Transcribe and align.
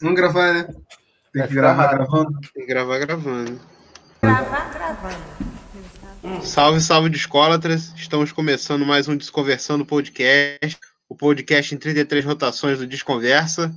Vamos 0.00 0.16
gravar, 0.16 0.52
né? 0.52 0.74
Tem 1.32 1.46
que 1.46 1.54
gravar 1.54 1.86
gravando. 1.86 2.40
Tem 2.52 2.64
que 2.64 2.66
gravar 2.66 2.98
gravando. 2.98 3.60
Gravar 4.20 4.72
gravando. 4.72 6.44
Salve, 6.44 6.80
salve 6.80 7.08
de 7.08 7.16
escolatras. 7.16 7.92
Estamos 7.94 8.32
começando 8.32 8.84
mais 8.84 9.06
um 9.06 9.16
Desconversando 9.16 9.86
Podcast. 9.86 10.78
O 11.08 11.14
podcast 11.14 11.72
em 11.72 11.78
33 11.78 12.24
rotações 12.24 12.78
do 12.78 12.88
Desconversa. 12.88 13.72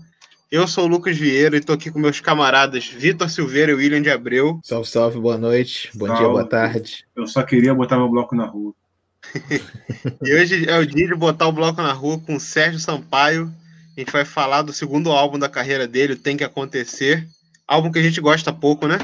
Eu 0.52 0.68
sou 0.68 0.86
o 0.86 0.88
Lucas 0.88 1.16
Vieira 1.16 1.56
e 1.56 1.60
estou 1.60 1.76
aqui 1.76 1.92
com 1.92 2.00
meus 2.00 2.20
camaradas 2.20 2.88
Vitor 2.88 3.30
Silveira 3.30 3.72
e 3.72 3.76
William 3.76 4.02
de 4.02 4.10
Abreu. 4.10 4.60
Salve, 4.64 4.90
salve, 4.90 5.20
boa 5.20 5.38
noite, 5.38 5.92
bom 5.94 6.08
salve. 6.08 6.24
dia, 6.24 6.32
boa 6.32 6.50
tarde. 6.50 7.06
Eu 7.16 7.28
só 7.28 7.44
queria 7.44 7.76
botar 7.76 7.98
meu 7.98 8.10
bloco 8.10 8.36
na 8.36 8.46
rua. 8.46 8.74
e 10.24 10.34
hoje 10.34 10.68
é 10.68 10.80
o 10.80 10.86
dia 10.86 11.08
de 11.08 11.16
botar 11.16 11.48
o 11.48 11.52
bloco 11.52 11.80
na 11.80 11.94
rua 11.94 12.20
com 12.20 12.38
o 12.38 12.40
Sérgio 12.40 12.80
Sampaio. 12.80 13.54
A 13.98 14.00
gente 14.00 14.12
vai 14.12 14.24
falar 14.24 14.62
do 14.62 14.72
segundo 14.72 15.12
álbum 15.12 15.40
da 15.40 15.50
carreira 15.50 15.88
dele, 15.88 16.16
Tem 16.16 16.38
Que 16.38 16.44
Acontecer. 16.44 17.28
Álbum 17.68 17.92
que 17.92 17.98
a 17.98 18.04
gente 18.04 18.22
gosta 18.22 18.54
pouco, 18.54 18.88
né? 18.88 19.00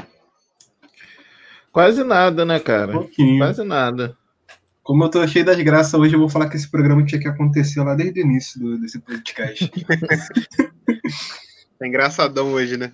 Quase 1.72 2.04
nada, 2.04 2.44
né, 2.44 2.60
cara? 2.60 3.00
Um 3.00 3.38
Quase 3.38 3.64
nada. 3.64 4.16
Como 4.84 5.02
eu 5.02 5.10
tô 5.10 5.26
cheio 5.26 5.44
das 5.44 5.60
graças 5.60 5.94
hoje, 5.94 6.14
eu 6.14 6.20
vou 6.20 6.28
falar 6.28 6.48
que 6.48 6.56
esse 6.56 6.70
programa 6.70 7.04
tinha 7.04 7.20
que 7.20 7.26
acontecer 7.26 7.82
lá 7.82 7.96
desde 7.96 8.20
o 8.20 8.24
início 8.24 8.60
do, 8.60 8.78
desse 8.78 9.00
podcast. 9.00 9.68
tá 11.76 11.86
engraçadão 11.88 12.52
hoje, 12.52 12.76
né? 12.76 12.92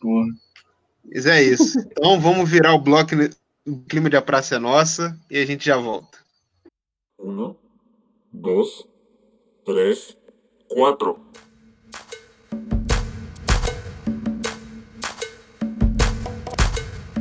Porra. 0.00 0.28
Mas 1.04 1.26
é 1.26 1.42
isso. 1.42 1.78
Então 1.80 2.18
vamos 2.18 2.48
virar 2.48 2.72
o 2.72 2.80
bloco. 2.80 3.10
O 3.66 3.82
clima 3.82 4.08
de 4.08 4.16
A 4.16 4.22
Praça 4.22 4.54
é 4.54 4.58
Nossa 4.58 5.14
e 5.30 5.36
a 5.36 5.44
gente 5.44 5.66
já 5.66 5.76
volta. 5.76 6.16
Um, 7.18 7.54
dois, 8.32 8.86
três, 9.66 10.16
quatro. 10.70 11.18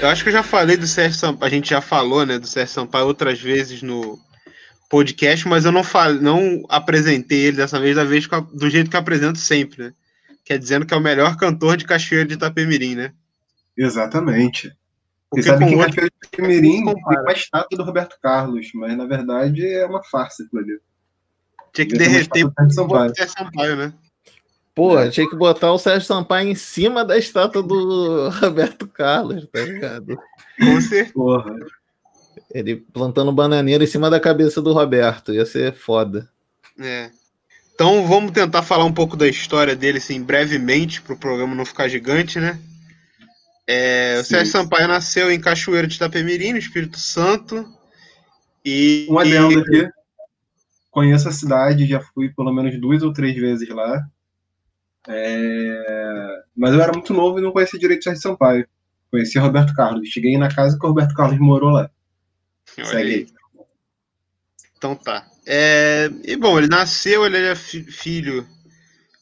Eu 0.00 0.08
acho 0.08 0.22
que 0.22 0.28
eu 0.28 0.32
já 0.32 0.44
falei 0.44 0.76
do 0.76 0.86
Sérgio 0.86 1.18
Sampaio, 1.18 1.52
a 1.52 1.54
gente 1.54 1.70
já 1.70 1.80
falou, 1.80 2.24
né, 2.24 2.38
do 2.38 2.46
Sérgio 2.46 2.72
Sampaio 2.72 3.06
outras 3.06 3.40
vezes 3.40 3.82
no 3.82 4.18
podcast, 4.88 5.46
mas 5.48 5.64
eu 5.64 5.72
não 5.72 5.82
falei, 5.82 6.20
não 6.20 6.64
apresentei 6.68 7.46
ele 7.46 7.56
dessa 7.56 7.80
vez, 7.80 7.96
da 7.96 8.04
vez 8.04 8.28
do 8.54 8.70
jeito 8.70 8.88
que 8.88 8.96
eu 8.96 9.00
apresento 9.00 9.38
sempre, 9.38 9.84
né? 9.84 9.92
Que 10.44 10.52
é 10.52 10.58
dizendo 10.58 10.86
que 10.86 10.94
é 10.94 10.96
o 10.96 11.00
melhor 11.00 11.36
cantor 11.36 11.76
de 11.76 11.84
Cachoeira 11.84 12.24
de 12.24 12.34
Itapemirim, 12.34 12.94
né? 12.94 13.12
Exatamente. 13.76 14.72
Porque 15.28 15.42
Você 15.42 15.48
sabe 15.48 15.66
que 15.66 15.74
outro... 15.74 15.88
Cachoeira 15.88 16.10
de 16.10 16.26
Itapemirim 16.28 16.84
tem 16.84 16.94
uma 16.94 17.32
estátua 17.32 17.76
do 17.76 17.84
Roberto 17.84 18.16
Carlos, 18.22 18.70
mas 18.74 18.96
na 18.96 19.04
verdade 19.04 19.66
é 19.66 19.84
uma 19.84 20.02
farsa 20.04 20.44
aquilo 20.44 20.62
ali. 20.62 20.78
Tinha 21.72 21.86
que 21.86 21.98
derreter 21.98 22.44
o 22.46 22.52
Sampaio. 22.70 23.12
Sampaio, 23.28 23.76
né? 23.76 23.92
Pô, 24.78 24.96
é. 24.96 25.10
tinha 25.10 25.28
que 25.28 25.34
botar 25.34 25.72
o 25.72 25.78
Sérgio 25.78 26.06
Sampaio 26.06 26.48
em 26.48 26.54
cima 26.54 27.04
da 27.04 27.18
estátua 27.18 27.60
do 27.64 28.28
Roberto 28.40 28.86
Carlos, 28.86 29.44
tá 29.52 29.60
ligado? 29.60 30.16
Com 30.56 30.80
certeza. 30.80 31.66
Ele 32.54 32.76
plantando 32.76 33.32
bananeira 33.32 33.82
em 33.82 33.88
cima 33.88 34.08
da 34.08 34.20
cabeça 34.20 34.62
do 34.62 34.72
Roberto, 34.72 35.34
ia 35.34 35.44
ser 35.44 35.74
foda. 35.74 36.30
É. 36.78 37.10
Então 37.74 38.06
vamos 38.06 38.30
tentar 38.30 38.62
falar 38.62 38.84
um 38.84 38.92
pouco 38.92 39.16
da 39.16 39.26
história 39.26 39.74
dele, 39.74 39.98
assim, 39.98 40.22
brevemente, 40.22 41.02
para 41.02 41.14
o 41.14 41.18
programa 41.18 41.56
não 41.56 41.64
ficar 41.64 41.88
gigante, 41.88 42.38
né? 42.38 42.56
É, 43.66 44.18
o 44.20 44.24
Sérgio 44.24 44.52
Sampaio 44.52 44.86
nasceu 44.86 45.28
em 45.28 45.40
Cachoeiro 45.40 45.88
de 45.88 45.96
Itapemirim, 45.96 46.52
no 46.52 46.58
Espírito 46.58 47.00
Santo. 47.00 47.66
E, 48.64 49.08
um 49.10 49.18
adendo 49.18 49.58
aqui. 49.58 49.88
Conheço 50.88 51.28
a 51.28 51.32
cidade, 51.32 51.84
já 51.84 52.00
fui 52.00 52.28
pelo 52.28 52.52
menos 52.52 52.80
duas 52.80 53.02
ou 53.02 53.12
três 53.12 53.34
vezes 53.34 53.68
lá. 53.70 54.08
É... 55.08 56.42
Mas 56.54 56.74
eu 56.74 56.82
era 56.82 56.92
muito 56.92 57.14
novo 57.14 57.38
e 57.38 57.42
não 57.42 57.52
conhecia 57.52 57.78
direito 57.78 58.00
o 58.00 58.04
Sérgio 58.04 58.22
Sampaio. 58.22 58.68
Conheci 59.10 59.38
Roberto 59.38 59.74
Carlos. 59.74 60.08
Cheguei 60.08 60.36
na 60.36 60.54
casa 60.54 60.78
que 60.78 60.84
o 60.84 60.88
Roberto 60.88 61.14
Carlos 61.14 61.38
morou 61.38 61.70
lá. 61.70 61.90
Segue 62.66 62.96
aí. 62.96 63.26
Então 64.76 64.94
tá. 64.94 65.26
É... 65.46 66.10
E 66.24 66.36
bom, 66.36 66.58
ele 66.58 66.68
nasceu, 66.68 67.24
ele 67.24 67.38
era 67.38 67.56
filho 67.56 68.46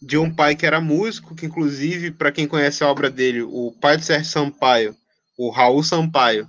de 0.02 0.19
um 0.19 0.32
pai 0.32 0.54
que 0.54 0.66
era 0.66 0.80
músico, 0.80 1.34
que 1.34 1.46
inclusive, 1.46 2.10
para 2.10 2.30
quem 2.32 2.46
conhece 2.46 2.84
a 2.84 2.88
obra 2.88 3.10
dele, 3.10 3.42
o 3.42 3.72
pai 3.80 3.96
do 3.96 4.04
Sérgio 4.04 4.30
Sampaio, 4.30 4.94
o 5.38 5.50
Raul 5.50 5.82
Sampaio, 5.82 6.46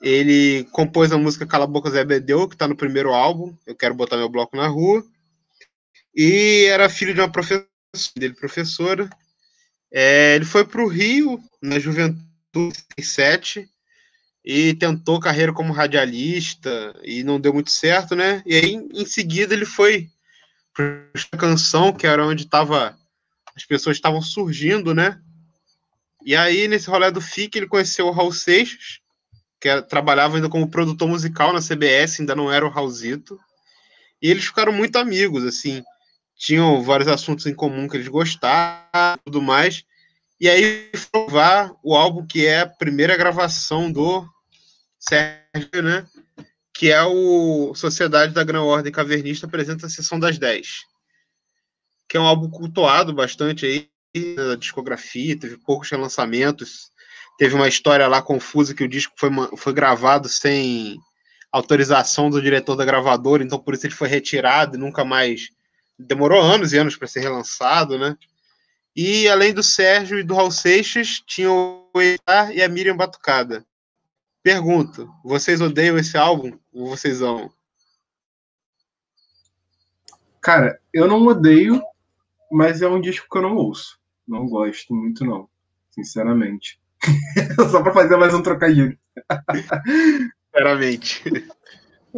ele 0.00 0.64
compôs 0.72 1.12
a 1.12 1.18
música 1.18 1.46
Cala 1.46 1.64
a 1.64 1.68
Boca 1.68 1.90
Zé 1.90 2.04
Bedeu, 2.04 2.48
que 2.48 2.54
está 2.54 2.66
no 2.66 2.76
primeiro 2.76 3.12
álbum, 3.12 3.54
Eu 3.66 3.74
Quero 3.74 3.94
Botar 3.94 4.16
Meu 4.16 4.28
Bloco 4.28 4.56
na 4.56 4.68
Rua, 4.68 5.04
e 6.14 6.64
era 6.68 6.88
filho 6.88 7.14
de 7.14 7.20
uma 7.20 7.30
professora 7.30 7.66
dele 8.16 8.34
professora. 8.34 9.08
É, 9.90 10.34
ele 10.34 10.44
foi 10.44 10.64
para 10.64 10.82
o 10.82 10.88
Rio 10.88 11.42
na 11.62 11.78
juventude 11.78 12.84
7 13.00 13.68
e 14.44 14.74
tentou 14.74 15.20
carreira 15.20 15.52
como 15.52 15.72
radialista 15.72 16.94
e 17.02 17.22
não 17.22 17.40
deu 17.40 17.52
muito 17.52 17.70
certo, 17.70 18.14
né? 18.14 18.42
E 18.44 18.56
aí 18.56 18.74
em 18.74 19.06
seguida 19.06 19.54
ele 19.54 19.64
foi 19.64 20.10
para 20.74 21.38
canção 21.38 21.92
que 21.92 22.06
era 22.06 22.24
onde 22.26 22.46
tava 22.46 22.96
as 23.56 23.64
pessoas 23.64 23.96
estavam 23.96 24.20
surgindo, 24.20 24.94
né? 24.94 25.20
E 26.24 26.36
aí 26.36 26.68
nesse 26.68 26.88
rolê 26.88 27.10
do 27.10 27.20
FIC 27.20 27.56
ele 27.56 27.66
conheceu 27.66 28.06
o 28.06 28.10
Raul 28.10 28.32
Seixas, 28.32 29.00
que 29.60 29.68
era, 29.68 29.82
trabalhava 29.82 30.36
ainda 30.36 30.48
como 30.48 30.70
produtor 30.70 31.08
musical 31.08 31.52
na 31.52 31.60
CBS, 31.60 32.20
ainda 32.20 32.36
não 32.36 32.52
era 32.52 32.66
o 32.66 32.70
Raulzito. 32.70 33.40
E 34.20 34.30
eles 34.30 34.44
ficaram 34.44 34.72
muito 34.72 34.96
amigos, 34.96 35.44
assim 35.44 35.82
tinham 36.38 36.80
vários 36.82 37.08
assuntos 37.08 37.44
em 37.46 37.54
comum 37.54 37.88
que 37.88 37.96
eles 37.96 38.06
gostavam 38.06 39.18
tudo 39.24 39.42
mais. 39.42 39.84
E 40.40 40.48
aí 40.48 40.88
provar 41.10 41.74
o 41.82 41.96
álbum 41.96 42.24
que 42.24 42.46
é 42.46 42.60
a 42.60 42.66
primeira 42.66 43.16
gravação 43.16 43.90
do 43.90 44.24
Sérgio, 44.98 45.82
né? 45.82 46.06
Que 46.72 46.92
é 46.92 47.02
o 47.02 47.74
Sociedade 47.74 48.32
da 48.32 48.44
Grã 48.44 48.62
Ordem 48.62 48.92
Cavernista 48.92 49.46
apresenta 49.46 49.86
a 49.86 49.90
Sessão 49.90 50.18
das 50.18 50.38
10. 50.38 50.84
Que 52.08 52.16
é 52.16 52.20
um 52.20 52.26
álbum 52.26 52.48
cultuado 52.48 53.12
bastante 53.12 53.66
aí 53.66 53.90
na 54.36 54.54
discografia, 54.54 55.38
teve 55.38 55.58
poucos 55.58 55.90
relançamentos. 55.90 56.90
Teve 57.36 57.56
uma 57.56 57.68
história 57.68 58.06
lá 58.06 58.22
confusa 58.22 58.74
que 58.74 58.84
o 58.84 58.88
disco 58.88 59.12
foi, 59.16 59.30
foi 59.56 59.72
gravado 59.72 60.28
sem 60.28 60.96
autorização 61.50 62.30
do 62.30 62.40
diretor 62.40 62.76
da 62.76 62.84
gravadora, 62.84 63.42
então 63.42 63.58
por 63.58 63.74
isso 63.74 63.86
ele 63.86 63.94
foi 63.94 64.08
retirado 64.08 64.76
e 64.76 64.78
nunca 64.78 65.04
mais 65.04 65.48
demorou 65.98 66.40
anos 66.40 66.72
e 66.72 66.78
anos 66.78 66.96
para 66.96 67.08
ser 67.08 67.20
relançado, 67.20 67.98
né? 67.98 68.16
E 68.94 69.28
além 69.28 69.52
do 69.52 69.62
Sérgio 69.62 70.18
e 70.18 70.22
do 70.22 70.34
Raul 70.34 70.50
Seixas, 70.50 71.22
tinha 71.26 71.50
o 71.50 71.90
Eitar 71.96 72.50
e 72.52 72.62
a 72.62 72.68
Miriam 72.68 72.96
Batucada. 72.96 73.64
Pergunto, 74.42 75.12
vocês 75.24 75.60
odeiam 75.60 75.98
esse 75.98 76.16
álbum 76.16 76.58
ou 76.72 76.88
vocês 76.88 77.20
amam? 77.20 77.50
Cara, 80.40 80.80
eu 80.92 81.06
não 81.06 81.26
odeio, 81.26 81.82
mas 82.50 82.80
é 82.80 82.88
um 82.88 83.00
disco 83.00 83.28
que 83.30 83.38
eu 83.38 83.42
não 83.42 83.56
ouço. 83.56 83.98
Não 84.26 84.48
gosto 84.48 84.94
muito, 84.94 85.24
não. 85.24 85.48
Sinceramente. 85.90 86.80
Só 87.70 87.82
para 87.82 87.92
fazer 87.92 88.16
mais 88.16 88.34
um 88.34 88.42
trocadilho. 88.42 88.98
Sinceramente. 90.52 91.22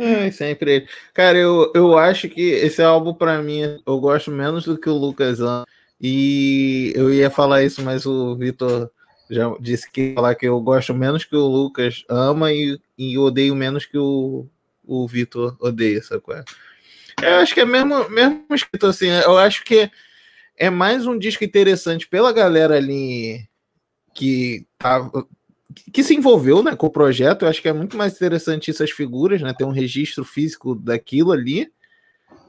É, 0.00 0.31
sempre 0.31 0.87
Cara, 1.12 1.37
eu, 1.37 1.71
eu 1.75 1.99
acho 1.99 2.28
que 2.28 2.41
esse 2.41 2.83
álbum, 2.83 3.12
para 3.12 3.43
mim, 3.43 3.81
eu 3.87 4.00
gosto 4.00 4.31
menos 4.31 4.64
do 4.64 4.79
que 4.79 4.88
o 4.88 4.97
Lucas 4.97 5.41
ama. 5.41 5.67
E 6.00 6.93
eu 6.97 7.12
ia 7.12 7.29
falar 7.31 7.62
isso, 7.62 7.82
mas 7.82 8.06
o 8.06 8.35
Vitor 8.35 8.91
já 9.31 9.55
disse 9.61 9.91
que 9.91 10.14
falar 10.14 10.35
que 10.35 10.47
eu 10.47 10.58
gosto 10.61 10.94
menos 10.94 11.25
que 11.25 11.37
o 11.37 11.47
Lucas 11.47 12.02
ama 12.08 12.50
e, 12.50 12.81
e 12.97 13.19
odeio 13.19 13.55
menos 13.55 13.85
que 13.85 13.99
o, 13.99 14.49
o 14.82 15.06
Vitor 15.06 15.55
odeia, 15.61 16.02
sacou? 16.02 16.35
Eu 17.23 17.35
acho 17.37 17.52
que 17.52 17.61
é 17.61 17.67
mesmo, 17.67 18.08
mesmo 18.08 18.47
escrito 18.50 18.87
assim. 18.87 19.08
Eu 19.08 19.37
acho 19.37 19.62
que 19.62 19.91
é 20.56 20.70
mais 20.70 21.06
um 21.06 21.19
disco 21.19 21.44
interessante 21.44 22.08
pela 22.08 22.32
galera 22.32 22.76
ali 22.76 23.47
que 24.14 24.67
tava, 24.79 25.26
que 25.93 26.02
se 26.02 26.14
envolveu 26.14 26.62
né, 26.62 26.75
com 26.75 26.87
o 26.87 26.90
projeto. 26.90 27.43
Eu 27.43 27.49
acho 27.49 27.62
que 27.62 27.69
é 27.69 27.72
muito 27.72 27.96
mais 27.96 28.14
interessante 28.14 28.70
essas 28.70 28.90
figuras, 28.90 29.40
né? 29.40 29.52
Ter 29.52 29.64
um 29.64 29.70
registro 29.70 30.25
físico 30.25 30.75
daquilo 30.75 31.32
ali, 31.32 31.70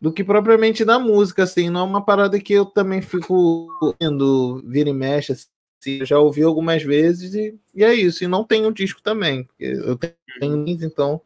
do 0.02 0.12
que 0.12 0.24
propriamente 0.24 0.84
da 0.84 0.98
música, 0.98 1.44
assim. 1.44 1.70
Não 1.70 1.82
é 1.82 1.84
uma 1.84 2.04
parada 2.04 2.40
que 2.40 2.54
eu 2.54 2.66
também 2.66 3.02
fico 3.02 3.68
indo, 4.00 4.64
vira 4.66 4.90
e 4.90 4.94
mexe, 4.94 5.32
assim. 5.32 5.48
Eu 5.86 6.06
já 6.06 6.20
ouvi 6.20 6.44
algumas 6.44 6.84
vezes 6.84 7.34
e, 7.34 7.56
e 7.74 7.84
é 7.84 7.94
isso. 7.94 8.24
E 8.24 8.28
não 8.28 8.44
tenho 8.44 8.72
disco 8.72 9.02
também. 9.02 9.48
Eu 9.60 9.98
tenho 9.98 10.66
então 10.68 11.20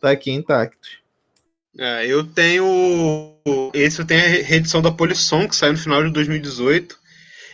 tá 0.00 0.10
aqui 0.10 0.30
intacto. 0.30 0.88
É, 1.76 2.06
eu 2.06 2.24
tenho. 2.24 3.34
Esse 3.72 4.00
eu 4.00 4.06
tenho 4.06 4.20
a 4.20 4.42
reedição 4.44 4.82
da 4.82 4.90
Polisson, 4.90 5.48
que 5.48 5.54
saiu 5.54 5.72
no 5.72 5.78
final 5.78 6.02
de 6.02 6.10
2018. 6.10 6.98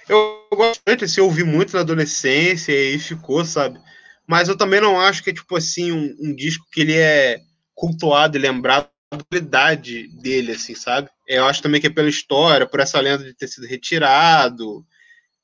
Eu 0.09 0.47
gosto 0.53 0.81
muito, 0.87 1.05
assim, 1.05 1.21
eu 1.21 1.27
ouvi 1.27 1.45
muito 1.45 1.73
na 1.75 1.81
adolescência 1.81 2.73
e 2.73 2.99
ficou, 2.99 3.45
sabe? 3.45 3.81
Mas 4.27 4.49
eu 4.49 4.57
também 4.57 4.81
não 4.81 5.01
acho 5.01 5.23
que 5.23 5.31
é, 5.31 5.35
tipo 5.35 5.57
assim, 5.57 5.93
um, 5.93 6.17
um 6.21 6.35
disco 6.35 6.67
que 6.71 6.81
ele 6.81 6.95
é 6.95 7.41
cultuado 7.75 8.37
e 8.37 8.41
lembrado 8.41 8.89
da 9.13 9.19
qualidade 9.25 10.09
dele, 10.09 10.53
assim, 10.53 10.75
sabe? 10.75 11.09
Eu 11.27 11.45
acho 11.47 11.63
também 11.63 11.81
que 11.81 11.87
é 11.87 11.91
pela 11.91 12.09
história, 12.09 12.67
por 12.67 12.81
essa 12.81 13.01
lenda 13.01 13.25
de 13.25 13.35
ter 13.35 13.49
sido 13.49 13.67
retirado, 13.67 14.85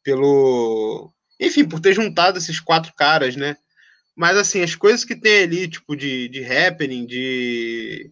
pelo. 0.02 1.12
Enfim, 1.38 1.66
por 1.66 1.80
ter 1.80 1.94
juntado 1.94 2.38
esses 2.38 2.60
quatro 2.60 2.92
caras, 2.94 3.36
né? 3.36 3.56
Mas, 4.14 4.36
assim, 4.36 4.62
as 4.62 4.74
coisas 4.74 5.04
que 5.04 5.16
tem 5.16 5.44
ali, 5.44 5.68
tipo, 5.68 5.96
de, 5.96 6.28
de 6.28 6.44
happening, 6.44 7.06
de, 7.06 8.10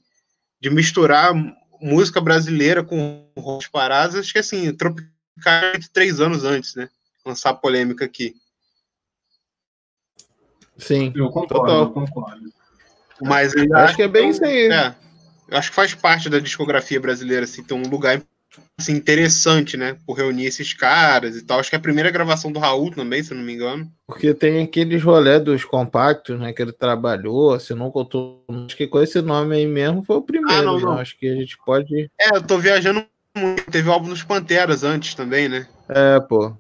de 0.61 0.71
misturar 0.71 1.35
música 1.81 2.21
brasileira 2.21 2.83
com 2.83 3.31
rock 3.37 3.71
paradas, 3.71 4.17
acho 4.17 4.33
que, 4.33 4.39
assim, 4.39 4.73
Tropical 4.75 5.18
três 5.93 6.21
anos 6.21 6.45
antes, 6.45 6.75
né? 6.75 6.89
Lançar 7.25 7.55
polêmica 7.55 8.05
aqui. 8.05 8.35
Sim. 10.77 11.13
Eu 11.15 11.29
concordo, 11.29 11.55
Total. 11.55 11.81
eu 11.83 11.91
concordo. 11.91 12.53
Mas 13.21 13.55
eu 13.55 13.77
Acho 13.77 13.97
que 13.97 14.03
é 14.03 14.09
bem 14.09 14.31
isso 14.31 14.45
aí. 14.45 14.71
É, 14.71 14.95
eu 15.49 15.59
acho 15.59 15.71
que 15.71 15.77
faz 15.77 15.95
parte 15.95 16.29
da 16.29 16.39
discografia 16.39 17.01
brasileira, 17.01 17.45
assim, 17.45 17.65
ter 17.65 17.75
um 17.75 17.83
lugar 17.83 18.23
assim, 18.79 18.93
interessante, 18.93 19.77
né? 19.77 19.97
Por 20.07 20.17
reunir 20.17 20.47
esses 20.47 20.73
caras 20.73 21.37
e 21.37 21.45
tal. 21.45 21.59
Acho 21.59 21.71
que 21.71 21.77
é 21.77 21.79
a 21.79 21.83
primeira 21.83 22.11
gravação 22.11 22.51
do 22.51 22.59
Raul 22.59 22.91
também, 22.91 23.23
se 23.23 23.33
eu 23.33 23.37
não 23.37 23.45
me 23.45 23.55
engano. 23.55 23.91
Porque 24.07 24.33
tem 24.33 24.63
aqueles 24.63 25.03
rolé 25.03 25.39
dos 25.39 25.65
compactos, 25.65 26.39
né? 26.39 26.53
Que 26.53 26.63
ele 26.63 26.73
trabalhou, 26.73 27.53
assinou 27.53 27.91
com 27.91 28.05
todo 28.05 28.39
Acho 28.67 28.77
que 28.77 28.87
com 28.87 29.01
esse 29.01 29.21
nome 29.21 29.57
aí 29.57 29.67
mesmo 29.67 30.03
foi 30.03 30.17
o 30.17 30.23
primeiro. 30.23 30.61
Ah, 30.61 30.63
não, 30.63 30.77
né? 30.77 30.83
não. 30.83 30.99
Acho 30.99 31.19
que 31.19 31.29
a 31.29 31.35
gente 31.35 31.59
pode. 31.65 32.11
É, 32.21 32.37
eu 32.37 32.43
tô 32.43 32.59
viajando 32.59 33.05
muito. 33.39 33.71
Teve 33.71 33.89
o 33.89 33.93
álbum 33.93 34.09
dos 34.09 34.23
Panteras 34.23 34.85
antes 34.85 35.15
também, 35.15 35.49
né? 35.49 35.67
É, 35.89 36.21
pô. 36.21 36.55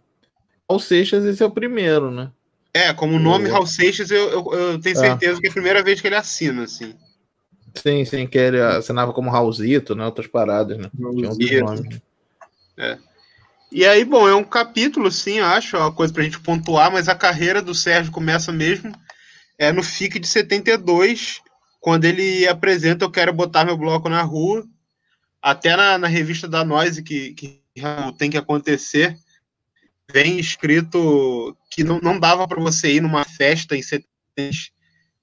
Raul 0.69 0.81
Seixas, 0.81 1.25
esse 1.25 1.43
é 1.43 1.47
o 1.47 1.51
primeiro, 1.51 2.11
né? 2.11 2.31
É, 2.73 2.93
como 2.93 3.17
o 3.17 3.19
nome 3.19 3.49
É. 3.49 3.53
Raul 3.53 3.67
Seixas, 3.67 4.11
eu, 4.11 4.31
eu, 4.31 4.53
eu 4.55 4.81
tenho 4.81 4.97
É. 4.97 5.01
certeza 5.01 5.41
que 5.41 5.47
é 5.47 5.51
a 5.51 5.53
primeira 5.53 5.83
vez 5.83 6.01
que 6.01 6.07
ele 6.07 6.17
assina, 6.17 6.65
assim. 6.65 6.95
Sim, 7.75 8.05
sim, 8.05 8.27
que 8.27 8.39
ele 8.39 8.61
assinava 8.61 9.13
como 9.13 9.31
Raulzito, 9.31 9.95
né? 9.95 10.05
Outras 10.05 10.27
paradas, 10.27 10.79
né? 10.79 10.91
Tinha 10.95 11.29
outros 11.29 11.51
nomes. 11.61 12.01
E 13.71 13.85
aí, 13.85 14.05
bom, 14.05 14.27
é 14.27 14.35
um 14.35 14.45
capítulo, 14.45 15.11
sim, 15.11 15.41
acho, 15.41 15.77
é 15.77 15.79
uma 15.79 15.93
coisa 15.93 16.13
pra 16.13 16.23
gente 16.23 16.41
pontuar, 16.41 16.91
mas 16.91 17.07
a 17.07 17.15
carreira 17.15 17.61
do 17.61 17.75
Sérgio 17.75 18.11
começa 18.11 18.51
mesmo 18.51 18.93
é 19.59 19.73
no 19.73 19.83
FIC 19.83 20.21
de 20.21 20.27
72, 20.29 21.43
quando 21.81 22.05
ele 22.05 22.47
apresenta 22.47 23.05
Eu 23.05 23.11
Quero 23.11 23.33
Botar 23.33 23.65
Meu 23.65 23.77
Bloco 23.77 24.09
na 24.09 24.23
Rua, 24.23 24.65
até 25.43 25.76
na, 25.76 25.99
na 25.99 26.08
revista 26.08 26.49
da 26.49 26.64
Noise, 26.64 27.02
que, 27.02 27.32
que 27.35 27.62
tem 28.19 28.31
que 28.31 28.37
acontecer, 28.37 29.17
vem 30.11 30.38
escrito 30.38 31.56
que 31.70 31.85
não, 31.85 32.00
não 32.00 32.19
dava 32.19 32.46
para 32.49 32.61
você 32.61 32.94
ir 32.94 33.00
numa 33.00 33.25
festa 33.25 33.76
em 33.76 33.82
73 33.82 34.70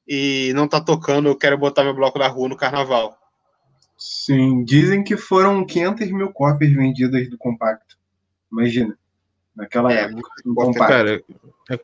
e 0.07 0.51
não 0.56 0.67
tá 0.67 0.79
tocando 0.79 1.27
Eu 1.29 1.35
Quero 1.35 1.57
Botar 1.57 1.83
Meu 1.83 1.94
Bloco 1.94 2.19
na 2.19 2.27
Rua 2.27 2.50
no 2.50 2.57
carnaval. 2.57 3.17
Sim, 3.97 4.63
dizem 4.63 5.03
que 5.03 5.17
foram 5.17 5.65
500 5.65 6.12
mil 6.12 6.31
cópias 6.31 6.71
vendidas 6.71 7.29
do 7.29 7.38
compacto. 7.38 7.97
Imagina, 8.51 8.97
naquela 9.56 9.91
É, 9.91 10.01
época. 10.01 10.29
Um 10.45 10.53
compacto, 10.53 10.88
Cara, 10.88 11.23
é, 11.69 11.79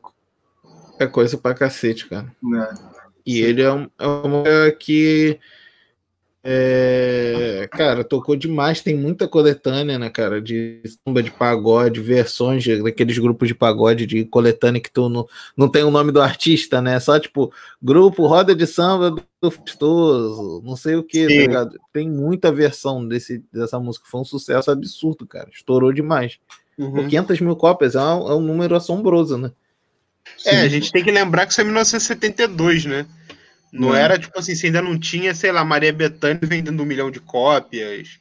é 1.00 1.06
coisa 1.06 1.36
pra 1.38 1.54
cacete, 1.54 2.06
cara. 2.08 2.34
né? 2.42 2.68
E 3.24 3.40
ele 3.40 3.62
é, 3.62 3.72
um, 3.72 3.88
é 3.98 4.06
uma 4.06 4.70
que. 4.78 5.38
É, 6.44 7.68
cara, 7.70 8.02
tocou 8.02 8.34
demais. 8.34 8.80
Tem 8.80 8.94
muita 8.96 9.28
coletânea, 9.28 9.98
né, 9.98 10.10
cara? 10.10 10.40
De 10.40 10.80
samba 11.04 11.22
de 11.22 11.30
pagode, 11.30 12.00
versões 12.00 12.62
de- 12.64 12.82
daqueles 12.82 13.16
grupos 13.18 13.48
de 13.48 13.54
pagode 13.54 14.06
de 14.06 14.24
coletânea 14.24 14.80
que 14.80 14.90
tu 14.90 15.08
não, 15.08 15.26
não 15.56 15.68
tem 15.68 15.84
o 15.84 15.90
nome 15.90 16.10
do 16.10 16.20
artista, 16.20 16.80
né? 16.82 16.98
Só 16.98 17.18
tipo, 17.18 17.52
grupo 17.80 18.26
Roda 18.26 18.54
de 18.54 18.66
Samba 18.66 19.14
do 19.40 19.50
Festoso, 19.50 20.62
não 20.64 20.76
sei 20.76 20.96
o 20.96 21.02
que, 21.02 21.26
tá 21.26 21.32
ligado? 21.32 21.78
Tem 21.92 22.08
muita 22.10 22.50
versão 22.52 23.06
desse, 23.06 23.42
dessa 23.52 23.78
música. 23.78 24.06
Foi 24.10 24.20
um 24.20 24.24
sucesso 24.24 24.70
absurdo, 24.70 25.26
cara. 25.26 25.48
Estourou 25.52 25.92
demais. 25.92 26.38
Uhum. 26.78 26.92
Por 26.92 27.06
500 27.06 27.40
mil 27.40 27.56
cópias 27.56 27.94
é 27.94 28.00
um, 28.00 28.28
é 28.30 28.34
um 28.34 28.40
número 28.40 28.74
assombroso, 28.74 29.38
né? 29.38 29.52
É, 30.46 30.60
a 30.60 30.68
gente 30.68 30.90
tem 30.90 31.02
que 31.04 31.10
lembrar 31.10 31.46
que 31.46 31.52
isso 31.52 31.60
é 31.60 31.64
1972, 31.64 32.84
né? 32.84 33.06
Não 33.72 33.94
É. 33.96 34.02
era 34.02 34.18
tipo 34.18 34.38
assim, 34.38 34.54
você 34.54 34.66
ainda 34.66 34.82
não 34.82 34.98
tinha, 34.98 35.34
sei 35.34 35.50
lá, 35.50 35.64
Maria 35.64 35.92
Bethânia 35.92 36.38
vendendo 36.42 36.82
um 36.82 36.86
milhão 36.86 37.10
de 37.10 37.20
cópias. 37.20 38.18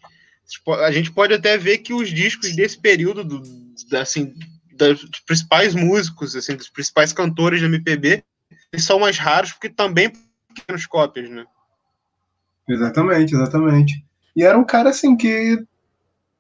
Tipo, 0.48 0.74
A 0.74 0.92
gente 0.92 1.12
pode 1.12 1.34
até 1.34 1.58
ver 1.58 1.80
que 1.80 1.94
os 1.94 2.10
discos 2.10 2.56
desse 2.56 2.78
período, 2.80 3.24
do, 3.24 3.44
assim, 3.98 4.34
dos 4.74 5.20
principais 5.26 5.76
músicos, 5.76 6.36
assim, 6.36 6.56
dos 6.56 6.70
principais 6.70 7.12
cantores 7.14 7.62
da 7.62 7.68
MPB, 7.68 8.24
eles 8.72 8.86
são 8.86 9.00
mais 9.00 9.18
raros 9.18 9.52
porque 9.52 9.70
também 9.70 10.12
pequenas 10.54 10.86
cópias, 10.86 11.30
né? 11.30 11.46
Exatamente, 12.68 13.34
exatamente. 13.36 14.04
E 14.36 14.44
era 14.44 14.58
um 14.58 14.64
cara 14.64 14.90
assim 14.90 15.16
que 15.18 15.62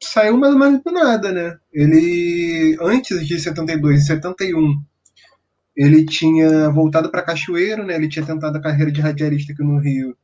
saiu 0.01 0.37
mais 0.37 0.53
ou 0.53 0.59
menos 0.59 0.81
do 0.83 0.91
nada, 0.91 1.31
né? 1.31 1.57
Ele, 1.73 2.77
antes 2.81 3.27
de 3.27 3.39
72 3.39 4.03
e 4.03 4.05
71, 4.07 4.81
ele 5.75 6.05
tinha 6.05 6.69
voltado 6.69 7.09
para 7.09 7.21
Cachoeiro, 7.21 7.85
né? 7.85 7.95
Ele 7.95 8.09
tinha 8.09 8.25
tentado 8.25 8.57
a 8.57 8.61
carreira 8.61 8.91
de 8.91 9.01
radialista 9.01 9.53
aqui 9.53 9.63
no 9.63 9.79
Rio. 9.79 10.15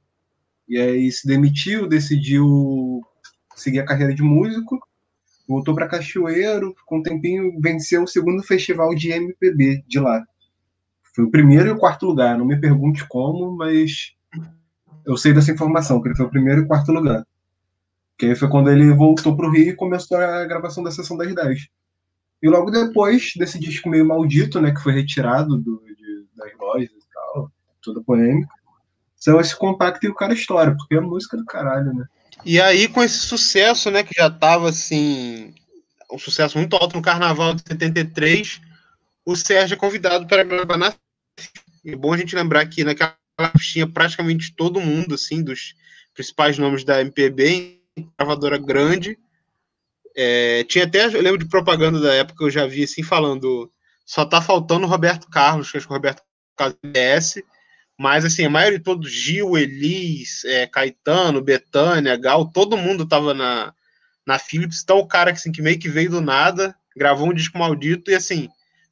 E 0.67 0.77
aí 0.77 1.11
se 1.11 1.25
demitiu, 1.25 1.87
decidiu 1.87 3.01
seguir 3.55 3.79
a 3.79 3.85
carreira 3.85 4.13
de 4.13 4.21
músico. 4.21 4.79
Voltou 5.47 5.73
para 5.73 5.87
Cachoeiro, 5.87 6.75
com 6.85 6.97
um 6.97 7.03
tempinho 7.03 7.57
venceu 7.61 8.03
o 8.03 8.07
segundo 8.07 8.43
festival 8.43 8.93
de 8.93 9.11
MPB 9.11 9.83
de 9.87 9.99
lá. 9.99 10.23
Foi 11.15 11.23
o 11.23 11.31
primeiro 11.31 11.69
e 11.69 11.71
o 11.71 11.77
quarto 11.77 12.05
lugar. 12.05 12.37
Não 12.37 12.45
me 12.45 12.59
pergunte 12.59 13.07
como, 13.07 13.55
mas 13.55 14.13
eu 15.05 15.15
sei 15.15 15.33
dessa 15.33 15.51
informação, 15.51 16.01
que 16.01 16.09
ele 16.09 16.15
foi 16.15 16.25
o 16.25 16.29
primeiro 16.29 16.61
e 16.61 16.63
o 16.65 16.67
quarto 16.67 16.91
lugar. 16.91 17.25
Que 18.17 18.25
aí 18.25 18.35
foi 18.35 18.49
quando 18.49 18.69
ele 18.69 18.93
voltou 18.93 19.35
pro 19.35 19.49
Rio 19.49 19.69
e 19.69 19.75
começou 19.75 20.17
a 20.17 20.45
gravação 20.45 20.83
da 20.83 20.91
Sessão 20.91 21.15
das 21.15 21.33
10. 21.33 21.69
E 22.41 22.47
logo 22.47 22.69
depois 22.69 23.31
desse 23.35 23.59
disco 23.59 23.89
meio 23.89 24.07
maldito, 24.07 24.61
né, 24.61 24.71
que 24.71 24.81
foi 24.81 24.93
retirado 24.93 25.57
do, 25.57 25.83
de- 25.85 26.25
das 26.35 26.51
lojas 26.59 26.89
e 26.91 27.13
tal, 27.13 27.51
toda 27.81 28.01
polêmica, 28.03 28.49
saiu 29.15 29.39
esse 29.41 29.55
compacto 29.55 30.05
e 30.05 30.09
o 30.09 30.15
cara 30.15 30.33
estoura, 30.33 30.75
porque 30.75 30.95
é 30.95 30.99
música 30.99 31.35
do 31.35 31.45
caralho, 31.45 31.93
né? 31.93 32.05
E 32.45 32.61
aí, 32.61 32.87
com 32.87 33.03
esse 33.03 33.17
sucesso, 33.17 33.89
né, 33.89 34.03
que 34.03 34.13
já 34.15 34.29
tava 34.29 34.69
assim, 34.69 35.53
um 36.11 36.19
sucesso 36.19 36.57
muito 36.57 36.75
alto 36.75 36.95
no 36.95 37.01
carnaval 37.01 37.55
de 37.55 37.63
73, 37.67 38.61
o 39.25 39.35
Sérgio 39.35 39.75
é 39.75 39.77
convidado 39.77 40.27
para 40.27 40.43
gravar 40.43 40.77
na 40.77 40.93
É 41.85 41.95
bom 41.95 42.13
a 42.13 42.17
gente 42.17 42.35
lembrar 42.35 42.65
que 42.67 42.83
naquela 42.83 43.15
tinha 43.59 43.87
praticamente 43.87 44.53
todo 44.55 44.79
mundo, 44.79 45.15
assim, 45.15 45.43
dos 45.43 45.73
principais 46.13 46.57
nomes 46.57 46.83
da 46.83 47.01
MPB, 47.01 47.79
gravadora 48.17 48.57
grande. 48.57 49.17
É, 50.19 50.63
tinha 50.63 50.85
até, 50.85 51.05
eu 51.05 51.21
lembro 51.21 51.37
de 51.37 51.45
propaganda 51.45 51.99
da 51.99 52.11
época, 52.11 52.43
eu 52.43 52.49
já 52.49 52.65
vi 52.65 52.83
assim, 52.83 53.03
falando, 53.03 53.71
só 54.03 54.25
tá 54.25 54.41
faltando 54.41 54.87
o 54.87 54.89
Roberto 54.89 55.29
Carlos, 55.29 55.69
que 55.69 55.77
acho 55.77 55.85
que 55.85 55.93
o 55.93 55.95
Roberto 55.95 56.23
Carlos 56.57 56.75
é 56.83 57.15
DS, 57.15 57.43
mas 57.99 58.25
assim, 58.25 58.43
a 58.43 58.49
maioria 58.49 58.79
de 58.79 58.83
todos, 58.83 59.11
Gil, 59.11 59.55
Elis, 59.55 60.43
é, 60.45 60.65
Caetano, 60.65 61.39
Betânia, 61.39 62.17
Gal, 62.17 62.51
todo 62.51 62.75
mundo 62.75 63.07
tava 63.07 63.35
na, 63.35 63.71
na 64.25 64.39
Philips, 64.39 64.81
então 64.81 64.97
o 64.97 65.07
cara 65.07 65.31
assim, 65.31 65.51
que 65.51 65.61
meio 65.61 65.77
que 65.77 65.87
veio 65.87 66.09
do 66.09 66.19
nada, 66.19 66.75
gravou 66.95 67.29
um 67.29 67.33
disco 67.33 67.59
maldito 67.59 68.09
e 68.09 68.15
assim, 68.15 68.49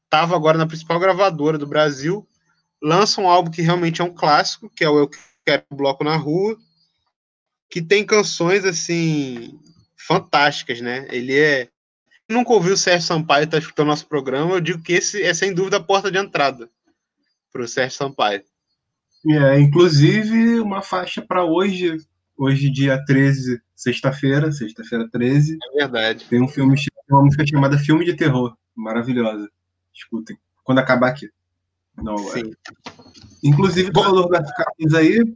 tava 0.08 0.36
agora 0.36 0.60
na 0.60 0.67
principal 0.67 1.00
gravadora 1.00 1.58
do 1.58 1.65
Brasil, 1.65 2.27
lança 2.79 3.20
um 3.20 3.27
álbum 3.27 3.50
que 3.50 3.63
realmente 3.63 4.00
é 4.00 4.03
um 4.03 4.13
clássico, 4.13 4.70
que 4.70 4.84
é 4.84 4.89
o 4.89 5.00
Eu 5.00 5.10
Quero 5.44 5.63
Bloco 5.72 6.03
na 6.03 6.17
Rua, 6.17 6.55
que 7.67 7.82
tem 7.82 8.05
canções 8.05 8.63
assim 8.63 9.60
fantásticas, 9.95 10.81
né? 10.81 11.07
Ele 11.09 11.37
é 11.37 11.69
Quem 12.27 12.37
nunca 12.37 12.53
ouviu 12.53 12.73
o 12.73 12.77
Sérgio 12.77 13.07
Sampaio 13.07 13.47
tá 13.47 13.57
escutando 13.57 13.87
nosso 13.87 14.07
programa, 14.07 14.53
eu 14.53 14.61
digo 14.61 14.81
que 14.81 14.93
esse 14.93 15.21
é 15.21 15.33
sem 15.33 15.53
dúvida 15.53 15.77
a 15.77 15.83
porta 15.83 16.11
de 16.11 16.17
entrada 16.17 16.69
para 17.51 17.61
o 17.63 17.67
Sérgio 17.67 17.97
Sampaio. 17.97 18.43
É, 19.27 19.59
inclusive, 19.59 20.59
uma 20.59 20.81
faixa 20.81 21.21
para 21.21 21.43
hoje, 21.43 21.97
hoje 22.37 22.69
dia 22.69 23.03
13, 23.05 23.59
sexta-feira, 23.75 24.51
sexta-feira 24.51 25.09
13, 25.09 25.57
É 25.73 25.79
verdade. 25.79 26.25
tem 26.25 26.41
um 26.41 26.47
filme, 26.47 26.75
uma 27.09 27.23
música 27.23 27.45
chamada 27.45 27.77
Filme 27.77 28.05
de 28.05 28.15
Terror, 28.15 28.55
maravilhosa. 28.75 29.49
Escutem. 29.93 30.37
Quando 30.63 30.79
acabar 30.79 31.09
aqui. 31.09 31.29
Não, 31.97 32.15
é. 32.15 32.33
Sim. 32.33 32.51
Inclusive, 33.43 33.91
tu 33.91 34.03
falou 34.03 34.23
Roberto 34.23 34.51
Carlos 34.53 34.93
aí, 34.93 35.35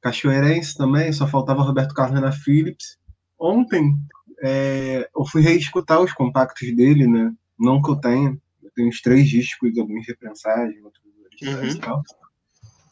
cachoeirense 0.00 0.76
também, 0.76 1.12
só 1.12 1.26
faltava 1.26 1.62
Roberto 1.62 1.94
Carlos 1.94 2.20
na 2.20 2.32
Philips. 2.32 2.98
Ontem, 3.40 3.96
é, 4.42 5.08
eu 5.16 5.24
fui 5.24 5.42
reescutar 5.42 6.00
os 6.00 6.12
compactos 6.12 6.74
dele, 6.76 7.06
né? 7.06 7.32
Não 7.58 7.80
que 7.80 7.90
eu 7.90 7.96
tenha, 7.96 8.38
eu 8.62 8.70
tenho 8.74 8.88
uns 8.88 9.00
três 9.00 9.28
discos, 9.28 9.76
alguns 9.78 10.06
reprensagens, 10.06 10.82
outros 10.84 11.02
originais 11.24 11.74
Uhum. 11.74 11.78
e 11.78 11.80
tal. 11.80 12.02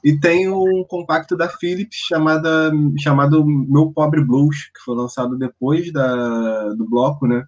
E 0.02 0.18
tem 0.18 0.48
um 0.48 0.84
compacto 0.84 1.36
da 1.36 1.48
Philips 1.48 1.96
chamada, 1.96 2.70
chamado 2.98 3.44
Meu 3.44 3.90
Pobre 3.92 4.24
Blues, 4.24 4.70
que 4.74 4.80
foi 4.84 4.94
lançado 4.96 5.36
depois 5.36 5.92
da, 5.92 6.68
do 6.74 6.88
bloco, 6.88 7.26
né? 7.26 7.44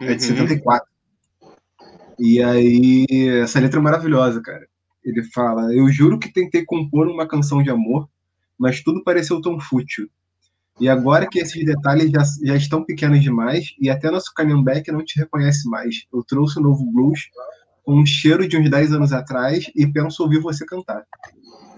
É 0.00 0.14
de 0.14 0.22
Uhum. 0.22 0.36
74. 0.36 0.88
E 2.18 2.42
aí, 2.42 3.04
essa 3.42 3.58
letra 3.60 3.80
é 3.80 3.82
maravilhosa, 3.82 4.40
cara. 4.40 4.66
Ele 5.04 5.22
fala: 5.24 5.74
Eu 5.74 5.90
juro 5.90 6.18
que 6.18 6.32
tentei 6.32 6.64
compor 6.64 7.08
uma 7.08 7.26
canção 7.26 7.62
de 7.62 7.70
amor, 7.70 8.08
mas 8.58 8.82
tudo 8.82 9.02
pareceu 9.02 9.40
tão 9.40 9.58
fútil. 9.60 10.08
E 10.80 10.88
agora 10.88 11.28
que 11.28 11.38
esses 11.38 11.64
detalhes 11.64 12.10
já, 12.10 12.22
já 12.42 12.56
estão 12.56 12.84
pequenos 12.84 13.22
demais, 13.22 13.74
e 13.80 13.88
até 13.88 14.10
nosso 14.10 14.32
canhambeque 14.34 14.90
não 14.90 15.04
te 15.04 15.18
reconhece 15.18 15.68
mais, 15.68 16.04
eu 16.12 16.22
trouxe 16.24 16.58
o 16.58 16.62
novo 16.62 16.84
blues 16.90 17.20
com 17.84 18.00
um 18.00 18.06
cheiro 18.06 18.48
de 18.48 18.56
uns 18.56 18.68
10 18.68 18.92
anos 18.92 19.12
atrás 19.12 19.70
e 19.74 19.86
penso 19.86 20.22
ouvir 20.22 20.40
você 20.40 20.64
cantar. 20.64 21.04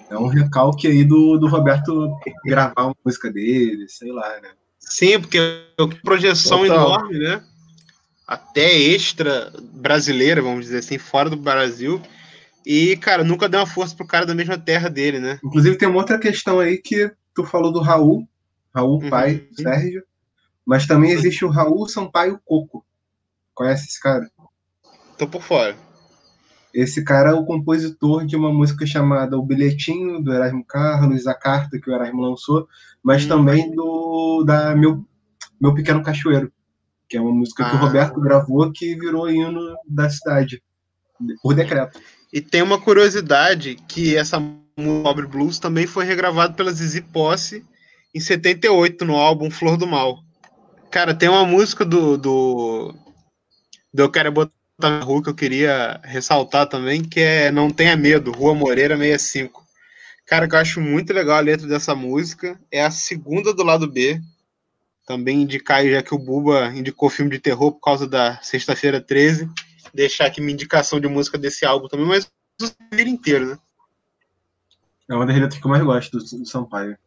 É 0.08 0.16
um 0.16 0.28
recalque 0.28 0.86
aí 0.86 1.04
do, 1.04 1.36
do 1.36 1.48
Roberto 1.48 2.10
gravar 2.44 2.86
uma 2.86 2.96
música 3.04 3.30
dele, 3.30 3.86
sei 3.88 4.12
lá, 4.12 4.40
né? 4.40 4.50
Sim, 4.78 5.20
porque 5.20 5.36
é 5.36 5.82
uma 5.82 5.88
projeção 5.96 6.60
Total. 6.60 6.86
enorme, 6.86 7.18
né? 7.18 7.42
Até 8.26 8.72
extra 8.78 9.52
brasileira, 9.74 10.40
vamos 10.40 10.66
dizer 10.66 10.78
assim, 10.78 10.96
fora 10.96 11.28
do 11.28 11.36
Brasil. 11.36 12.00
E, 12.64 12.96
cara, 12.96 13.24
nunca 13.24 13.48
deu 13.48 13.60
uma 13.60 13.66
força 13.66 13.94
pro 13.94 14.06
cara 14.06 14.24
da 14.24 14.34
mesma 14.34 14.58
terra 14.58 14.88
dele, 14.88 15.18
né? 15.18 15.38
Inclusive, 15.44 15.76
tem 15.76 15.88
uma 15.88 15.98
outra 15.98 16.18
questão 16.18 16.60
aí 16.60 16.78
que 16.78 17.10
tu 17.34 17.44
falou 17.44 17.72
do 17.72 17.80
Raul, 17.80 18.26
Raul 18.76 19.02
Uhum. 19.02 19.10
pai, 19.10 19.48
Sérgio, 19.54 20.02
mas 20.64 20.86
também 20.86 21.10
existe 21.10 21.44
o 21.44 21.48
Raul 21.48 21.88
Sampaio 21.88 22.38
Coco. 22.44 22.84
Conhece 23.54 23.86
esse 23.88 24.00
cara? 24.00 24.30
Tô 25.16 25.26
por 25.26 25.42
fora. 25.42 25.74
Esse 26.74 27.02
cara 27.02 27.30
é 27.30 27.32
o 27.34 27.44
compositor 27.46 28.26
de 28.26 28.36
uma 28.36 28.52
música 28.52 28.84
chamada 28.84 29.38
O 29.38 29.42
Bilhetinho, 29.42 30.22
do 30.22 30.30
Erasmo 30.30 30.62
Carlos, 30.62 31.26
a 31.26 31.34
carta 31.34 31.80
que 31.80 31.90
o 31.90 31.94
Erasmo 31.94 32.20
lançou, 32.20 32.68
mas 33.02 33.24
Hum. 33.24 33.28
também 33.28 33.74
do 33.74 34.44
da 34.44 34.76
Meu, 34.76 35.02
Meu 35.58 35.72
Pequeno 35.74 36.02
Cachoeiro, 36.02 36.52
que 37.08 37.16
é 37.16 37.20
uma 37.20 37.32
música 37.32 37.64
que 37.64 37.74
o 37.74 37.78
Ah. 37.78 37.80
Roberto 37.80 38.20
gravou 38.20 38.70
que 38.72 38.94
virou 38.94 39.30
hino 39.30 39.74
da 39.88 40.10
cidade, 40.10 40.62
por 41.42 41.54
decreto. 41.54 41.98
E 42.30 42.42
tem 42.42 42.60
uma 42.60 42.78
curiosidade 42.78 43.76
que 43.88 44.14
essa 44.14 44.38
Pobre 45.02 45.26
Blues 45.26 45.58
também 45.58 45.86
foi 45.86 46.04
regravado 46.04 46.52
pela 46.52 46.70
Zizi 46.70 47.00
Posse 47.00 47.64
em 48.16 48.20
78 48.20 49.04
no 49.04 49.14
álbum 49.14 49.50
Flor 49.50 49.76
do 49.76 49.86
Mal. 49.86 50.24
Cara, 50.90 51.14
tem 51.14 51.28
uma 51.28 51.44
música 51.44 51.84
do 51.84 52.16
do, 52.16 52.94
do 53.92 54.02
Eu 54.02 54.10
Quero 54.10 54.32
Botar 54.32 54.52
na 54.80 55.00
Rua 55.00 55.22
que 55.22 55.28
eu 55.28 55.34
queria 55.34 56.00
ressaltar 56.02 56.66
também, 56.66 57.04
que 57.04 57.20
é 57.20 57.50
Não 57.50 57.70
Tenha 57.70 57.94
Medo, 57.94 58.32
Rua 58.32 58.54
Moreira 58.54 58.96
65. 58.96 59.62
Cara, 60.24 60.48
que 60.48 60.54
eu 60.54 60.58
acho 60.58 60.80
muito 60.80 61.12
legal 61.12 61.36
a 61.36 61.40
letra 61.40 61.66
dessa 61.66 61.94
música. 61.94 62.58
É 62.72 62.82
a 62.82 62.90
segunda 62.90 63.52
do 63.52 63.62
lado 63.62 63.86
B. 63.86 64.18
Também 65.06 65.42
indicar 65.42 65.86
já 65.86 66.02
que 66.02 66.14
o 66.14 66.18
Buba 66.18 66.72
indicou 66.74 67.10
filme 67.10 67.30
de 67.30 67.38
terror 67.38 67.72
por 67.72 67.80
causa 67.80 68.08
da 68.08 68.40
Sexta-feira 68.42 69.00
13 69.00 69.48
deixar 69.94 70.26
aqui 70.26 70.40
minha 70.40 70.52
indicação 70.52 70.98
de 70.98 71.08
música 71.08 71.38
desse 71.38 71.64
álbum 71.64 71.88
também, 71.88 72.06
mas 72.06 72.30
o 72.60 73.00
inteiro, 73.00 73.46
né? 73.46 73.58
É 75.08 75.14
uma 75.14 75.24
das 75.24 75.36
letras 75.36 75.60
que 75.60 75.66
eu 75.66 75.70
mais 75.70 75.82
gosto 75.82 76.18
do, 76.18 76.24
do 76.24 76.46
Sampaio. 76.46 76.98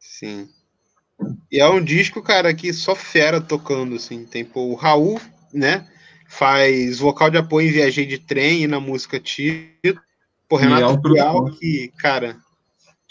Sim. 0.00 0.48
E 1.52 1.60
é 1.60 1.68
um 1.68 1.84
disco, 1.84 2.22
cara, 2.22 2.54
que 2.54 2.72
só 2.72 2.94
fera 2.94 3.40
tocando, 3.40 3.96
assim. 3.96 4.24
Tem 4.24 4.44
pô, 4.44 4.62
o 4.68 4.74
Raul, 4.74 5.20
né? 5.52 5.86
Faz 6.26 6.98
vocal 6.98 7.30
de 7.30 7.36
apoio 7.36 7.68
em 7.68 7.72
Viajei 7.72 8.06
de 8.06 8.18
Trem 8.18 8.62
e 8.62 8.66
na 8.66 8.80
música 8.80 9.20
Tito. 9.20 10.00
Pô, 10.48 10.58
é 10.58 10.62
Renato 10.62 11.00
Pial, 11.02 11.34
produtor. 11.34 11.58
que, 11.58 11.92
cara, 11.98 12.36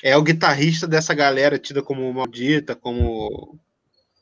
é 0.04 0.18
o 0.18 0.24
guitarrista 0.24 0.88
dessa 0.88 1.14
galera 1.14 1.60
tida 1.60 1.82
como 1.82 2.12
maldita, 2.12 2.76
como 2.76 3.60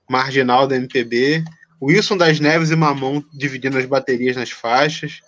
marginal 0.09 0.67
da 0.67 0.75
MPB. 0.75 1.43
Wilson 1.81 2.17
das 2.17 2.39
Neves 2.39 2.71
e 2.71 2.75
Mamão 2.75 3.23
dividindo 3.31 3.77
as 3.77 3.85
baterias 3.85 4.35
nas 4.35 4.49
faixas. 4.49 5.21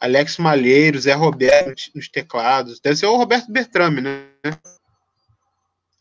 Alex 0.00 0.38
Malheiro, 0.38 0.98
Zé 0.98 1.12
Roberto 1.12 1.90
nos 1.94 2.08
teclados. 2.08 2.80
Deve 2.80 2.96
ser 2.96 3.06
o 3.06 3.16
Roberto 3.16 3.52
Bertrame, 3.52 4.00
né? 4.00 4.24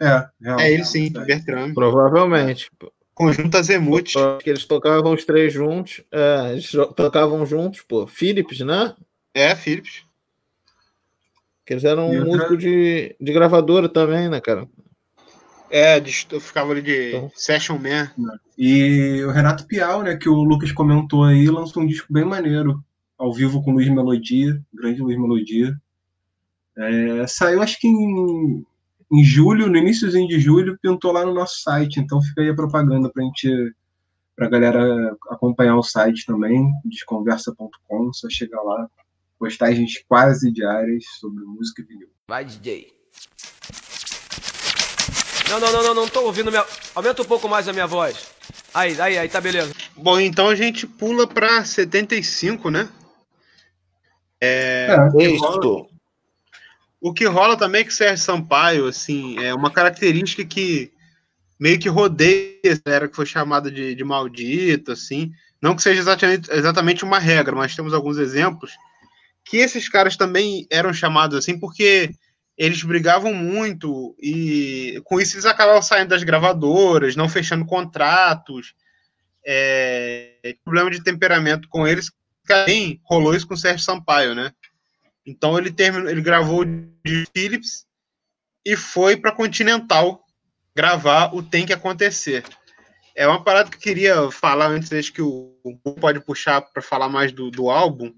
É. 0.01 0.27
É 0.59 0.71
ele 0.71 0.85
sim, 0.85 1.11
Bertrame. 1.11 1.73
Provavelmente. 1.73 2.71
Conjunto 3.13 3.57
Azemuth. 3.57 4.15
Eu 4.15 4.35
acho 4.35 4.43
que 4.43 4.49
eles 4.49 4.65
tocavam 4.65 5.13
os 5.13 5.25
três 5.25 5.51
juntos. 5.51 6.01
É, 6.11 6.51
eles 6.53 6.71
tocavam 6.95 7.45
juntos, 7.45 7.81
pô. 7.81 8.07
Philips, 8.07 8.61
né? 8.61 8.95
É, 9.33 9.53
Philips. 9.55 10.05
Que 11.65 11.73
eles 11.73 11.83
eram 11.83 12.09
um 12.09 12.25
músico 12.25 12.55
de, 12.55 13.15
de 13.19 13.33
gravadora 13.33 13.89
também, 13.89 14.29
né, 14.29 14.39
cara? 14.39 14.67
É, 15.69 15.99
de, 15.99 16.25
eu 16.31 16.39
ficava 16.39 16.71
ali 16.71 16.81
de 16.81 17.09
Então. 17.09 17.31
Session 17.35 17.77
Man. 17.77 18.09
E 18.57 19.21
o 19.23 19.31
Renato 19.31 19.67
Pial, 19.67 20.01
né, 20.01 20.15
que 20.15 20.27
o 20.27 20.43
Lucas 20.43 20.71
comentou 20.71 21.23
aí, 21.23 21.47
lançou 21.47 21.83
um 21.83 21.87
disco 21.87 22.11
bem 22.11 22.25
maneiro, 22.25 22.83
ao 23.17 23.33
vivo 23.33 23.61
com 23.61 23.71
Luiz 23.71 23.87
Melodia, 23.89 24.59
grande 24.73 25.01
Luiz 25.01 25.19
Melodia. 25.19 25.75
É, 26.77 27.27
saiu 27.27 27.61
acho 27.61 27.79
que 27.79 27.87
em, 27.87 28.65
em 29.11 29.23
julho, 29.23 29.67
no 29.67 29.77
iníciozinho 29.77 30.27
de 30.27 30.39
julho, 30.39 30.77
pintou 30.81 31.11
lá 31.11 31.25
no 31.25 31.33
nosso 31.33 31.61
site, 31.61 31.99
então 31.99 32.21
fica 32.21 32.41
aí 32.41 32.49
a 32.49 32.55
propaganda 32.55 33.09
pra 33.09 33.23
gente, 33.23 33.73
pra 34.35 34.49
galera 34.49 35.15
acompanhar 35.29 35.77
o 35.77 35.83
site 35.83 36.25
também, 36.25 36.71
desconversa.com, 36.85 38.13
só 38.13 38.29
chegar 38.29 38.61
lá, 38.61 38.87
postagens 39.39 40.03
quase 40.07 40.51
diárias 40.51 41.03
sobre 41.19 41.43
música 41.43 41.81
e 41.81 41.85
vinil. 41.85 42.09
Vai, 42.27 42.45
DJ. 42.45 42.93
Não, 45.49 45.59
não, 45.59 45.71
não, 45.71 45.83
não, 45.83 45.95
não 45.95 46.07
tô 46.07 46.21
ouvindo 46.25 46.51
minha. 46.51 46.63
Aumenta 46.93 47.23
um 47.23 47.25
pouco 47.25 47.49
mais 47.49 47.67
a 47.67 47.73
minha 47.73 47.87
voz. 47.87 48.29
Aí, 48.71 49.01
aí, 49.01 49.17
aí, 49.17 49.27
tá 49.27 49.41
beleza. 49.41 49.73
Bom, 49.97 50.19
então 50.19 50.47
a 50.47 50.55
gente 50.55 50.85
pula 50.85 51.25
pra 51.25 51.65
75, 51.65 52.69
né? 52.69 52.87
É, 54.39 54.95
Isso. 55.17 55.89
O 57.01 57.13
que 57.13 57.25
rola 57.25 57.57
também 57.57 57.81
é 57.81 57.83
que 57.83 57.93
Sérgio 57.93 58.23
Sampaio, 58.23 58.87
assim, 58.87 59.39
é 59.39 59.53
uma 59.53 59.71
característica 59.71 60.43
que 60.43 60.91
meio 61.59 61.79
que 61.79 61.89
rodeia 61.89 62.59
essa 62.63 62.81
galera 62.85 63.07
que 63.07 63.15
foi 63.15 63.25
chamada 63.25 63.71
de, 63.71 63.95
de 63.95 64.03
maldita, 64.03 64.93
assim. 64.93 65.31
Não 65.61 65.75
que 65.75 65.81
seja 65.81 65.99
exatamente, 66.01 66.51
exatamente 66.51 67.03
uma 67.03 67.19
regra, 67.19 67.55
mas 67.55 67.75
temos 67.75 67.93
alguns 67.93 68.17
exemplos 68.17 68.71
que 69.49 69.57
esses 69.57 69.89
caras 69.89 70.15
também 70.15 70.67
eram 70.69 70.93
chamados 70.93 71.35
assim 71.35 71.57
porque 71.57 72.11
eles 72.55 72.83
brigavam 72.83 73.33
muito 73.33 74.15
e 74.21 75.01
com 75.05 75.19
isso 75.19 75.35
eles 75.35 75.45
acabavam 75.45 75.81
saindo 75.81 76.09
das 76.09 76.23
gravadoras, 76.23 77.15
não 77.15 77.29
fechando 77.29 77.65
contratos. 77.65 78.73
É, 79.45 80.55
problema 80.63 80.91
de 80.91 81.01
temperamento 81.01 81.67
com 81.69 81.87
eles, 81.87 82.11
também 82.45 82.99
rolou 83.03 83.33
isso 83.33 83.47
com 83.47 83.53
o 83.53 83.57
Sérgio 83.57 83.83
Sampaio, 83.83 84.35
né? 84.35 84.51
Então 85.29 85.59
ele 85.59 85.71
terminou, 85.71 86.09
ele 86.09 86.21
gravou 86.21 86.65
de 86.65 87.25
Philips 87.31 87.85
e 88.65 88.75
foi 88.75 89.15
para 89.15 89.31
Continental 89.31 90.25
gravar 90.75 91.35
o 91.35 91.43
Tem 91.43 91.67
que 91.67 91.73
Acontecer. 91.73 92.43
É 93.15 93.27
uma 93.27 93.43
parada 93.43 93.69
que 93.69 93.75
eu 93.77 93.81
queria 93.81 94.31
falar 94.31 94.67
antes, 94.67 94.91
acho 94.91 95.13
que 95.13 95.21
o, 95.21 95.53
pode 95.99 96.19
puxar 96.21 96.61
para 96.61 96.81
falar 96.81 97.09
mais 97.09 97.31
do, 97.31 97.51
do 97.51 97.69
álbum, 97.69 98.11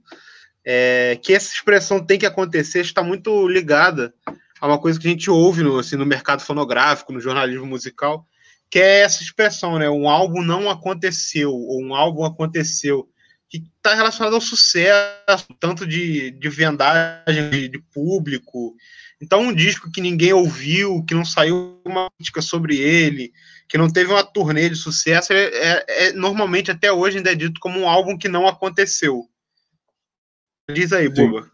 é, 0.63 1.19
que 1.21 1.33
essa 1.33 1.53
expressão 1.53 1.99
tem 2.05 2.17
que 2.17 2.25
acontecer 2.25 2.79
está 2.79 3.03
muito 3.03 3.45
ligada 3.47 4.13
a 4.61 4.67
uma 4.67 4.79
coisa 4.79 4.99
que 4.99 5.07
a 5.07 5.09
gente 5.09 5.29
ouve 5.29 5.63
no, 5.63 5.79
assim, 5.79 5.97
no 5.97 6.05
mercado 6.05 6.41
fonográfico, 6.41 7.11
no 7.11 7.19
jornalismo 7.19 7.65
musical, 7.65 8.25
que 8.69 8.79
é 8.79 9.01
essa 9.01 9.21
expressão, 9.21 9.77
né? 9.77 9.89
Um 9.89 10.07
álbum 10.07 10.41
não 10.41 10.69
aconteceu, 10.69 11.51
ou 11.51 11.81
um 11.81 11.93
álbum 11.93 12.23
aconteceu, 12.23 13.09
que 13.51 13.61
está 13.75 13.93
relacionado 13.93 14.33
ao 14.33 14.41
sucesso, 14.41 15.45
tanto 15.59 15.85
de, 15.85 16.31
de 16.31 16.49
vendagem, 16.49 17.49
de, 17.49 17.67
de 17.67 17.79
público. 17.93 18.73
Então, 19.21 19.41
um 19.41 19.53
disco 19.53 19.91
que 19.91 19.99
ninguém 19.99 20.31
ouviu, 20.31 21.03
que 21.03 21.13
não 21.13 21.25
saiu 21.25 21.81
uma 21.85 22.09
crítica 22.17 22.41
sobre 22.41 22.77
ele, 22.77 23.33
que 23.67 23.77
não 23.77 23.89
teve 23.89 24.09
uma 24.09 24.23
turnê 24.23 24.69
de 24.69 24.75
sucesso, 24.77 25.33
é, 25.33 25.43
é, 25.43 25.85
é 25.87 26.13
normalmente 26.13 26.71
até 26.71 26.93
hoje 26.93 27.17
ainda 27.17 27.33
é 27.33 27.35
dito 27.35 27.59
como 27.59 27.77
um 27.77 27.89
álbum 27.89 28.17
que 28.17 28.29
não 28.29 28.47
aconteceu. 28.47 29.27
Diz 30.73 30.93
aí. 30.93 31.09
Buba. 31.09 31.51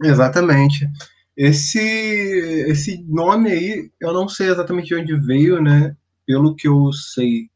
Exatamente. 0.00 0.88
Esse, 1.36 1.80
esse 2.68 3.02
nome 3.08 3.50
aí, 3.50 3.90
eu 4.00 4.12
não 4.12 4.28
sei 4.28 4.48
exatamente 4.48 4.88
de 4.88 4.94
onde 4.94 5.16
veio, 5.16 5.60
né? 5.60 5.96
Pelo 6.24 6.54
que 6.54 6.68
eu 6.68 6.92
sei, 6.92 7.50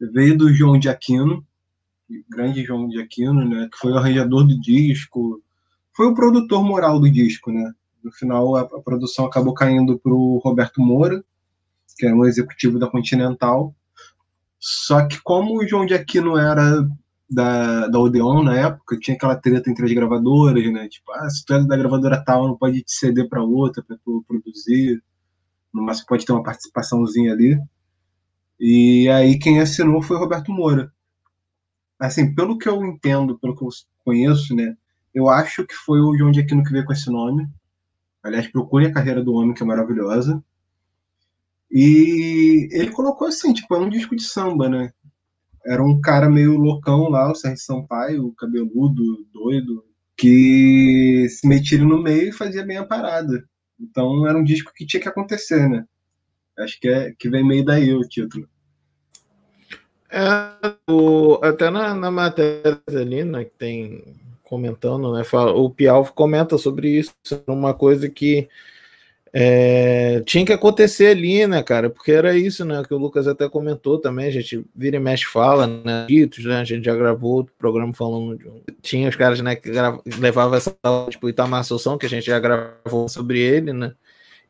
veio 0.00 0.36
do 0.36 0.52
João 0.52 0.78
de 0.78 0.88
Aquino, 0.88 1.46
grande 2.28 2.64
João 2.64 2.88
de 2.88 3.00
Aquino, 3.00 3.48
né? 3.48 3.68
Que 3.70 3.78
foi 3.78 3.92
o 3.92 3.96
arranjador 3.96 4.46
do 4.46 4.60
disco, 4.60 5.42
foi 5.94 6.06
o 6.06 6.14
produtor 6.14 6.64
moral 6.64 6.98
do 6.98 7.10
disco, 7.10 7.50
né? 7.50 7.72
No 8.02 8.10
final, 8.12 8.56
a, 8.56 8.62
a 8.62 8.80
produção 8.80 9.26
acabou 9.26 9.52
caindo 9.52 9.98
para 9.98 10.12
o 10.12 10.38
Roberto 10.38 10.80
Moura, 10.80 11.22
que 11.98 12.06
era 12.06 12.16
um 12.16 12.24
executivo 12.24 12.78
da 12.78 12.88
Continental. 12.88 13.74
Só 14.58 15.06
que 15.06 15.20
como 15.22 15.58
o 15.58 15.68
João 15.68 15.86
de 15.86 15.94
Aquino 15.94 16.36
era 16.36 16.86
da, 17.30 17.86
da 17.86 17.98
Odeon 17.98 18.42
na 18.42 18.56
época, 18.56 18.98
tinha 18.98 19.16
aquela 19.16 19.36
treta 19.36 19.70
entre 19.70 19.84
as 19.84 19.92
gravadoras, 19.92 20.72
né? 20.72 20.88
Tipo, 20.88 21.12
ah, 21.12 21.30
se 21.30 21.44
tu 21.44 21.54
é 21.54 21.64
da 21.64 21.76
gravadora 21.76 22.22
tal, 22.24 22.48
não 22.48 22.56
pode 22.56 22.82
te 22.82 22.92
ceder 22.92 23.28
para 23.28 23.42
outra 23.42 23.82
para 23.82 23.96
tu 24.04 24.24
produzir. 24.26 25.02
No 25.72 25.82
máximo 25.82 26.08
pode 26.08 26.26
ter 26.26 26.32
uma 26.32 26.42
participaçãozinha 26.42 27.32
ali. 27.32 27.60
E 28.58 29.08
aí 29.08 29.38
quem 29.38 29.60
assinou 29.60 30.02
foi 30.02 30.16
o 30.16 30.20
Roberto 30.20 30.50
Moura. 30.52 30.92
Assim, 32.00 32.34
pelo 32.34 32.56
que 32.56 32.66
eu 32.66 32.82
entendo, 32.82 33.38
pelo 33.38 33.54
que 33.54 33.62
eu 33.62 33.68
conheço, 34.04 34.56
né? 34.56 34.74
Eu 35.14 35.28
acho 35.28 35.66
que 35.66 35.74
foi 35.74 36.00
o 36.00 36.16
João 36.16 36.30
de 36.30 36.40
Aquino 36.40 36.64
que 36.64 36.72
veio 36.72 36.86
com 36.86 36.94
esse 36.94 37.10
nome. 37.10 37.46
Aliás, 38.22 38.48
procure 38.48 38.86
a 38.86 38.92
carreira 38.92 39.22
do 39.22 39.34
homem, 39.34 39.54
que 39.54 39.62
é 39.62 39.66
maravilhosa. 39.66 40.42
E 41.70 42.68
ele 42.72 42.90
colocou 42.90 43.28
assim, 43.28 43.52
tipo, 43.52 43.74
é 43.74 43.78
um 43.78 43.88
disco 43.88 44.16
de 44.16 44.22
samba, 44.22 44.68
né? 44.68 44.92
Era 45.64 45.82
um 45.82 46.00
cara 46.00 46.28
meio 46.28 46.56
loucão 46.56 47.10
lá, 47.10 47.30
o 47.30 47.34
Sérgio 47.34 47.62
Sampaio, 47.62 48.32
cabeludo, 48.32 49.26
doido, 49.32 49.84
que 50.16 51.28
se 51.28 51.46
metia 51.46 51.78
no 51.78 52.02
meio 52.02 52.30
e 52.30 52.32
fazia 52.32 52.64
bem 52.64 52.78
a 52.78 52.86
parada. 52.86 53.44
Então 53.78 54.26
era 54.26 54.38
um 54.38 54.44
disco 54.44 54.72
que 54.74 54.86
tinha 54.86 55.02
que 55.02 55.08
acontecer, 55.08 55.68
né? 55.68 55.84
Acho 56.58 56.80
que, 56.80 56.88
é, 56.88 57.12
que 57.18 57.28
vem 57.28 57.46
meio 57.46 57.64
daí 57.64 57.92
o 57.94 58.00
título. 58.00 58.48
É, 60.12 60.90
o, 60.90 61.38
até 61.42 61.70
na, 61.70 61.94
na 61.94 62.10
matéria 62.10 62.80
ali, 62.88 63.24
né, 63.24 63.44
que 63.44 63.52
tem 63.56 64.02
comentando, 64.42 65.12
né, 65.12 65.22
fala, 65.22 65.52
o 65.52 65.70
Pial 65.70 66.04
comenta 66.12 66.58
sobre 66.58 66.88
isso, 66.88 67.14
uma 67.46 67.72
coisa 67.72 68.08
que 68.08 68.48
é, 69.32 70.20
tinha 70.26 70.44
que 70.44 70.52
acontecer 70.52 71.06
ali, 71.06 71.46
né, 71.46 71.62
cara? 71.62 71.88
Porque 71.88 72.10
era 72.10 72.36
isso, 72.36 72.64
né? 72.64 72.82
Que 72.86 72.92
o 72.92 72.98
Lucas 72.98 73.28
até 73.28 73.48
comentou 73.48 73.98
também. 73.98 74.26
A 74.26 74.30
gente 74.30 74.64
vira 74.74 74.96
e 74.96 75.00
mexe 75.00 75.24
fala, 75.24 75.66
né? 75.68 76.04
Ditos, 76.08 76.44
né? 76.44 76.60
A 76.60 76.64
gente 76.64 76.84
já 76.84 76.96
gravou 76.96 77.34
outro 77.34 77.54
programa 77.56 77.92
falando 77.92 78.36
de 78.36 78.48
um. 78.48 78.60
Tinha 78.82 79.08
os 79.08 79.14
caras, 79.14 79.40
né, 79.40 79.54
que 79.54 79.70
grava... 79.70 80.02
levavam 80.18 80.56
essa, 80.56 80.76
tipo, 81.08 81.28
Itamar 81.28 81.60
Assunção, 81.60 81.96
que 81.96 82.06
a 82.06 82.08
gente 82.08 82.26
já 82.26 82.40
gravou 82.40 83.08
sobre 83.08 83.38
ele, 83.40 83.72
né? 83.72 83.92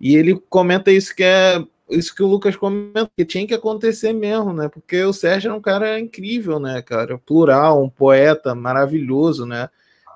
E 0.00 0.16
ele 0.16 0.34
comenta 0.48 0.90
isso 0.90 1.14
que 1.14 1.22
é. 1.22 1.62
Isso 1.90 2.14
que 2.14 2.22
o 2.22 2.26
Lucas 2.26 2.56
comentou, 2.56 3.08
que 3.16 3.24
tinha 3.24 3.46
que 3.46 3.54
acontecer 3.54 4.12
mesmo, 4.12 4.52
né? 4.52 4.68
Porque 4.68 5.02
o 5.04 5.12
Sérgio 5.12 5.50
é 5.50 5.54
um 5.54 5.60
cara 5.60 5.98
incrível, 5.98 6.58
né, 6.58 6.82
cara? 6.82 7.18
Plural, 7.18 7.82
um 7.82 7.88
poeta 7.88 8.54
maravilhoso, 8.54 9.44
né? 9.46 9.68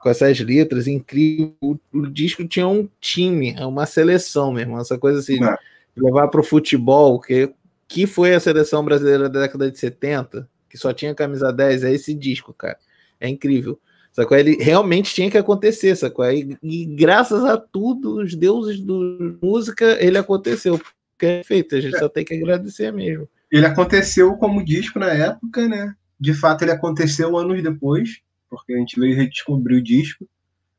com 0.05 0.11
essas 0.11 0.39
letras 0.39 0.87
incrível. 0.87 1.57
O, 1.63 1.79
o, 1.91 2.07
disco 2.07 2.47
tinha 2.47 2.69
um 2.69 2.87
time, 3.01 3.57
uma 3.61 3.87
seleção 3.87 4.53
mesmo, 4.53 4.79
essa 4.79 4.99
coisa 4.99 5.21
assim, 5.21 5.43
é. 5.43 5.57
levar 5.97 6.29
para 6.29 6.43
o 6.43 6.45
futebol, 6.45 7.19
que, 7.19 7.51
que 7.89 8.07
foi 8.07 8.35
a 8.35 8.41
seleção 8.41 8.85
brasileira 8.85 9.31
da 9.31 9.41
década 9.41 9.71
de 9.71 9.79
70, 9.79 10.47
que 10.69 10.77
só 10.77 10.93
tinha 10.93 11.15
camisa 11.15 11.51
10, 11.51 11.85
é 11.85 11.93
esse 11.95 12.13
disco, 12.13 12.53
cara. 12.53 12.77
É 13.19 13.27
incrível. 13.27 13.81
Sacou? 14.13 14.37
Ele 14.37 14.63
realmente 14.63 15.15
tinha 15.15 15.31
que 15.31 15.39
acontecer, 15.39 15.97
sacou? 15.97 16.31
E, 16.31 16.59
e 16.63 16.85
graças 16.85 17.43
a 17.43 17.57
tudo, 17.57 18.21
os 18.23 18.35
deuses 18.35 18.81
da 18.81 18.93
música, 19.41 19.97
ele 20.05 20.19
aconteceu. 20.19 20.79
É 21.21 21.43
feito, 21.43 21.77
a 21.77 21.81
gente 21.81 21.97
é. 21.97 21.99
só 21.99 22.09
tem 22.09 22.25
que 22.25 22.35
agradecer 22.35 22.93
mesmo. 22.93 23.29
Ele 23.51 23.67
aconteceu 23.67 24.35
como 24.37 24.65
disco 24.65 24.99
na 24.99 25.11
época, 25.11 25.67
né? 25.69 25.95
De 26.19 26.35
fato, 26.35 26.63
ele 26.63 26.73
aconteceu 26.73 27.37
anos 27.37 27.63
depois 27.63 28.23
porque 28.55 28.73
a 28.73 28.79
gente 28.79 28.99
veio 28.99 29.17
redescobrir 29.17 29.79
o 29.79 29.83
disco. 29.83 30.27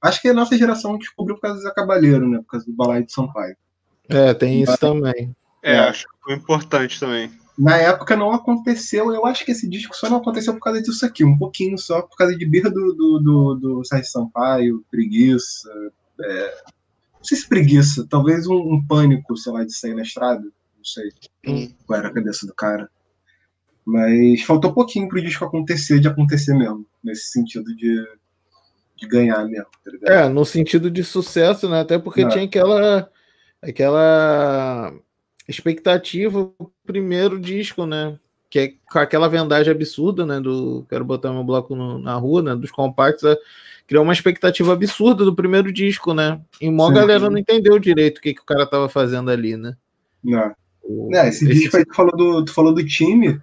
Acho 0.02 0.22
que 0.22 0.30
a 0.30 0.34
nossa 0.34 0.58
geração 0.58 0.98
descobriu 0.98 1.36
por 1.36 1.42
causa 1.42 1.58
do 1.58 1.64
Zé 1.64 1.74
Cabaleiro, 1.74 2.28
né? 2.28 2.38
Por 2.38 2.48
causa 2.48 2.66
do 2.66 2.74
Balaio 2.74 3.06
de 3.06 3.12
Sampaio. 3.12 3.56
É, 4.08 4.34
tem 4.34 4.62
isso 4.62 4.72
Mas, 4.72 4.80
também. 4.80 5.36
É, 5.64 5.74
é, 5.74 5.80
acho 5.80 6.04
que 6.04 6.24
foi 6.24 6.36
importante 6.36 7.00
também. 7.00 7.32
Na 7.58 7.78
época 7.78 8.16
não 8.16 8.32
aconteceu, 8.32 9.14
eu 9.14 9.26
acho 9.26 9.46
que 9.46 9.52
esse 9.52 9.68
disco 9.68 9.96
só 9.96 10.10
não 10.10 10.18
aconteceu 10.18 10.54
por 10.54 10.60
causa 10.60 10.82
disso 10.82 11.06
aqui, 11.06 11.24
um 11.24 11.38
pouquinho 11.38 11.78
só, 11.78 12.02
por 12.02 12.18
causa 12.18 12.38
de 12.38 12.46
birra 12.46 12.70
do, 12.70 12.94
do, 12.94 13.20
do, 13.20 13.56
do 13.56 13.86
Sérgio 13.86 14.12
Sampaio, 14.12 14.84
preguiça. 14.92 15.70
É, 16.22 16.64
sei 17.26 17.38
se 17.38 17.48
preguiça, 17.48 18.06
talvez 18.10 18.48
um, 18.48 18.56
um, 18.56 18.86
pânico, 18.86 19.36
sei 19.36 19.52
lá, 19.52 19.64
de 19.64 19.76
sair 19.76 19.96
na 19.96 20.04
estrada. 20.04 20.44
Não 20.44 20.84
sei 20.84 21.10
hum. 21.48 21.74
qual 21.86 22.00
era 22.00 22.10
a 22.10 22.14
cabeça 22.14 22.46
do 22.46 22.54
cara. 22.54 22.90
Mas 23.86 24.42
faltou 24.42 24.74
pouquinho 24.74 25.08
pro 25.08 25.22
disco 25.22 25.46
acontecer, 25.46 26.00
de 26.00 26.08
acontecer 26.08 26.56
mesmo, 26.56 26.86
nesse 27.04 27.28
sentido 27.28 27.76
de, 27.76 28.04
de 28.98 29.08
ganhar 29.08 29.44
mesmo. 29.46 29.68
Tá 30.04 30.14
é, 30.14 30.30
no 30.30 30.44
sentido 30.44 30.90
de 30.90 31.04
sucesso, 31.04 31.70
né? 31.70 31.82
Até 31.82 32.00
porque 32.00 32.22
é. 32.22 32.28
tinha 32.28 32.46
aquela, 32.46 33.10
aquela 33.62 34.94
expectativa 35.48 36.52
primeiro 36.86 37.40
disco, 37.40 37.86
né? 37.86 38.18
Que 38.50 38.60
é 38.60 38.74
com 38.92 39.00
aquela 39.00 39.28
vendagem 39.28 39.72
absurda, 39.72 40.26
né? 40.26 40.40
Do 40.40 40.86
Quero 40.90 41.06
Botar 41.06 41.32
Meu 41.32 41.44
Bloco 41.44 41.76
no, 41.76 42.00
na 42.00 42.16
Rua, 42.16 42.42
né? 42.42 42.56
Dos 42.56 42.72
compactos. 42.72 43.24
É, 43.86 43.88
criou 43.88 44.04
uma 44.04 44.14
expectativa 44.14 44.74
absurda 44.74 45.24
do 45.24 45.36
primeiro 45.36 45.72
disco, 45.72 46.14
né? 46.14 46.42
E 46.60 46.68
uma 46.68 46.92
galera 46.92 47.30
não 47.30 47.38
entendeu 47.38 47.78
direito 47.80 48.18
o 48.18 48.22
que, 48.22 48.34
que 48.34 48.42
o 48.42 48.46
cara 48.46 48.66
tava 48.66 48.90
fazendo 48.90 49.30
ali, 49.30 49.56
né? 49.56 49.76
Não. 50.24 50.54
O, 50.84 51.10
é, 51.16 51.30
esse, 51.30 51.46
esse 51.50 51.62
disco 51.62 51.78
aí 51.78 51.86
tu 51.86 51.96
falou 51.96 52.16
do, 52.16 52.46
tu 52.46 52.54
falou 52.54 52.74
do 52.74 52.86
time. 52.86 53.42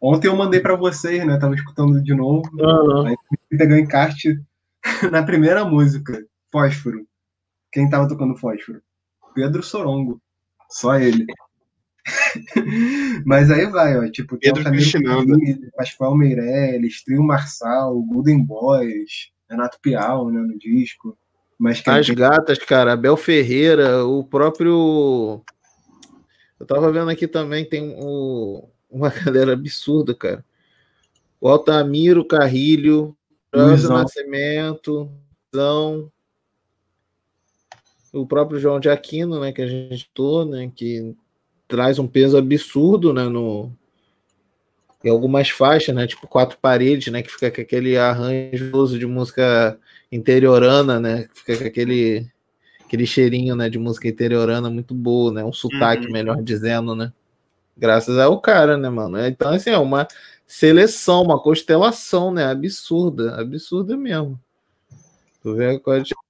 Ontem 0.00 0.28
eu 0.28 0.36
mandei 0.36 0.60
para 0.60 0.76
vocês, 0.76 1.24
né? 1.26 1.38
Tava 1.38 1.54
escutando 1.54 2.02
de 2.02 2.14
novo. 2.14 2.48
Uhum. 2.54 3.06
Aí 3.06 3.16
pegou 3.56 3.76
encarte 3.76 4.40
na 5.10 5.22
primeira 5.22 5.64
música, 5.64 6.24
Fósforo. 6.52 7.06
Quem 7.72 7.88
tava 7.88 8.08
tocando 8.08 8.36
Fósforo? 8.36 8.82
Pedro 9.34 9.62
Sorongo. 9.62 10.20
Só 10.68 10.96
ele. 10.96 11.26
Mas 13.24 13.50
aí 13.50 13.66
vai, 13.66 13.98
ó. 13.98 14.10
Tipo, 14.10 14.36
Pedro 14.36 14.62
Cristinando. 14.64 15.36
Pascoal 15.76 16.16
Meirelles, 16.16 17.02
Trio 17.02 17.22
Marçal, 17.22 18.00
Golden 18.02 18.44
Boys, 18.44 19.32
Renato 19.54 19.78
Pial, 19.80 20.30
né, 20.30 20.40
no 20.40 20.58
disco. 20.58 21.16
Mas 21.58 21.82
As 21.86 22.06
tem... 22.06 22.14
gatas, 22.14 22.58
cara, 22.58 22.92
Abel 22.92 23.16
Ferreira, 23.16 24.04
o 24.04 24.24
próprio. 24.24 25.42
Eu 26.58 26.66
tava 26.66 26.90
vendo 26.92 27.10
aqui 27.10 27.26
também, 27.26 27.64
tem 27.64 27.96
o 27.98 28.68
uma 28.94 29.10
galera 29.10 29.52
absurda, 29.52 30.14
cara. 30.14 30.44
O 31.40 31.48
Altamiro 31.48 32.24
Carrilho, 32.24 33.14
o 33.52 33.88
Nascimento, 33.88 35.10
Zão, 35.54 36.10
o 38.12 38.26
próprio 38.26 38.58
João 38.58 38.78
de 38.78 38.88
Aquino, 38.88 39.40
né, 39.40 39.52
que 39.52 39.60
a 39.60 39.66
gente 39.66 40.08
tô, 40.14 40.44
né, 40.44 40.70
que 40.74 41.14
traz 41.66 41.98
um 41.98 42.06
peso 42.06 42.38
absurdo, 42.38 43.12
né, 43.12 43.24
no 43.24 43.72
em 45.04 45.10
algumas 45.10 45.50
faixas, 45.50 45.94
né, 45.94 46.06
tipo 46.06 46.26
quatro 46.26 46.58
paredes, 46.58 47.12
né, 47.12 47.22
que 47.22 47.30
fica 47.30 47.50
com 47.50 47.60
aquele 47.60 47.96
arranjo 47.98 48.98
de 48.98 49.06
música 49.06 49.78
interiorana, 50.10 50.98
né, 50.98 51.28
fica 51.34 51.58
com 51.58 51.64
aquele 51.64 52.26
aquele 52.86 53.06
cheirinho, 53.06 53.56
né, 53.56 53.68
de 53.68 53.78
música 53.78 54.08
interiorana 54.08 54.70
muito 54.70 54.94
boa, 54.94 55.32
né, 55.32 55.44
um 55.44 55.52
sotaque, 55.52 56.06
uhum. 56.06 56.12
melhor 56.12 56.42
dizendo, 56.42 56.94
né. 56.94 57.12
Graças 57.76 58.16
ao 58.18 58.40
cara, 58.40 58.76
né, 58.76 58.88
mano? 58.88 59.18
Então, 59.26 59.50
assim, 59.50 59.70
é 59.70 59.78
uma 59.78 60.06
seleção, 60.46 61.22
uma 61.22 61.40
constelação, 61.40 62.30
né? 62.30 62.44
Absurda, 62.44 63.34
absurda 63.40 63.96
mesmo. 63.96 64.38
Tu 65.42 65.54
vê 65.54 65.80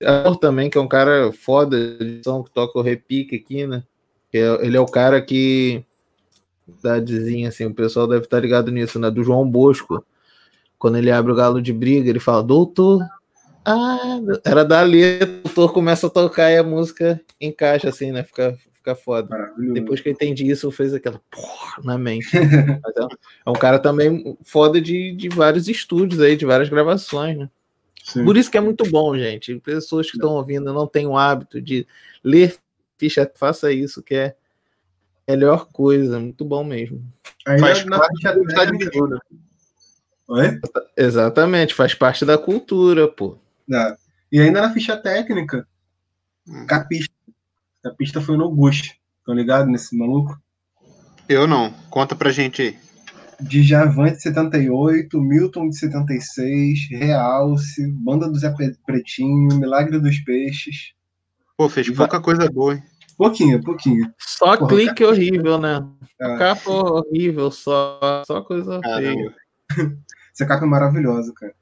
a 0.02 0.34
também, 0.36 0.70
que 0.70 0.78
é 0.78 0.80
um 0.80 0.88
cara 0.88 1.30
foda 1.32 1.76
que 1.98 2.22
toca 2.52 2.78
o 2.78 2.82
repique 2.82 3.36
aqui, 3.36 3.66
né? 3.66 3.84
Ele 4.32 4.76
é 4.76 4.80
o 4.80 4.86
cara 4.86 5.20
que. 5.22 5.84
Dadezinha, 6.82 7.48
assim, 7.48 7.66
o 7.66 7.74
pessoal 7.74 8.06
deve 8.06 8.24
estar 8.24 8.40
ligado 8.40 8.70
nisso, 8.70 8.98
né? 8.98 9.10
Do 9.10 9.22
João 9.22 9.48
Bosco. 9.48 10.04
Quando 10.78 10.96
ele 10.96 11.10
abre 11.10 11.32
o 11.32 11.34
galo 11.36 11.60
de 11.60 11.72
briga, 11.72 12.08
ele 12.08 12.20
fala, 12.20 12.42
doutor. 12.42 13.02
Ah, 13.64 14.20
era 14.44 14.64
da 14.64 14.82
letra, 14.82 15.28
o 15.28 15.42
doutor 15.44 15.72
começa 15.72 16.06
a 16.06 16.10
tocar 16.10 16.50
e 16.50 16.58
a 16.58 16.62
música 16.62 17.20
encaixa, 17.40 17.88
assim, 17.88 18.12
né? 18.12 18.22
Fica, 18.22 18.56
fica 18.72 18.94
foda. 18.94 19.52
Depois 19.72 20.00
que 20.00 20.08
eu 20.08 20.12
entendi 20.12 20.46
isso, 20.46 20.70
fez 20.70 20.92
aquela 20.92 21.20
porra 21.30 21.82
na 21.82 21.96
mente. 21.96 22.36
é, 22.36 22.40
é 23.46 23.50
um 23.50 23.54
cara 23.54 23.78
também 23.78 24.36
foda 24.44 24.80
de, 24.80 25.12
de 25.12 25.28
vários 25.30 25.68
estúdios 25.68 26.20
aí, 26.20 26.36
de 26.36 26.44
várias 26.44 26.68
gravações, 26.68 27.38
né? 27.38 27.48
Sim. 28.02 28.22
Por 28.22 28.36
isso 28.36 28.50
que 28.50 28.58
é 28.58 28.60
muito 28.60 28.84
bom, 28.90 29.16
gente. 29.16 29.58
Pessoas 29.60 30.10
que 30.10 30.18
estão 30.18 30.34
ouvindo 30.34 30.74
não 30.74 30.86
têm 30.86 31.06
o 31.06 31.16
hábito 31.16 31.60
de 31.60 31.86
ler 32.22 32.54
ficha, 32.98 33.30
faça 33.34 33.72
isso, 33.72 34.02
que 34.02 34.14
é 34.14 34.36
melhor 35.28 35.66
coisa, 35.66 36.18
muito 36.18 36.44
bom 36.44 36.64
mesmo. 36.64 37.02
Aí 37.46 37.58
faz 37.58 37.84
na, 37.84 37.98
parte 37.98 38.22
da 38.22 38.66
cultura. 38.70 39.18
Oi? 40.28 40.60
Exatamente, 40.96 41.74
faz 41.74 41.94
parte 41.94 42.24
da 42.24 42.38
cultura, 42.38 43.08
pô. 43.08 43.38
E 44.32 44.40
ainda 44.40 44.62
na 44.62 44.72
ficha 44.72 44.96
técnica, 44.96 45.66
hum. 46.46 46.66
capista 46.66 47.14
a 47.84 47.90
pista 47.90 48.20
foi 48.20 48.36
no 48.36 48.50
Bush. 48.50 48.94
Estão 49.18 49.34
ligado 49.34 49.70
nesse 49.70 49.96
maluco? 49.96 50.40
Eu 51.28 51.46
não. 51.46 51.70
Conta 51.90 52.16
pra 52.16 52.30
gente 52.30 52.62
aí. 52.62 52.78
Djavan 53.40 54.12
de 54.12 54.22
78, 54.22 55.20
Milton 55.20 55.68
de 55.68 55.78
76, 55.78 56.88
Realce, 56.90 57.86
Banda 57.92 58.28
do 58.28 58.38
Zé 58.38 58.54
Pretinho, 58.86 59.58
Milagre 59.58 59.98
dos 59.98 60.18
Peixes. 60.20 60.94
Pô, 61.56 61.68
fez 61.68 61.90
pouca 61.90 62.20
coisa 62.20 62.50
boa, 62.50 62.74
hein? 62.74 62.82
Pouquinho, 63.16 63.62
pouquinho. 63.62 64.12
Só 64.18 64.56
Porra, 64.56 64.68
clique 64.68 64.94
cara. 64.94 65.10
horrível, 65.10 65.58
né? 65.58 65.86
É. 66.20 66.36
Capa 66.38 66.70
horrível, 66.70 67.50
só, 67.50 68.22
só 68.26 68.40
coisa 68.42 68.80
Caramba. 68.80 69.00
feia. 69.00 69.34
Essa 70.32 70.46
capa 70.46 70.64
é 70.64 70.68
maravilhosa, 70.68 71.32
cara. 71.34 71.54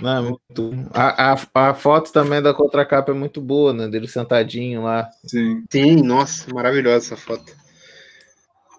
Não, 0.00 0.16
é 0.16 0.20
muito... 0.20 0.90
a, 0.94 1.32
a, 1.32 1.70
a 1.70 1.74
foto 1.74 2.12
também 2.12 2.40
da 2.40 2.54
contracapa 2.54 3.10
é 3.10 3.14
muito 3.14 3.40
boa, 3.40 3.72
né? 3.72 3.88
Dele 3.88 4.08
sentadinho 4.08 4.82
lá. 4.82 5.10
Sim. 5.24 5.64
Sim, 5.70 6.02
nossa, 6.02 6.52
maravilhosa 6.54 7.14
essa 7.14 7.16
foto. 7.16 7.52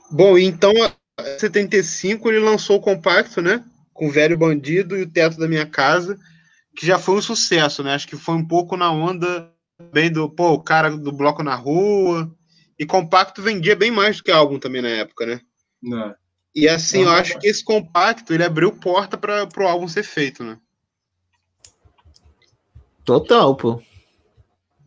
Bom, 0.10 0.38
então, 0.38 0.72
em 0.74 1.40
75 1.40 2.30
ele 2.30 2.40
lançou 2.40 2.78
o 2.78 2.82
compacto, 2.82 3.42
né? 3.42 3.64
Com 3.94 4.08
o 4.08 4.12
Velho 4.12 4.38
Bandido 4.38 4.98
e 4.98 5.04
o 5.04 5.10
Teto 5.10 5.38
da 5.38 5.48
Minha 5.48 5.66
Casa, 5.66 6.18
que 6.76 6.86
já 6.86 6.98
foi 6.98 7.16
um 7.16 7.22
sucesso, 7.22 7.84
né? 7.84 7.94
Acho 7.94 8.08
que 8.08 8.16
foi 8.16 8.36
um 8.36 8.48
pouco 8.48 8.76
na 8.76 8.92
onda 8.92 9.53
bem 9.91 10.12
do, 10.12 10.30
pô, 10.30 10.54
o 10.54 10.63
cara 10.63 10.89
do 10.96 11.12
bloco 11.12 11.43
na 11.43 11.56
rua. 11.56 12.32
E 12.78 12.86
compacto 12.86 13.41
vendia 13.41 13.76
bem 13.76 13.91
mais 13.91 14.17
do 14.17 14.24
que 14.24 14.32
álbum 14.32 14.60
também 14.60 14.82
na 14.82 14.89
época, 14.89 15.26
né? 15.26 15.41
Não. 15.82 16.13
E 16.56 16.67
assim, 16.67 17.00
eu 17.00 17.06
Não, 17.06 17.13
acho 17.13 17.38
que 17.39 17.48
esse 17.48 17.63
compacto 17.63 18.34
ele 18.34 18.43
abriu 18.43 18.72
porta 18.72 19.17
para 19.17 19.48
o 19.58 19.67
álbum 19.67 19.88
ser 19.88 20.04
feito, 20.04 20.43
né? 20.43 20.58
Total, 23.04 23.56
pô. 23.56 23.82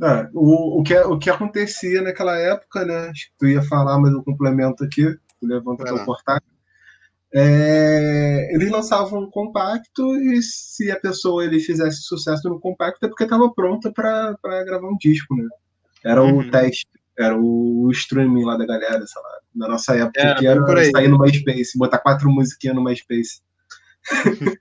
É, 0.03 0.29
o, 0.35 0.81
o, 0.81 0.83
que, 0.83 0.97
o 0.99 1.19
que 1.19 1.31
acontecia 1.31 2.03
naquela 2.03 2.37
época, 2.39 2.85
né? 2.85 3.09
Acho 3.09 3.27
que 3.27 3.33
tu 3.39 3.47
ia 3.47 3.63
falar, 3.63 3.99
mas 3.99 4.13
eu 4.13 4.23
complemento 4.23 4.85
aqui, 4.85 5.05
tu 5.41 5.47
levanta 5.47 5.85
teu 5.85 5.97
lá. 5.97 6.05
portátil. 6.05 6.49
É, 7.35 8.36
eles 8.57 8.71
lançavam 8.71 9.21
um 9.21 9.31
compacto 9.31 10.17
e 10.17 10.43
se 10.43 10.91
a 10.91 10.99
pessoa 10.99 11.45
ele 11.45 11.61
fizesse 11.61 12.03
sucesso 12.03 12.49
no 12.49 12.59
compacto 12.59 13.05
é 13.05 13.09
porque 13.09 13.25
estava 13.25 13.53
pronta 13.53 13.93
para 13.93 14.35
gravar 14.65 14.89
um 14.89 14.97
disco, 14.99 15.35
né? 15.37 15.47
Era 16.05 16.23
Uhum. 16.23 16.39
o 16.39 16.51
teste, 16.51 16.87
era 17.19 17.37
o 17.39 17.91
streaming 17.93 18.45
lá 18.45 18.57
da 18.57 18.67
galera, 18.67 19.07
sei 19.07 19.23
lá, 19.23 19.29
na 19.55 19.69
nossa 19.69 19.95
época, 19.95 20.21
Era, 20.21 20.35
que 20.39 20.47
era 20.47 20.65
por 20.65 20.79
aí. 20.79 20.91
sair 20.91 21.09
no 21.09 21.19
MySpace, 21.19 21.77
botar 21.79 21.99
quatro 21.99 22.31
musiquinhas 22.31 22.75
no 22.77 22.83
MySpace. 22.83 23.41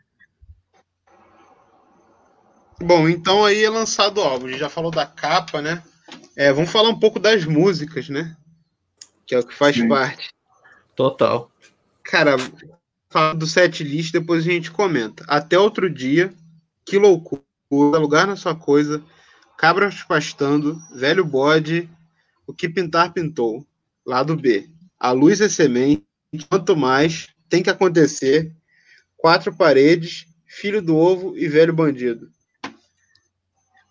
Bom, 2.82 3.08
então 3.08 3.46
aí 3.46 3.64
é 3.64 3.70
lançado 3.70 4.18
o 4.20 4.24
álbum. 4.24 4.48
A 4.48 4.50
gente 4.50 4.60
já 4.60 4.70
falou 4.70 4.92
da 4.92 5.06
capa, 5.06 5.62
né? 5.62 5.82
É, 6.36 6.52
vamos 6.52 6.70
falar 6.72 6.90
um 6.90 7.00
pouco 7.00 7.20
das 7.20 7.46
músicas, 7.46 8.10
né? 8.10 8.36
Que 9.26 9.36
é 9.36 9.40
o 9.40 9.48
que 9.48 9.56
faz 9.56 9.76
Sim. 9.76 9.88
parte. 9.88 10.30
Total. 10.96 11.50
Cara, 12.04 12.36
fala 13.15 13.34
do 13.34 13.47
set 13.47 13.82
list, 13.82 14.12
depois 14.12 14.45
a 14.45 14.51
gente 14.51 14.69
comenta. 14.69 15.23
Até 15.25 15.58
outro 15.58 15.89
dia, 15.89 16.34
que 16.86 16.97
loucura, 16.97 17.41
lugar 17.71 18.28
na 18.28 18.36
sua 18.36 18.54
coisa, 18.54 19.01
cabras 19.58 20.04
pastando, 20.04 20.78
velho 20.93 21.23
bode, 21.23 21.89
o 22.45 22.54
que 22.54 22.67
pintar 22.67 23.13
pintou. 23.13 23.65
Lado 24.06 24.36
B. 24.36 24.69
A 24.99 25.12
luz 25.12 25.39
é 25.39 25.47
semente, 25.47 26.04
quanto 26.49 26.75
mais 26.75 27.30
tem 27.47 27.63
que 27.63 27.69
acontecer. 27.69 28.54
Quatro 29.15 29.56
paredes, 29.56 30.25
filho 30.45 30.82
do 30.82 30.97
ovo 30.97 31.38
e 31.38 31.47
velho 31.47 31.73
bandido. 31.73 32.30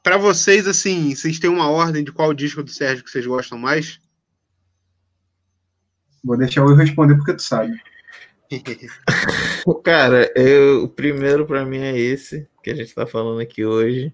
Pra 0.03 0.19
vocês, 0.19 0.69
assim, 0.69 1.15
vocês 1.15 1.39
têm 1.39 1.49
uma 1.49 1.71
ordem 1.71 2.05
de 2.05 2.13
qual 2.13 2.35
disco 2.35 2.63
do 2.63 2.71
Sérgio 2.71 3.03
que 3.03 3.11
vocês 3.11 3.27
gostam 3.27 3.57
mais? 3.57 3.99
Vou 6.23 6.37
deixar 6.37 6.61
eu 6.61 6.75
responder 6.75 7.17
porque 7.17 7.33
tu 7.33 7.43
sabe. 7.43 7.81
Cara, 9.83 10.33
eu, 10.37 10.85
o 10.85 10.89
primeiro 10.89 11.47
pra 11.47 11.65
mim 11.65 11.79
é 11.79 11.99
esse 11.99 12.49
que 12.63 12.71
a 12.71 12.75
gente 12.75 12.95
tá 12.95 13.07
falando 13.07 13.41
aqui 13.41 13.65
hoje. 13.65 14.13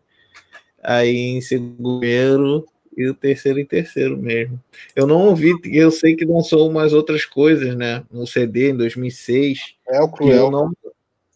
Aí 0.83 1.15
em 1.15 1.41
segundo 1.41 2.67
e 2.97 3.09
o 3.09 3.15
terceiro 3.15 3.59
em 3.59 3.65
terceiro 3.65 4.17
mesmo. 4.17 4.61
Eu 4.95 5.07
não 5.07 5.27
ouvi, 5.27 5.53
eu 5.65 5.91
sei 5.91 6.17
que 6.17 6.25
lançou 6.25 6.69
umas 6.69 6.93
outras 6.93 7.25
coisas, 7.25 7.77
né? 7.77 8.05
No 8.11 8.27
CD 8.27 8.71
em 8.71 8.77
2006. 8.77 9.77
É 9.89 10.03
o 10.03 10.11
eu 10.21 10.51
não, 10.51 10.73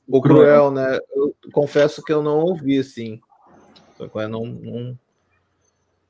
o 0.08 0.20
Cruel. 0.20 0.70
Cruel, 0.70 0.70
né? 0.70 0.98
Eu 1.14 1.34
confesso 1.52 2.02
que 2.02 2.12
eu 2.12 2.22
não 2.22 2.40
ouvi, 2.40 2.78
assim. 2.78 3.20
Só 3.96 4.08
que 4.08 4.18
eu 4.18 4.28
não, 4.28 4.44
não, 4.44 4.98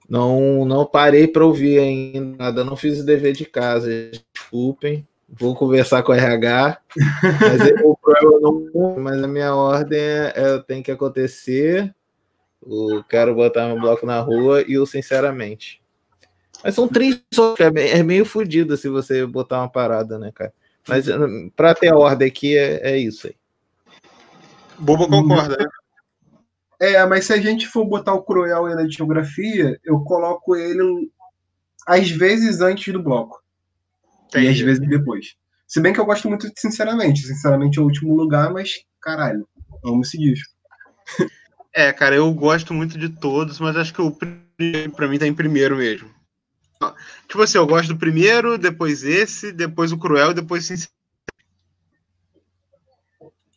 não, 0.09 0.64
não 0.64 0.87
parei 0.87 1.29
para 1.29 1.44
ouvir 1.44 1.79
ainda 1.79 2.37
nada. 2.37 2.64
Não 2.64 2.77
fiz 2.77 3.01
o 3.01 3.07
dever 3.07 3.33
de 3.33 3.44
casa. 3.44 3.88
Desculpem. 4.33 5.07
Vou 5.38 5.55
conversar 5.55 6.03
com 6.03 6.12
o 6.12 6.14
RH. 6.14 6.79
Mas 7.40 7.68
eu- 7.68 7.90
o 7.90 7.97
Cruel 7.97 8.33
eu 8.33 8.40
não. 8.40 8.97
Mas 8.99 9.23
a 9.23 9.29
minha 9.29 9.55
ordem 9.55 9.99
é, 9.99 10.33
é 10.37 10.59
tem 10.59 10.83
que 10.83 10.90
acontecer. 10.90 11.94
O 12.62 13.03
quero 13.05 13.35
botar 13.35 13.66
meu 13.66 13.79
bloco 13.81 14.07
na 14.07 14.20
rua 14.20 14.62
e 14.66 14.79
o 14.79 14.87
sinceramente. 14.87 15.83
Mas 16.62 16.75
são 16.75 16.88
três 16.88 17.20
só, 17.33 17.55
é 17.59 17.99
é 17.99 18.03
meio 18.03 18.25
fodido 18.25 18.77
se 18.77 18.88
você 18.88 19.27
botar 19.27 19.59
uma 19.61 19.68
parada, 19.68 20.18
né, 20.18 20.33
cara? 20.35 20.53
Mas 20.88 21.07
pra 21.55 21.75
ter 21.75 21.88
a 21.88 21.97
ordem 21.97 22.29
aqui 22.29 22.57
é, 22.57 22.92
é 22.92 22.99
isso 22.99 23.27
aí. 23.27 23.37
Bobo 24.79 25.09
concorda, 25.09 25.57
né? 25.59 25.66
É, 26.81 27.05
mas 27.07 27.27
se 27.27 27.33
a 27.33 27.37
gente 27.40 27.66
for 27.68 27.85
botar 27.85 28.14
o 28.14 28.23
Cruel 28.23 28.66
aí 28.66 28.75
na 28.75 28.83
discografia, 28.87 29.79
eu 29.85 30.01
coloco 30.01 30.57
ele 30.57 31.11
às 31.87 32.11
vezes 32.11 32.61
antes 32.61 32.92
do 32.92 33.03
bloco. 33.03 33.44
E 34.35 34.38
às 34.38 34.44
Entendi. 34.44 34.64
vezes 34.64 34.88
depois. 34.88 35.35
Se 35.66 35.81
bem 35.81 35.92
que 35.92 36.01
eu 36.01 36.07
gosto 36.07 36.29
muito 36.29 36.49
de 36.49 36.61
Sinceramente. 36.61 37.27
Sinceramente 37.27 37.79
é 37.79 37.83
o 37.83 37.85
último 37.85 38.14
lugar, 38.14 38.53
mas 38.53 38.70
caralho, 39.01 39.47
amo 39.85 40.03
esse 40.03 40.18
disco. 40.18 40.53
É, 41.75 41.92
cara, 41.92 42.14
eu 42.14 42.33
gosto 42.33 42.73
muito 42.73 42.97
de 42.97 43.09
todos, 43.09 43.59
mas 43.59 43.77
acho 43.77 43.92
que 43.92 44.01
o 44.01 44.11
primeiro, 44.11 44.92
pra 44.92 45.09
mim, 45.09 45.18
tá 45.18 45.27
em 45.27 45.35
primeiro 45.35 45.77
mesmo. 45.77 46.09
Tipo 47.29 47.42
assim, 47.42 47.59
eu 47.59 47.66
gosto 47.66 47.88
do 47.88 47.99
primeiro, 47.99 48.59
depois 48.59 49.03
esse, 49.03 49.51
depois 49.51 49.90
o 49.90 49.99
Cruel 49.99 50.31
e 50.31 50.35
depois 50.35 50.66
Sincero. 50.66 50.92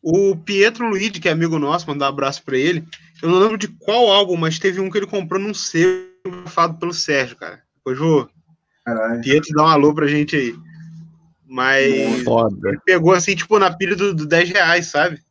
O 0.01 0.35
Pietro 0.37 0.87
Luigi, 0.87 1.19
que 1.19 1.27
é 1.27 1.31
amigo 1.31 1.59
nosso, 1.59 1.87
mandar 1.87 2.05
um 2.05 2.09
abraço 2.09 2.43
pra 2.43 2.57
ele. 2.57 2.87
Eu 3.21 3.29
não 3.29 3.39
lembro 3.39 3.57
de 3.57 3.67
qual 3.67 4.09
álbum, 4.09 4.37
mas 4.37 4.57
teve 4.57 4.79
um 4.79 4.89
que 4.89 4.97
ele 4.97 5.07
comprou 5.07 5.39
num 5.39 5.53
selo 5.53 6.07
fado 6.45 6.79
pelo 6.79 6.93
Sérgio, 6.93 7.35
cara. 7.35 7.61
Depois 7.75 7.97
vou. 7.99 8.29
Caralho. 8.85 9.21
Pietro 9.21 9.53
dá 9.53 9.63
um 9.63 9.67
alô 9.67 9.93
pra 9.93 10.07
gente 10.07 10.35
aí. 10.35 10.55
Mas 11.47 12.23
Foda. 12.23 12.69
ele 12.69 12.79
pegou 12.85 13.13
assim, 13.13 13.35
tipo, 13.35 13.57
na 13.57 13.75
pilha 13.75 13.95
do, 13.95 14.13
do 14.13 14.25
10 14.25 14.49
reais, 14.49 14.87
sabe? 14.87 15.21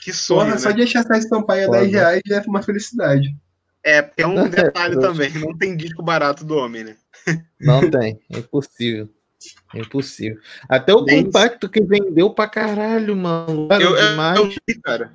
Que 0.00 0.12
sonho, 0.12 0.40
Porra, 0.42 0.50
né? 0.52 0.58
só 0.58 0.70
de 0.70 0.82
achar 0.82 1.00
essa 1.00 1.18
estampa 1.18 1.54
a 1.54 1.64
Foda. 1.66 1.80
10 1.80 1.92
reais 1.92 2.20
já 2.24 2.36
é 2.36 2.40
uma 2.46 2.62
felicidade. 2.62 3.36
É, 3.82 4.00
porque 4.02 4.22
é 4.22 4.26
um 4.26 4.34
detalhe 4.48 4.98
também, 5.00 5.30
não 5.34 5.56
tem 5.56 5.76
disco 5.76 6.02
barato 6.02 6.44
do 6.44 6.56
homem, 6.56 6.84
né? 6.84 6.96
Não 7.60 7.90
tem. 7.90 8.20
É 8.32 8.38
impossível. 8.38 9.08
É 9.74 9.78
impossível. 9.80 10.38
Até 10.68 10.94
o 10.94 11.04
compacto 11.04 11.68
que 11.68 11.80
vendeu 11.82 12.30
pra 12.30 12.48
caralho, 12.48 13.16
mano. 13.16 13.68
Cara, 13.68 13.82
Eu, 13.82 13.96
eu, 13.96 14.10
demais. 14.10 14.38
eu 14.38 14.48
vi, 14.48 14.80
cara. 14.82 15.12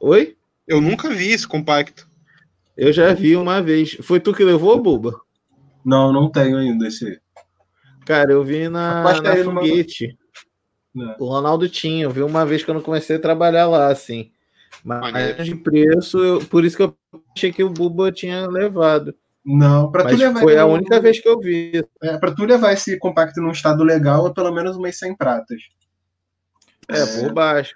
Oi? 0.00 0.36
Eu 0.66 0.80
nunca 0.80 1.10
vi 1.10 1.30
esse 1.30 1.46
compacto. 1.46 2.08
Eu 2.76 2.92
já 2.92 3.12
vi 3.12 3.36
uma 3.36 3.62
vez. 3.62 3.96
Foi 4.02 4.18
tu 4.18 4.32
que 4.34 4.42
levou, 4.44 4.80
Buba? 4.82 5.20
Não, 5.84 6.12
não 6.12 6.30
tenho 6.30 6.56
ainda 6.58 6.88
esse. 6.88 7.20
Cara, 8.06 8.32
eu 8.32 8.44
vi 8.44 8.68
na, 8.68 9.02
na 9.02 9.30
aí 9.32 9.42
numa- 9.42 9.60
foguete. 9.60 10.16
Né? 10.94 11.16
O 11.18 11.26
Ronaldo 11.26 11.68
tinha. 11.68 12.04
Eu 12.04 12.10
vi 12.10 12.22
uma 12.22 12.44
vez 12.46 12.62
que 12.62 12.70
eu 12.70 12.74
não 12.74 12.82
comecei 12.82 13.16
a 13.16 13.20
trabalhar 13.20 13.66
lá, 13.66 13.88
assim. 13.88 14.30
Mas 14.84 15.00
Maneiro. 15.00 15.44
de 15.44 15.54
preço, 15.54 16.18
eu- 16.18 16.44
por 16.46 16.64
isso 16.64 16.76
que 16.76 16.82
eu 16.82 16.96
achei 17.34 17.52
que 17.52 17.64
o 17.64 17.70
Buba 17.70 18.12
tinha 18.12 18.46
levado. 18.46 19.14
Não, 19.44 19.90
pra 19.90 20.04
tu 20.06 20.16
levar 20.16 20.40
foi 20.40 20.56
a 20.56 20.64
única 20.64 20.98
vez 21.00 21.20
que 21.20 21.28
eu 21.28 21.38
vi. 21.38 21.84
É, 22.02 22.16
pra 22.16 22.32
tu 22.34 22.44
levar 22.44 22.72
esse 22.72 22.98
compacto 22.98 23.40
num 23.40 23.50
estado 23.50 23.84
legal, 23.84 24.26
é 24.26 24.32
pelo 24.32 24.52
menos 24.52 24.76
umas 24.76 24.98
100 24.98 25.14
pratas. 25.16 25.60
É, 26.88 27.04
por 27.20 27.32
baixo. 27.32 27.74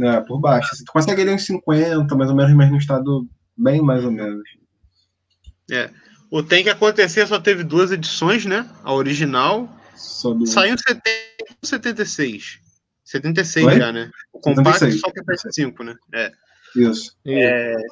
É, 0.00 0.20
por 0.20 0.38
baixo. 0.40 0.70
Assim, 0.72 0.84
tu 0.84 0.92
consegue 0.92 1.20
ele 1.22 1.32
uns 1.32 1.44
50, 1.44 2.14
mais 2.16 2.30
ou 2.30 2.36
menos, 2.36 2.54
mas 2.54 2.70
num 2.70 2.78
estado 2.78 3.26
bem 3.56 3.80
mais 3.82 4.04
ou 4.04 4.10
menos. 4.12 4.42
O 6.32 6.42
Tem 6.42 6.64
que 6.64 6.70
Acontecer 6.70 7.26
só 7.26 7.38
teve 7.38 7.62
duas 7.62 7.92
edições, 7.92 8.46
né? 8.46 8.66
A 8.82 8.94
original. 8.94 9.68
Só 9.94 10.32
do... 10.32 10.46
Saiu 10.46 10.72
em 10.72 10.78
70 10.78 11.10
ou 11.62 11.68
76. 11.68 12.58
76 13.04 13.66
Oi? 13.66 13.76
já, 13.76 13.92
né? 13.92 14.10
O 14.32 14.38
compacto 14.38 14.78
76. 14.78 15.00
só 15.00 15.10
tem 15.10 15.36
75, 15.36 15.84
né? 15.84 15.94
É. 16.14 16.32
Isso. 16.74 17.14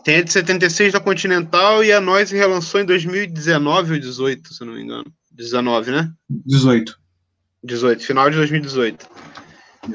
Tem 0.05 0.17
a 0.17 0.23
de 0.23 0.33
76 0.33 0.95
da 0.95 1.01
Continental 1.01 1.85
e 1.85 1.93
a 1.93 2.01
Noise 2.01 2.35
relançou 2.35 2.81
em 2.81 2.87
2019 2.87 3.93
ou 3.93 3.99
18, 3.99 4.55
se 4.55 4.65
não 4.65 4.73
me 4.73 4.85
engano. 4.85 5.13
19, 5.33 5.91
né? 5.91 6.11
18. 6.31 6.99
18, 7.63 8.03
final 8.03 8.31
de 8.31 8.39
2018. 8.39 9.07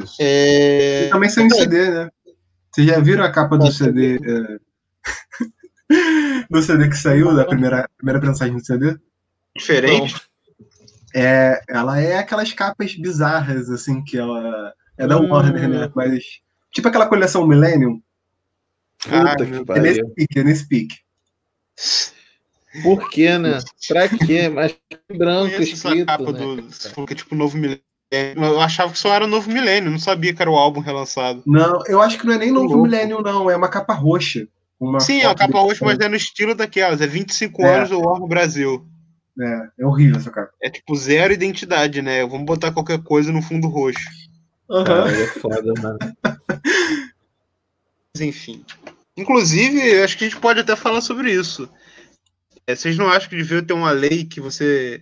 Isso. 0.04 0.18
É... 0.20 1.08
E 1.08 1.10
também 1.10 1.32
saiu 1.32 1.48
em 1.48 1.50
CD, 1.50 1.90
né? 1.90 2.10
Vocês 2.72 2.86
já 2.86 3.00
viram 3.00 3.24
a 3.24 3.32
capa 3.32 3.58
do 3.58 3.72
CD? 3.72 4.18
é, 4.18 4.60
do 6.50 6.62
CD 6.62 6.90
que 6.90 6.98
saiu, 6.98 7.36
da 7.36 7.46
primeira, 7.46 7.90
primeira 7.98 8.20
prensagem 8.20 8.56
do 8.58 8.66
CD? 8.66 8.98
Diferente. 9.56 10.16
É, 11.14 11.62
ela 11.70 12.00
é 12.00 12.18
aquelas 12.18 12.52
capas 12.52 12.96
bizarras, 12.96 13.70
assim, 13.70 14.04
que 14.04 14.18
ela. 14.18 14.74
É 14.98 15.08
da 15.08 15.18
Hum. 15.18 15.30
Warner, 15.30 15.70
né? 15.70 15.92
Mas. 15.96 16.24
Tipo 16.74 16.90
aquela 16.90 17.08
coleção 17.08 17.48
Millennium. 17.48 18.02
Ah, 19.08 19.36
Puta 19.38 19.46
que 19.46 19.72
É 19.72 19.82
nesse 19.82 20.06
pique, 20.14 20.40
é 20.40 20.44
nesse 20.44 20.68
pique. 20.68 20.96
Por 22.84 23.10
quê, 23.10 23.38
né? 23.38 23.60
Pra 23.88 24.10
quê? 24.10 24.50
Mas 24.50 24.76
branco 25.16 25.62
escrito, 25.62 26.06
capa 26.06 26.32
né? 26.32 26.40
do. 26.40 26.62
Você 26.64 26.90
falou 26.90 27.08
que 27.08 27.14
é 27.14 27.18
tipo 27.18 27.36
novo 27.36 27.58
milênio. 27.58 27.82
Eu 28.12 28.62
achava 28.62 28.92
que 28.92 29.00
só 29.00 29.14
era 29.14 29.28
Novo 29.28 29.50
Milênio, 29.52 29.92
não 29.92 30.00
sabia 30.00 30.34
que 30.34 30.42
era 30.42 30.50
o 30.50 30.56
álbum 30.56 30.80
relançado. 30.80 31.42
Não, 31.46 31.82
eu 31.88 32.02
acho 32.02 32.18
que 32.18 32.26
não 32.26 32.34
é 32.34 32.38
nem 32.38 32.52
Novo. 32.52 32.84
Milênio, 32.84 33.22
não. 33.22 33.50
É 33.50 33.56
uma 33.58 33.68
capa 33.68 33.94
roxa. 33.94 34.48
Uma 34.80 35.00
Sim, 35.00 35.22
é 35.22 35.28
uma 35.28 35.30
foto 35.30 35.40
capa 35.40 35.60
roxa, 35.60 35.86
mas 35.86 36.00
é 36.00 36.08
no 36.10 36.16
estilo 36.16 36.54
daquelas. 36.54 37.02
É 37.02 37.08
25 37.08 37.62
É. 37.64 37.78
anos 37.78 37.90
do 37.90 38.00
War 38.00 38.20
no 38.20 38.28
Brasil. 38.28 38.86
É, 39.40 39.68
é 39.80 39.86
horrível 39.86 40.18
essa 40.18 40.32
capa. 40.32 40.52
É 40.62 40.70
tipo 40.70 40.96
zero 40.96 41.34
identidade, 41.34 42.02
né? 42.02 42.26
Vamos 42.26 42.46
botar 42.46 42.72
qualquer 42.72 43.02
coisa 43.04 43.32
no 43.32 43.42
fundo 43.42 43.68
roxo. 43.68 44.04
Cara, 44.86 45.12
é 45.12 45.28
foda, 45.28 45.74
mano. 45.82 46.00
Mas 48.14 48.22
enfim. 48.22 48.64
Inclusive, 49.18 50.02
acho 50.04 50.18
que 50.18 50.26
a 50.26 50.30
gente 50.30 50.40
pode 50.40 50.60
até 50.60 50.76
falar 50.76 51.02
sobre 51.02 51.32
isso. 51.32 51.70
É, 52.68 52.76
vocês 52.76 52.98
não 52.98 53.10
acham 53.10 53.30
que 53.30 53.36
devia 53.36 53.62
ter 53.62 53.74
uma 53.74 53.92
lei 53.92 54.26
que 54.26 54.42
você. 54.42 55.02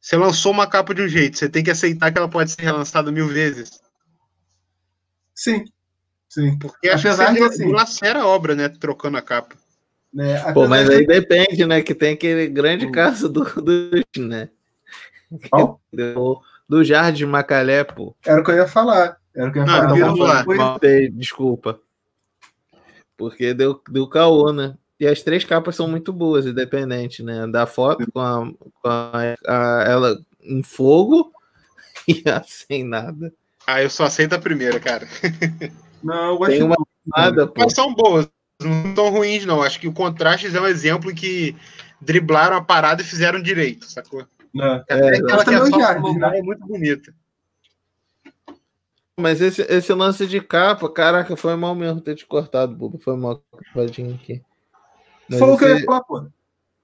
Você 0.00 0.16
lançou 0.16 0.52
uma 0.52 0.66
capa 0.66 0.94
de 0.94 1.00
um 1.00 1.08
jeito, 1.08 1.38
você 1.38 1.48
tem 1.48 1.64
que 1.64 1.70
aceitar 1.70 2.12
que 2.12 2.18
ela 2.18 2.28
pode 2.28 2.50
ser 2.50 2.60
relançada 2.60 3.10
mil 3.10 3.26
vezes? 3.28 3.70
Sim. 5.34 5.64
Sim. 6.28 6.58
Porque 6.58 6.88
acho 6.88 7.06
Apesar 7.08 7.26
que 7.28 7.32
de, 7.34 7.38
você 7.40 7.54
assim- 7.54 7.66
dilacera 7.66 8.20
a 8.22 8.26
obra, 8.26 8.54
né? 8.54 8.68
Trocando 8.68 9.16
a 9.16 9.22
capa. 9.22 9.54
Né? 10.12 10.52
Pô, 10.52 10.66
mas 10.68 10.88
de- 10.88 10.94
aí 10.96 11.06
depende, 11.06 11.66
né? 11.66 11.82
Que 11.82 11.94
tem 11.94 12.14
aquele 12.14 12.46
grande 12.48 12.86
Hum. 12.86 12.92
caso 12.92 13.28
do, 13.28 13.44
do 13.44 13.90
né? 14.16 14.48
Qual? 15.50 15.80
Do, 15.92 16.40
do 16.68 16.84
Jardim 16.84 17.24
Macalé, 17.26 17.82
pô. 17.84 18.14
Era 18.24 18.40
o 18.40 18.44
que 18.44 18.50
eu 18.50 18.56
ia 18.56 18.68
falar. 18.68 19.16
Era 19.34 19.48
o 19.48 19.52
que 19.52 19.58
eu 19.58 19.62
ia 19.62 19.66
Não, 19.66 20.16
falar. 20.16 20.46
Maltei, 20.46 21.08
desculpa. 21.10 21.80
Porque 23.16 23.52
deu, 23.54 23.80
deu 23.88 24.08
caô, 24.08 24.52
né? 24.52 24.76
E 24.98 25.06
as 25.06 25.22
três 25.22 25.44
capas 25.44 25.74
são 25.76 25.88
muito 25.88 26.12
boas, 26.12 26.46
independente, 26.46 27.22
né? 27.22 27.46
Da 27.48 27.66
foto 27.66 28.10
com 28.12 28.20
a, 28.20 28.46
com 28.82 28.88
a- 28.88 29.34
a- 29.46 29.84
ela 29.88 30.18
em 30.40 30.62
fogo 30.62 31.32
e 32.08 32.22
a 32.28 32.42
sem 32.44 32.84
nada. 32.84 33.32
Ah, 33.66 33.82
eu 33.82 33.90
só 33.90 34.04
aceito 34.04 34.34
a 34.34 34.38
primeira, 34.38 34.78
cara. 34.78 35.06
Não, 36.04 36.30
eu 36.32 36.38
gosto 36.38 36.50
Tem 36.52 36.62
uma 36.62 36.76
nada. 37.06 37.50
Mas 37.56 37.72
são 37.72 37.94
boas, 37.94 38.28
não 38.62 38.94
tão 38.94 39.08
ruins, 39.10 39.44
não. 39.46 39.62
Acho 39.62 39.80
que 39.80 39.88
o 39.88 39.92
Contrastes 39.92 40.54
é 40.54 40.60
um 40.60 40.66
exemplo 40.66 41.14
que 41.14 41.56
driblaram 42.00 42.56
a 42.56 42.62
parada 42.62 43.00
e 43.00 43.04
fizeram 43.04 43.40
direito, 43.42 43.90
sacou? 43.90 44.26
Não. 44.52 44.84
É, 44.88 45.16
aquela 45.16 45.44
que 45.44 45.54
é 45.54 45.58
só 45.58 45.78
Jardim, 45.80 46.18
né? 46.18 46.38
é 46.38 46.42
muito 46.42 46.64
bonita. 46.66 47.12
Mas 49.18 49.40
esse, 49.40 49.62
esse 49.62 49.92
lance 49.94 50.26
de 50.26 50.40
capa, 50.40 50.88
caraca, 50.90 51.36
foi 51.36 51.54
mal 51.56 51.74
mesmo 51.74 52.00
ter 52.00 52.14
te 52.16 52.26
cortado, 52.26 52.74
Buba. 52.74 52.98
Foi 52.98 53.16
mal 53.16 53.42
capadinho 53.72 54.14
aqui. 54.14 54.42
Mas 55.28 55.38
Falou 55.38 55.54
o 55.54 55.58
que 55.58 55.64
eu 55.64 55.68
esse- 55.68 55.80
ia 55.80 55.86
falar, 55.86 56.02
pô. 56.02 56.26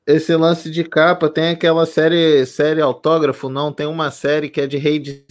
esse 0.06 0.35
lance 0.37 0.70
de 0.70 0.85
capa 0.85 1.28
tem 1.28 1.50
aquela 1.50 1.85
série 1.87 2.46
série 2.46 2.80
autógrafo 2.80 3.48
não 3.50 3.72
tem 3.72 3.87
uma 3.87 4.11
série 4.11 4.48
que 4.48 4.61
é 4.61 4.66
de 4.66 4.78
rede 4.78 5.26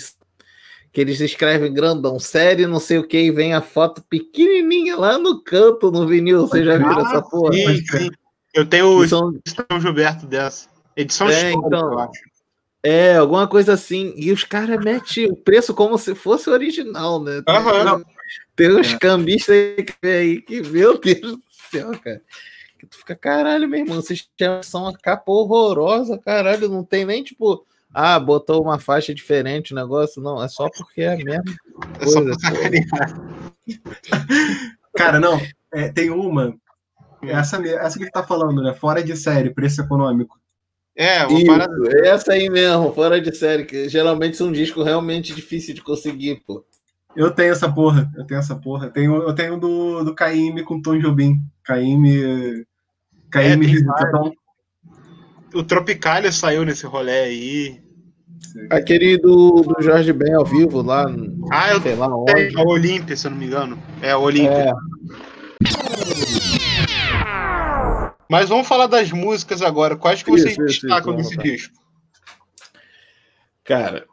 que 0.92 1.00
eles 1.02 1.20
escrevem 1.22 1.74
grandão 1.74 2.20
série 2.20 2.66
não 2.66 2.80
sei 2.80 2.98
o 2.98 3.08
que 3.08 3.18
e 3.20 3.32
vem 3.32 3.54
a 3.54 3.62
foto 3.62 4.04
pequenininha 4.10 4.96
lá 4.98 5.18
no 5.18 5.42
canto 5.44 5.92
no 5.92 6.08
vinil 6.08 6.48
você 6.48 6.64
já 6.64 6.78
viu 6.78 6.90
essa 7.00 7.22
porra 7.22 7.54
Sim, 7.54 7.86
sim. 7.86 8.10
Eu 8.54 8.66
tenho 8.66 9.08
são- 9.08 9.32
São 9.48 9.80
Gilberto 9.80 10.26
dessa. 10.26 10.68
Edição 10.98 11.30
É, 11.30 11.52
então. 11.52 11.94
eu 11.94 12.00
acho. 12.00 12.12
é 12.82 13.16
alguma 13.18 13.48
coisa 13.48 13.74
assim 13.74 14.14
e 14.16 14.32
os 14.32 14.44
caras 14.44 14.84
metem 14.84 15.30
o 15.32 15.36
preço 15.36 15.74
como 15.74 15.98
se 15.98 16.16
fosse 16.16 16.50
original 16.50 17.22
né 17.24 17.42
tem, 17.46 17.56
Aham. 17.56 18.04
tem 18.56 18.72
uns 18.76 18.94
É. 18.94 18.98
cambistas 18.98 19.56
aí 19.56 19.84
que, 19.84 20.08
aí 20.08 20.42
que 20.42 20.62
meu 20.64 20.98
Deus 21.00 21.20
do 21.22 21.42
céu 21.72 21.92
cara 22.04 22.22
que 22.80 22.88
tu 22.88 22.98
fica 22.98 23.16
caralho 23.16 23.68
meu 23.70 23.82
irmão 23.82 23.98
vocês 23.98 24.28
são 24.64 24.84
uma 24.84 24.98
capa 24.98 25.32
horrorosa 25.32 26.18
caralho 26.18 26.68
não 26.70 26.84
tem 26.84 27.06
nem 27.06 27.22
tipo 27.24 27.66
ah, 27.94 28.20
botou 28.20 28.62
uma 28.62 28.80
faixa 28.80 29.14
diferente 29.14 29.72
o 29.74 29.76
negócio. 29.76 30.22
Não, 30.22 30.42
é 30.44 30.48
só 30.48 30.70
porque 30.70 31.02
é 31.02 31.14
a 31.14 31.18
mesma 31.18 31.44
É 32.00 32.06
só 32.06 32.22
coisa. 32.22 32.38
pra 32.40 32.50
pô. 32.52 32.56
sacanear. 32.56 33.34
Cara, 34.96 35.20
não. 35.20 35.40
é, 35.74 35.90
tem 35.90 36.10
uma. 36.10 36.56
Essa, 37.22 37.60
me- 37.60 37.70
essa 37.70 37.98
que 37.98 38.04
ele 38.06 38.12
tá 38.12 38.24
falando, 38.24 38.62
né? 38.62 38.74
Fora 38.74 39.04
de 39.04 39.16
série, 39.16 39.50
preço 39.54 39.82
econômico. 39.82 40.40
É, 40.96 41.26
uma 41.26 41.38
Isso, 41.38 41.46
parada. 41.48 41.74
essa 42.08 42.34
aí 42.34 42.50
mesmo, 42.50 42.92
fora 42.94 43.22
de 43.22 43.34
série, 43.36 43.64
que 43.66 43.88
geralmente 43.88 44.36
são 44.36 44.52
discos 44.52 44.84
realmente 44.86 45.34
difícil 45.34 45.74
de 45.74 45.82
conseguir, 45.82 46.42
pô. 46.46 46.66
Eu 47.16 47.32
tenho 47.32 47.52
essa 47.52 47.72
porra. 47.72 48.10
Eu 48.16 48.26
tenho 48.26 48.40
essa 48.40 48.56
porra. 48.56 48.88
Eu 48.88 48.92
tenho, 48.92 49.16
eu 49.24 49.34
tenho 49.34 49.58
do, 49.60 50.04
do 50.04 50.14
Caíme 50.14 50.64
com 50.64 50.82
Tom 50.82 50.98
Jobim. 51.00 51.40
Caíme. 51.64 52.66
Caíme 53.32 53.66
tem 53.66 53.76
Visita 53.76 54.12
Tom. 54.12 54.32
O 55.54 55.64
Tropicália 55.64 56.32
saiu 56.32 56.64
nesse 56.66 56.86
rolê 56.86 57.20
aí. 57.22 57.82
Aquele 58.70 59.18
do, 59.18 59.62
do 59.62 59.82
Jorge 59.82 60.12
Ben 60.14 60.34
ao 60.34 60.46
vivo 60.46 60.82
lá, 60.82 61.06
Ah, 61.52 61.72
eu 61.74 61.82
sei 61.82 61.96
lá 61.96 62.08
onde. 62.08 62.58
a 62.58 62.62
Olímpia, 62.64 63.16
se 63.16 63.28
eu 63.28 63.32
não 63.32 63.38
me 63.38 63.46
engano. 63.46 63.82
É 64.02 64.12
a 64.12 64.18
Olímpia. 64.18 64.50
É, 64.50 64.72
Mas 68.30 68.48
vamos 68.50 68.68
falar 68.68 68.88
das 68.88 69.12
músicas 69.12 69.62
agora. 69.62 69.96
Quais 69.96 70.22
que 70.24 70.32
Isso, 70.32 70.44
vocês 70.44 70.58
isso, 70.58 70.82
destacam 70.82 71.14
isso, 71.20 71.30
desse 71.30 71.36
vamos 71.36 71.50
lá. 71.50 71.56
disco? 71.56 71.74
cara, 73.64 74.06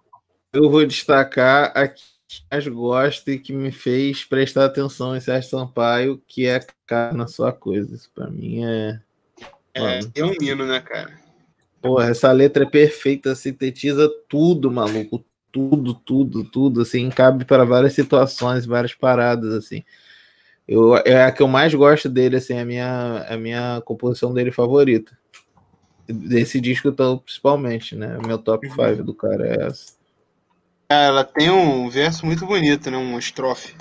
eu 0.52 0.70
vou 0.70 0.84
destacar 0.86 1.72
a 1.74 1.88
que 1.88 2.02
mais 2.50 2.66
gosto 2.68 3.30
e 3.30 3.38
que 3.38 3.52
me 3.52 3.70
fez 3.72 4.24
prestar 4.24 4.64
atenção 4.66 5.16
em 5.16 5.20
Sérgio 5.20 5.48
Sampaio, 5.50 6.20
que 6.26 6.46
é 6.46 6.60
cara 6.86 7.12
na 7.14 7.26
sua 7.26 7.52
coisa. 7.52 7.94
Isso 7.94 8.10
pra 8.14 8.28
mim 8.28 8.64
é. 8.64 9.00
É, 9.74 10.00
é 10.14 10.24
um 10.24 10.32
hino, 10.40 10.66
né, 10.66 10.80
cara? 10.80 11.12
Porra, 11.86 12.10
essa 12.10 12.32
letra 12.32 12.64
é 12.64 12.68
perfeita, 12.68 13.34
sintetiza 13.34 14.10
tudo, 14.28 14.70
maluco. 14.70 15.24
Tudo, 15.52 15.94
tudo, 15.94 16.44
tudo, 16.44 16.82
assim, 16.82 17.08
cabe 17.08 17.44
para 17.44 17.64
várias 17.64 17.94
situações, 17.94 18.66
várias 18.66 18.94
paradas, 18.94 19.54
assim. 19.54 19.82
Eu, 20.68 20.96
é 20.96 21.24
a 21.24 21.32
que 21.32 21.42
eu 21.42 21.48
mais 21.48 21.72
gosto 21.72 22.08
dele, 22.08 22.36
assim, 22.36 22.54
é 22.54 22.60
a 22.60 22.64
minha, 22.64 23.26
a 23.28 23.36
minha 23.38 23.80
composição 23.84 24.34
dele 24.34 24.50
favorita. 24.50 25.16
Desse 26.06 26.60
disco, 26.60 26.88
então, 26.88 27.18
principalmente, 27.18 27.94
né? 27.96 28.18
O 28.18 28.26
meu 28.26 28.38
top 28.38 28.68
5 28.68 29.02
do 29.02 29.14
cara 29.14 29.46
é 29.46 29.66
essa. 29.66 29.96
É, 30.88 31.06
Ela 31.06 31.24
tem 31.24 31.50
um 31.50 31.88
verso 31.88 32.26
muito 32.26 32.46
bonito, 32.46 32.90
né? 32.90 32.96
Uma 32.96 33.18
estrofe. 33.18 33.74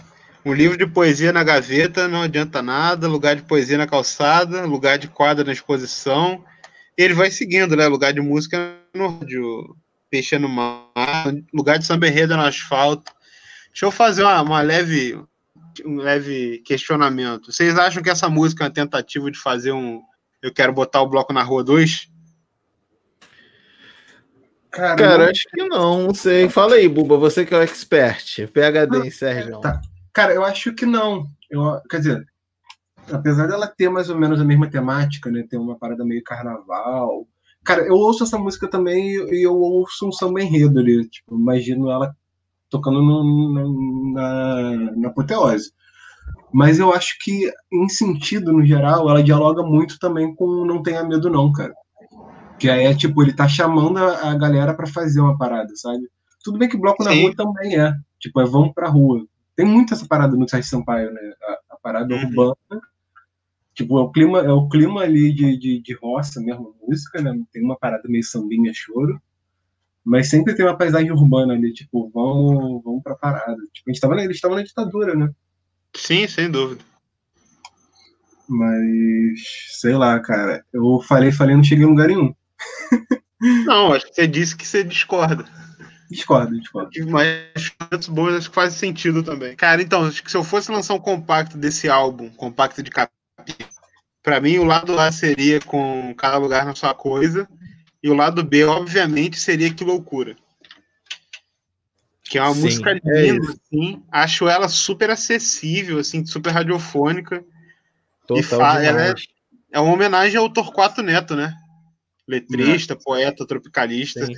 Um 0.45 0.53
livro 0.53 0.77
de 0.77 0.85
poesia 0.85 1.33
na 1.33 1.43
gaveta 1.43 2.07
não 2.07 2.21
adianta 2.21 2.61
nada, 2.61 3.07
lugar 3.07 3.35
de 3.35 3.41
poesia 3.41 3.79
na 3.79 3.87
calçada, 3.87 4.63
lugar 4.65 4.97
de 4.97 5.07
quadra 5.07 5.43
na 5.43 5.51
exposição. 5.51 6.43
Ele 6.97 7.13
vai 7.13 7.29
seguindo, 7.29 7.75
né? 7.75 7.87
Lugar 7.87 8.13
de 8.13 8.21
música 8.21 8.75
no 8.93 9.07
rádio, 9.19 9.75
peixe 10.09 10.37
no 10.37 10.47
mar, 10.47 10.85
lugar 11.53 11.77
de 11.77 11.85
samba 11.85 12.07
enredo 12.07 12.35
no 12.35 12.43
asfalto. 12.43 13.11
Deixa 13.67 13.85
eu 13.85 13.91
fazer 13.91 14.23
uma, 14.23 14.41
uma 14.41 14.61
leve, 14.61 15.19
um 15.85 15.97
leve 15.97 16.59
questionamento. 16.65 17.51
Vocês 17.51 17.77
acham 17.77 18.01
que 18.01 18.09
essa 18.09 18.29
música 18.29 18.63
é 18.63 18.67
uma 18.67 18.73
tentativa 18.73 19.29
de 19.29 19.37
fazer 19.37 19.73
um 19.73 20.01
Eu 20.41 20.53
Quero 20.53 20.71
Botar 20.71 21.01
o 21.01 21.09
Bloco 21.09 21.33
na 21.33 21.43
Rua 21.43 21.63
2? 21.63 22.09
Cara, 24.71 24.95
Cara, 24.95 25.31
acho 25.31 25.43
que 25.53 25.63
não, 25.67 26.03
não 26.03 26.13
sei. 26.13 26.49
Fala 26.49 26.75
aí, 26.75 26.87
Buba, 26.87 27.17
você 27.17 27.45
que 27.45 27.53
é 27.53 27.57
o 27.57 27.61
expert. 27.61 28.47
PHD 28.47 29.07
em 29.07 29.11
Sérgio. 29.11 29.59
Tá. 29.61 29.81
Cara, 30.13 30.33
eu 30.33 30.43
acho 30.43 30.73
que 30.73 30.85
não. 30.85 31.25
Eu, 31.49 31.81
quer 31.89 31.97
dizer, 31.97 32.25
apesar 33.11 33.47
dela 33.47 33.67
ter 33.67 33.89
mais 33.89 34.09
ou 34.09 34.17
menos 34.17 34.39
a 34.39 34.45
mesma 34.45 34.69
temática, 34.69 35.29
né? 35.31 35.43
Ter 35.49 35.57
uma 35.57 35.77
parada 35.77 36.03
meio 36.05 36.23
carnaval. 36.23 37.27
Cara, 37.63 37.81
eu 37.87 37.95
ouço 37.95 38.23
essa 38.23 38.37
música 38.37 38.67
também 38.69 39.15
e 39.31 39.45
eu 39.45 39.55
ouço 39.55 40.07
um 40.07 40.11
samba 40.11 40.41
enredo 40.41 40.79
ali. 40.79 41.07
Tipo, 41.09 41.35
imagino 41.39 41.89
ela 41.89 42.15
tocando 42.69 43.01
no- 43.01 43.53
na, 44.13 44.21
na, 44.81 44.91
na 44.97 45.07
apoteose. 45.09 45.71
Mas 46.53 46.79
eu 46.79 46.93
acho 46.93 47.17
que, 47.21 47.51
em 47.71 47.89
sentido, 47.89 48.53
no 48.53 48.65
geral, 48.65 49.09
ela 49.09 49.23
dialoga 49.23 49.61
muito 49.63 49.97
também 49.99 50.33
com 50.35 50.65
Não 50.65 50.81
Tenha 50.81 51.03
Medo 51.03 51.29
Não, 51.29 51.51
cara. 51.51 51.73
Que 52.59 52.69
aí 52.69 52.85
é 52.85 52.93
tipo, 52.95 53.21
ele 53.21 53.33
tá 53.33 53.47
chamando 53.47 53.97
a, 53.97 54.31
a 54.31 54.35
galera 54.37 54.73
pra 54.73 54.87
fazer 54.87 55.19
uma 55.19 55.37
parada, 55.37 55.69
sabe? 55.75 56.07
Tudo 56.43 56.57
bem 56.57 56.69
que 56.69 56.77
bloco 56.77 57.03
na 57.03 57.11
Sim. 57.11 57.23
rua 57.23 57.33
também 57.35 57.77
é. 57.79 57.93
Tipo, 58.19 58.39
é 58.41 58.45
vamos 58.45 58.73
pra 58.73 58.87
rua. 58.89 59.25
Tem 59.55 59.65
muito 59.65 59.93
essa 59.93 60.07
parada 60.07 60.35
no 60.37 60.47
Sérgio 60.47 60.69
Sampaio, 60.69 61.11
né? 61.11 61.21
A, 61.43 61.75
a 61.75 61.77
parada 61.81 62.13
Uhum. 62.13 62.21
urbana. 62.27 62.55
Tipo, 63.75 63.99
é 63.99 64.01
o 64.01 64.09
clima, 64.09 64.39
é 64.39 64.51
o 64.51 64.69
clima 64.69 65.01
ali 65.01 65.33
de, 65.33 65.57
de, 65.57 65.81
de 65.81 65.93
roça 65.95 66.39
mesmo, 66.39 66.73
música, 66.81 67.21
né? 67.21 67.37
Tem 67.51 67.61
uma 67.61 67.77
parada 67.77 68.07
meio 68.07 68.23
sambinha, 68.23 68.71
choro. 68.73 69.21
Mas 70.03 70.29
sempre 70.29 70.55
tem 70.55 70.65
uma 70.65 70.77
paisagem 70.77 71.11
urbana 71.11 71.53
ali, 71.53 71.73
tipo, 71.73 72.09
vamos, 72.13 72.81
vamos 72.83 73.03
pra 73.03 73.15
parada. 73.15 73.57
Tipo, 73.73 73.89
a 73.89 73.91
gente 73.91 73.99
tava 73.99 74.15
na, 74.15 74.23
eles 74.23 74.37
estavam 74.37 74.55
na 74.55 74.63
ditadura, 74.63 75.13
né? 75.13 75.29
Sim, 75.93 76.25
sem 76.27 76.49
dúvida. 76.49 76.81
Mas, 78.47 79.41
sei 79.79 79.95
lá, 79.95 80.19
cara. 80.19 80.63
Eu 80.71 81.01
falei, 81.01 81.31
falei, 81.31 81.55
não 81.55 81.63
cheguei 81.63 81.85
em 81.85 81.89
lugar 81.89 82.07
nenhum. 82.07 82.33
Não, 83.65 83.91
acho 83.91 84.07
que 84.07 84.15
você 84.15 84.27
disse 84.27 84.55
que 84.55 84.65
você 84.65 84.83
discorda. 84.83 85.45
Discordo, 86.09 86.57
discordo. 86.57 86.89
Mas 87.09 87.75
momentos 87.79 88.07
bons 88.07 88.33
acho 88.33 88.49
que 88.49 88.55
faz 88.55 88.73
sentido 88.73 89.21
também. 89.21 89.55
Cara, 89.55 89.81
então, 89.81 90.05
acho 90.05 90.23
que 90.23 90.31
se 90.31 90.37
eu 90.37 90.43
fosse 90.43 90.71
lançar 90.71 90.93
um 90.93 90.99
compacto 90.99 91.57
desse 91.57 91.89
álbum, 91.89 92.29
compacto 92.29 92.81
de 92.81 92.89
capinha, 92.89 93.14
pra 94.25 94.41
mim 94.41 94.57
o 94.57 94.63
lado 94.63 94.99
A 94.99 95.11
seria 95.11 95.61
com 95.61 96.11
cada 96.15 96.37
lugar 96.37 96.65
na 96.65 96.73
sua 96.73 96.95
coisa, 96.95 97.47
e 98.01 98.09
o 98.09 98.15
lado 98.15 98.43
B, 98.43 98.65
obviamente, 98.65 99.39
seria 99.39 99.71
que 99.71 99.83
loucura. 99.83 100.35
que 102.23 102.39
é 102.39 102.41
uma 102.41 102.55
Sim, 102.55 102.61
música 102.61 102.89
é 102.89 103.21
linda, 103.21 103.45
isso. 103.45 103.59
assim. 103.71 104.03
Acho 104.11 104.49
ela 104.49 104.67
super 104.67 105.11
acessível, 105.11 105.99
assim, 105.99 106.25
super 106.25 106.49
radiofônica. 106.49 107.45
Total 108.27 108.43
fa- 108.59 108.81
ela 108.83 109.09
é-. 109.09 109.13
É 109.71 109.79
uma 109.79 109.93
homenagem 109.93 110.37
ao 110.37 110.49
Torquato 110.49 111.03
Neto, 111.03 111.35
né? 111.35 111.53
Letrista, 112.27 112.95
poeta, 112.95 113.45
tropicalista. 113.45 114.25
Sim. 114.25 114.33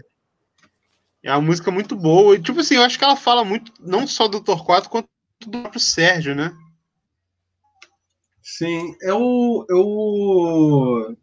É 1.24 1.32
uma 1.32 1.42
música 1.42 1.72
muito 1.72 1.96
boa. 1.96 2.36
E, 2.36 2.42
tipo 2.42 2.60
assim, 2.60 2.76
eu 2.76 2.84
acho 2.84 2.98
que 2.98 3.06
ela 3.06 3.16
fala 3.16 3.46
muito, 3.46 3.72
não 3.80 4.06
só 4.06 4.28
do 4.28 4.42
Torquato, 4.42 4.90
quanto 4.90 5.08
do 5.46 5.50
próprio 5.62 5.80
Sérgio, 5.80 6.36
né? 6.36 6.54
Sim, 8.48 8.96
eu. 9.02 9.66
eu... 9.70 11.18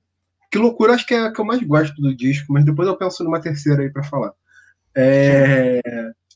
Que 0.53 0.59
loucura, 0.59 0.93
acho 0.93 1.07
que 1.07 1.15
é 1.15 1.21
a 1.21 1.33
que 1.33 1.41
eu 1.41 1.45
mais 1.45 1.63
gosto 1.63 1.95
do 2.01 2.15
disco, 2.15 2.53
mas 2.53 2.67
depois 2.67 2.87
eu 2.87 2.99
penso 2.99 3.25
numa 3.25 3.41
terceira 3.41 3.83
aí 3.83 3.91
pra 3.91 4.05
falar. 4.05 4.33
É, 4.95 5.81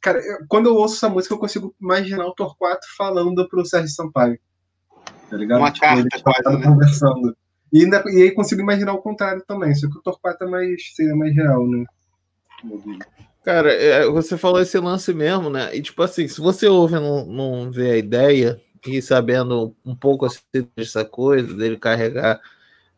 Cara, 0.00 0.18
eu- 0.18 0.38
quando 0.48 0.66
eu 0.70 0.74
ouço 0.74 0.96
essa 0.96 1.10
música, 1.10 1.34
eu 1.34 1.38
consigo 1.38 1.74
imaginar 1.78 2.24
o 2.24 2.34
Torquato 2.34 2.86
falando 2.96 3.46
pro 3.50 3.66
Sérgio 3.66 3.90
Sampaio. 3.90 4.38
Tá 5.28 5.36
ligado? 5.36 5.58
Uma 5.58 5.70
carta, 5.70 6.00
eles 6.00 6.22
quase, 6.22 6.42
falando, 6.42 6.60
né? 6.60 6.66
conversando. 6.66 7.36
E, 7.70 7.84
ainda, 7.84 8.02
e 8.06 8.22
aí 8.22 8.30
consigo 8.30 8.62
imaginar 8.62 8.94
o 8.94 9.02
contrário 9.02 9.44
também, 9.46 9.74
só 9.74 9.88
que 9.90 9.98
o 9.98 10.02
Torquato 10.02 10.42
é 10.42 10.48
mais, 10.48 10.94
seria 10.96 11.14
mais 11.14 11.36
real, 11.36 11.66
né? 11.66 11.84
Cara, 13.44 13.70
é, 13.72 14.06
você 14.06 14.38
falou 14.38 14.60
esse 14.60 14.78
lance 14.78 15.12
mesmo, 15.12 15.50
né? 15.50 15.76
E 15.76 15.82
tipo 15.82 16.02
assim, 16.02 16.26
se 16.26 16.40
você 16.40 16.66
ouve 16.66 16.94
e 16.96 17.00
não, 17.00 17.26
não 17.26 17.70
vê 17.70 17.90
a 17.90 17.96
ideia, 17.98 18.58
e 18.86 19.02
sabendo 19.02 19.74
um 19.84 19.94
pouco 19.94 20.26
assim 20.26 20.40
dessa 20.76 21.04
coisa, 21.04 21.54
dele 21.54 21.76
carregar, 21.76 22.40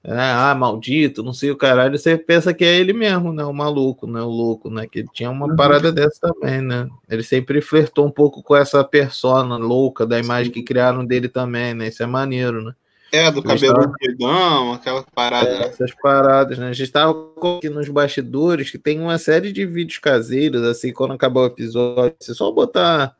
né? 0.02 0.32
ah, 0.32 0.54
maldito, 0.54 1.22
não 1.22 1.32
sei 1.32 1.50
o 1.50 1.56
caralho, 1.56 1.98
você 1.98 2.16
pensa 2.16 2.54
que 2.54 2.64
é 2.64 2.74
ele 2.76 2.92
mesmo, 2.92 3.32
né? 3.32 3.44
O 3.44 3.52
maluco, 3.52 4.06
né? 4.06 4.20
O 4.22 4.28
louco, 4.28 4.70
né? 4.70 4.86
Que 4.86 5.00
ele 5.00 5.08
tinha 5.12 5.30
uma 5.30 5.46
Uhum. 5.46 5.56
parada 5.56 5.92
dessa 5.92 6.20
também, 6.20 6.60
né? 6.62 6.88
Ele 7.08 7.22
sempre 7.22 7.60
flertou 7.60 8.06
um 8.06 8.10
pouco 8.10 8.42
com 8.42 8.56
essa 8.56 8.82
persona 8.84 9.56
louca 9.56 10.06
da 10.06 10.18
imagem 10.18 10.52
que 10.52 10.62
criaram 10.62 11.04
dele 11.04 11.28
também, 11.28 11.74
né? 11.74 11.88
Isso 11.88 12.02
é 12.02 12.06
maneiro, 12.06 12.62
né? 12.62 12.72
É, 13.12 13.28
do 13.30 13.42
cabelo 13.42 13.92
redão, 14.00 14.72
aquela 14.72 15.02
parada. 15.02 15.58
né? 15.58 15.66
essas 15.66 15.92
paradas, 16.00 16.58
né? 16.58 16.68
A 16.68 16.72
gente 16.72 16.92
tava 16.92 17.12
aqui 17.56 17.68
nos 17.68 17.88
bastidores 17.88 18.70
que 18.70 18.78
tem 18.78 19.00
uma 19.00 19.18
série 19.18 19.52
de 19.52 19.66
vídeos 19.66 19.98
caseiros, 19.98 20.62
assim, 20.62 20.92
quando 20.92 21.12
acabar 21.14 21.40
o 21.40 21.46
episódio, 21.46 22.14
você 22.20 22.32
só 22.32 22.52
botar 22.52 23.16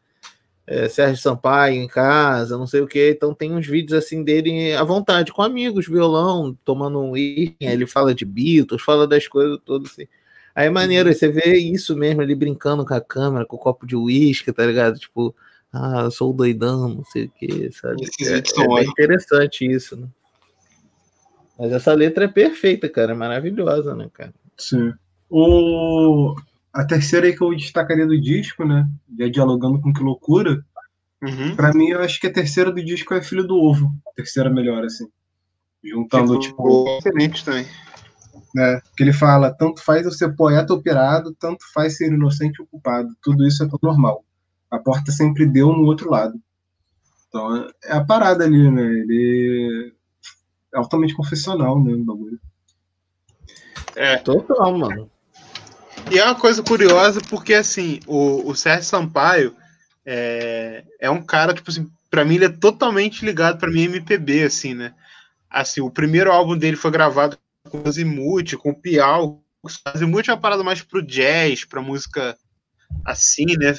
é, 0.71 0.89
Sérgio 0.89 1.21
Sampaio 1.21 1.83
em 1.83 1.89
casa, 1.89 2.57
não 2.57 2.65
sei 2.65 2.81
o 2.81 2.87
que, 2.87 3.11
então 3.11 3.35
tem 3.35 3.53
uns 3.53 3.67
vídeos 3.67 3.99
assim 3.99 4.23
dele 4.23 4.73
à 4.73 4.85
vontade, 4.85 5.33
com 5.33 5.43
amigos, 5.43 5.89
violão, 5.89 6.57
tomando 6.65 7.01
um 7.01 7.15
aí 7.15 7.57
ele 7.59 7.89
fala 7.89 8.15
de 8.15 8.25
Beatles, 8.25 8.81
fala 8.81 9.05
das 9.05 9.27
coisas 9.27 9.59
todas 9.65 9.91
assim. 9.91 10.07
Aí 10.55 10.69
é 10.69 10.71
maneiro, 10.71 11.13
você 11.13 11.29
vê 11.29 11.57
isso 11.57 11.97
mesmo, 11.97 12.23
ele 12.23 12.37
brincando 12.37 12.87
com 12.87 12.95
a 12.95 13.01
câmera, 13.01 13.45
com 13.45 13.57
o 13.57 13.59
copo 13.59 13.85
de 13.85 13.97
uísque, 13.97 14.53
tá 14.53 14.65
ligado? 14.65 14.97
Tipo, 14.97 15.35
ah, 15.73 16.03
eu 16.05 16.11
sou 16.13 16.31
o 16.31 16.33
doidão, 16.33 16.89
não 16.89 17.05
sei 17.05 17.25
o 17.25 17.31
que, 17.31 17.73
sabe? 17.73 18.05
É, 18.21 18.81
é 18.81 18.85
interessante 18.85 19.67
isso, 19.67 19.97
né? 19.97 20.07
Mas 21.59 21.73
essa 21.73 21.93
letra 21.95 22.27
é 22.27 22.29
perfeita, 22.29 22.89
cara, 22.89 23.11
é 23.11 23.15
maravilhosa, 23.17 23.97
né, 23.97 24.09
cara? 24.13 24.33
Sim. 24.57 24.93
O... 25.29 26.37
A 26.73 26.85
terceira 26.85 27.27
aí 27.27 27.37
que 27.37 27.43
eu 27.43 27.55
destacaria 27.55 28.07
do 28.07 28.21
disco, 28.21 28.65
né? 28.65 28.89
Já 29.19 29.29
dialogando 29.29 29.81
com 29.81 29.93
que 29.93 30.03
loucura. 30.03 30.65
Uhum. 31.23 31.55
Pra 31.57 31.73
mim, 31.73 31.89
eu 31.89 32.01
acho 32.01 32.21
que 32.21 32.27
a 32.29 32.33
terceira 32.33 32.71
do 32.71 32.83
disco 32.83 33.13
é 33.13 33.23
Filho 33.23 33.47
do 33.47 33.57
Ovo. 33.57 33.93
A 34.09 34.13
terceira 34.13 34.49
melhor, 34.49 34.85
assim. 34.85 35.07
Juntando, 35.83 36.39
tipo, 36.39 36.57
Ficou 36.57 36.99
excelente 36.99 37.45
também. 37.45 37.67
né? 38.55 38.81
Que 38.97 39.03
ele 39.03 39.13
fala, 39.13 39.53
tanto 39.53 39.83
faz 39.83 40.05
eu 40.05 40.13
ser 40.13 40.35
poeta 40.37 40.73
ou 40.73 40.83
pirado, 40.83 41.35
tanto 41.39 41.65
faz 41.73 41.97
ser 41.97 42.13
inocente 42.13 42.61
ou 42.61 42.67
culpado. 42.69 43.09
Tudo 43.23 43.47
isso 43.47 43.65
é 43.65 43.69
tão 43.69 43.79
normal. 43.83 44.25
A 44.71 44.79
porta 44.79 45.11
sempre 45.11 45.47
deu 45.47 45.69
no 45.73 45.85
outro 45.85 46.11
lado. 46.11 46.41
Então, 47.29 47.69
é 47.85 47.93
a 47.93 48.05
parada 48.05 48.45
ali, 48.45 48.71
né? 48.71 48.83
Ele 48.83 49.93
é 50.75 50.79
altamente 50.79 51.15
confessional, 51.15 51.83
né? 51.83 51.93
O 51.93 52.05
bagulho. 52.05 52.41
É. 53.97 54.17
Total, 54.19 54.77
mano. 54.79 55.11
E 56.09 56.19
é 56.19 56.25
uma 56.25 56.35
coisa 56.35 56.63
curiosa, 56.63 57.21
porque 57.29 57.55
assim, 57.55 58.01
o, 58.07 58.49
o 58.49 58.55
Sérgio 58.55 58.85
Sampaio 58.85 59.57
é, 60.05 60.85
é 60.99 61.11
um 61.11 61.23
cara, 61.23 61.55
tipo 61.55 61.71
assim, 61.71 61.89
pra 62.11 62.25
mim 62.25 62.35
ele 62.37 62.47
é 62.47 62.49
totalmente 62.49 63.25
ligado 63.25 63.59
pra 63.59 63.71
mim 63.71 63.83
MPB, 63.83 64.45
assim, 64.45 64.75
né? 64.75 64.95
Assim, 65.49 65.81
o 65.81 65.91
primeiro 65.91 66.33
álbum 66.33 66.57
dele 66.57 66.77
foi 66.77 66.91
gravado 66.91 67.39
com 67.69 67.79
o 67.79 67.89
Azimuth, 67.89 68.57
com 68.59 68.71
o 68.71 68.75
Piau. 68.75 69.43
O 69.63 69.69
Azimuth 69.85 70.29
é 70.29 70.33
uma 70.33 70.41
parada 70.41 70.65
mais 70.65 70.83
pro 70.83 71.03
jazz, 71.03 71.65
pra 71.65 71.83
música 71.83 72.37
assim, 73.05 73.47
né? 73.59 73.77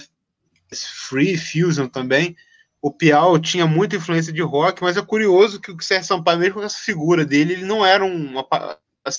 Free 1.10 1.38
Fusion 1.38 1.88
também. 1.88 2.36
O 2.82 2.92
Piau 2.92 3.38
tinha 3.38 3.68
muita 3.68 3.96
influência 3.96 4.34
de 4.34 4.42
rock, 4.42 4.82
mas 4.82 4.98
é 4.98 5.02
curioso 5.02 5.60
que 5.60 5.72
o 5.72 5.82
Sérgio 5.82 6.08
Sampaio, 6.08 6.40
mesmo 6.40 6.56
com 6.56 6.64
essa 6.64 6.78
figura 6.78 7.26
dele, 7.26 7.54
ele 7.54 7.66
não 7.66 7.86
era 7.86 8.04
um 8.04 8.42
pa- 8.44 8.78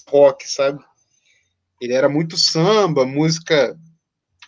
rock, 0.09 0.51
sabe? 0.51 0.83
Ele 1.83 1.95
era 1.95 2.09
muito 2.09 2.37
samba, 2.37 3.05
música 3.05 3.77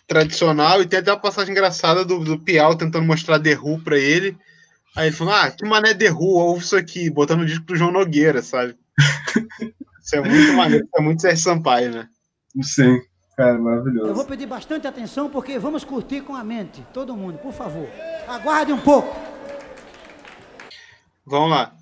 tradicional, 0.07 0.81
e 0.81 0.85
tem 0.85 0.99
até 0.99 1.11
uma 1.11 1.19
passagem 1.19 1.51
engraçada 1.51 2.05
do, 2.05 2.19
do 2.23 2.39
Piau 2.39 2.77
tentando 2.77 3.05
mostrar 3.05 3.41
The 3.41 3.57
Who 3.59 3.83
pra 3.83 3.97
ele. 3.97 4.37
Aí 4.95 5.07
ele 5.07 5.15
falou: 5.15 5.33
Ah, 5.33 5.51
que 5.51 5.65
mané 5.65 5.93
The 5.93 6.11
Who, 6.11 6.23
ouve 6.23 6.63
isso 6.63 6.77
aqui, 6.77 7.09
botando 7.09 7.41
o 7.41 7.45
disco 7.45 7.65
do 7.65 7.75
João 7.75 7.91
Nogueira, 7.91 8.41
sabe? 8.41 8.77
isso 10.01 10.15
é 10.15 10.21
muito 10.21 10.53
maneiro, 10.53 10.85
isso 10.85 10.93
é 10.97 11.01
muito 11.01 11.21
Sérgio 11.21 11.43
Sampaio, 11.43 11.91
né? 11.91 12.07
Sim, 12.61 13.01
cara, 13.35 13.57
Eu 13.57 13.61
maravilhoso. 13.61 14.13
vou 14.13 14.23
pedir 14.25 14.45
bastante 14.45 14.87
atenção 14.87 15.29
porque 15.29 15.59
vamos 15.59 15.83
curtir 15.83 16.21
com 16.21 16.35
a 16.35 16.43
mente. 16.43 16.85
Todo 16.93 17.17
mundo, 17.17 17.37
por 17.39 17.51
favor. 17.51 17.89
Aguarde 18.29 18.71
um 18.71 18.79
pouco. 18.79 19.13
Vamos 21.25 21.49
lá. 21.49 21.75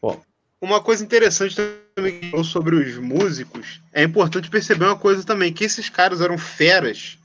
Bom. 0.00 0.22
Uma 0.60 0.80
coisa 0.80 1.02
interessante 1.02 1.56
também 1.96 2.20
sobre 2.44 2.76
os 2.76 2.98
músicos, 2.98 3.80
é 3.90 4.02
importante 4.02 4.50
perceber 4.50 4.84
uma 4.84 4.98
coisa 4.98 5.24
também, 5.24 5.50
que 5.50 5.64
esses 5.64 5.88
caras 5.88 6.20
eram 6.20 6.36
feras, 6.36 7.18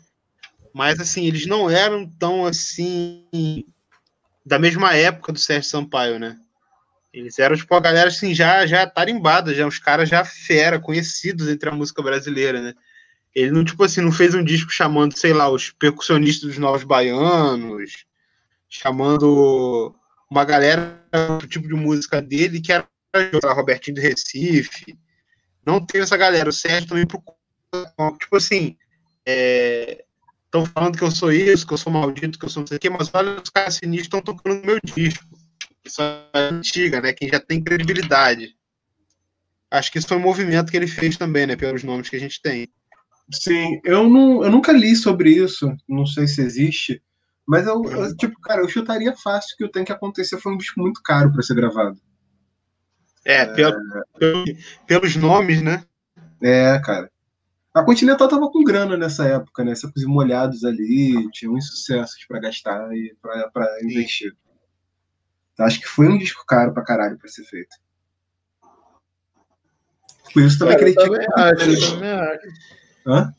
mas 0.74 0.98
assim, 0.98 1.28
eles 1.28 1.46
não 1.46 1.70
eram 1.70 2.08
tão 2.08 2.46
assim 2.46 3.66
da 4.46 4.58
mesma 4.58 4.96
época 4.96 5.34
do 5.34 5.40
Sérgio 5.40 5.70
Sampaio, 5.70 6.18
né? 6.18 6.38
Eles 7.14 7.38
eram 7.38 7.58
tipo 7.58 7.76
a 7.76 7.82
galera 7.82 8.08
assim 8.08 8.34
já 8.34 8.66
já 8.66 8.88
tarimbada, 8.88 9.54
já 9.54 9.68
os 9.68 9.78
caras 9.78 10.08
já 10.08 10.24
fera, 10.24 10.80
conhecidos 10.80 11.50
entre 11.50 11.68
a 11.68 11.74
música 11.74 12.02
brasileira, 12.02 12.62
né? 12.62 12.74
Ele 13.36 13.52
não 13.52 13.66
tipo 13.66 13.84
assim, 13.84 14.00
não 14.00 14.12
fez 14.12 14.34
um 14.34 14.44
disco 14.44 14.72
chamando, 14.72 15.18
sei 15.18 15.34
lá, 15.34 15.50
os 15.50 15.70
percussionistas 15.72 16.48
dos 16.50 16.58
Novos 16.58 16.86
Baianos, 16.86 18.06
chamando 18.70 19.94
uma 20.30 20.46
galera 20.46 20.98
do 21.42 21.46
tipo 21.46 21.68
de 21.68 21.74
música 21.74 22.22
dele 22.22 22.62
que 22.62 22.72
era 22.72 22.88
lá, 23.44 23.54
Robertinho 23.54 23.96
do 23.96 24.02
Recife. 24.02 24.98
Não 25.66 25.86
teve 25.86 26.04
essa 26.04 26.18
galera. 26.18 26.50
O 26.50 26.54
Sérgio 26.54 26.90
também 26.90 27.06
procura. 27.06 27.38
Tipo 28.20 28.36
assim, 28.38 28.78
estão 30.46 30.66
falando 30.66 30.98
que 30.98 31.04
eu 31.04 31.12
sou 31.12 31.32
isso, 31.32 31.66
que 31.66 31.74
eu 31.74 31.78
sou 31.78 31.92
maldito, 31.92 32.38
que 32.38 32.46
eu 32.46 32.50
sou 32.50 32.62
não 32.62 32.68
sei 32.68 32.78
o 32.78 32.80
quê, 32.80 32.90
mas 32.90 33.10
olha, 33.14 33.42
os 33.42 33.50
caras 33.50 33.76
sinistros 33.76 34.08
estão 34.08 34.22
tocando 34.22 34.56
no 34.60 34.66
meu 34.66 34.80
disco. 34.84 35.24
Isso 35.84 36.02
é 36.02 36.28
antiga, 36.36 37.02
né? 37.02 37.14
Quem 37.14 37.30
já 37.30 37.40
tem 37.40 37.64
credibilidade. 37.64 38.56
Acho 39.70 39.92
que 39.92 39.98
isso 39.98 40.08
foi 40.08 40.18
um 40.18 40.22
movimento 40.22 40.70
que 40.70 40.78
ele 40.78 40.88
fez 40.88 41.18
também, 41.18 41.48
né? 41.48 41.56
Pelos 41.56 41.84
nomes 41.84 42.10
que 42.10 42.18
a 42.18 42.20
gente 42.20 42.42
tem. 42.42 42.68
Sim, 43.34 43.80
eu, 43.86 44.10
não, 44.10 44.44
eu 44.44 44.52
nunca 44.52 44.74
li 44.74 44.96
sobre 44.96 45.32
isso, 45.32 45.74
não 45.88 46.06
sei 46.06 46.28
se 46.28 46.42
existe, 46.42 47.02
mas 47.48 47.66
eu, 47.66 47.82
eu, 47.86 48.16
tipo, 48.18 48.38
cara, 48.42 48.62
eu 48.62 48.68
chutaria 48.68 49.16
fácil 49.16 49.56
que 49.58 49.64
o 49.64 49.70
Tem 49.70 49.86
Que 49.86 49.94
Acontecer 49.94 50.38
foi 50.38 50.54
um 50.54 50.58
disco 50.58 50.82
muito 50.82 51.02
caro 51.02 51.32
para 51.32 51.42
ser 51.42 51.56
gravado. 51.56 51.98
É, 53.24 53.46
pelo, 53.46 53.78
pelo, 54.18 54.46
pelos 54.88 55.16
nomes, 55.16 55.62
né? 55.62 55.84
É, 56.42 56.80
cara. 56.80 57.10
A 57.74 57.84
Continental 57.84 58.28
tava 58.28 58.52
com 58.52 58.64
grana 58.64 58.98
nessa 58.98 59.26
época, 59.26 59.64
né? 59.64 59.74
Secos 59.76 60.04
e 60.04 60.06
molhados 60.06 60.66
ali, 60.66 61.30
tinha 61.32 61.50
uns 61.50 61.68
sucessos 61.68 62.26
para 62.28 62.40
gastar 62.40 62.92
e 62.94 63.16
para 63.22 63.80
investir. 63.84 64.36
Então, 65.54 65.66
acho 65.66 65.80
que 65.80 65.88
foi 65.88 66.08
um 66.08 66.18
disco 66.18 66.46
caro 66.46 66.74
pra 66.74 66.84
caralho 66.84 67.18
pra 67.18 67.30
ser 67.30 67.46
feito. 67.46 67.76
Por 70.34 70.42
isso 70.44 70.60
também 70.60 70.78
Cara, 70.78 70.90
eu 70.90 70.94
critico. 70.94 71.14
também 71.14 71.28
acho, 71.36 71.70
eu 71.70 71.92
também 71.94 72.12
acho. 72.12 72.48
Hã? 73.06 73.34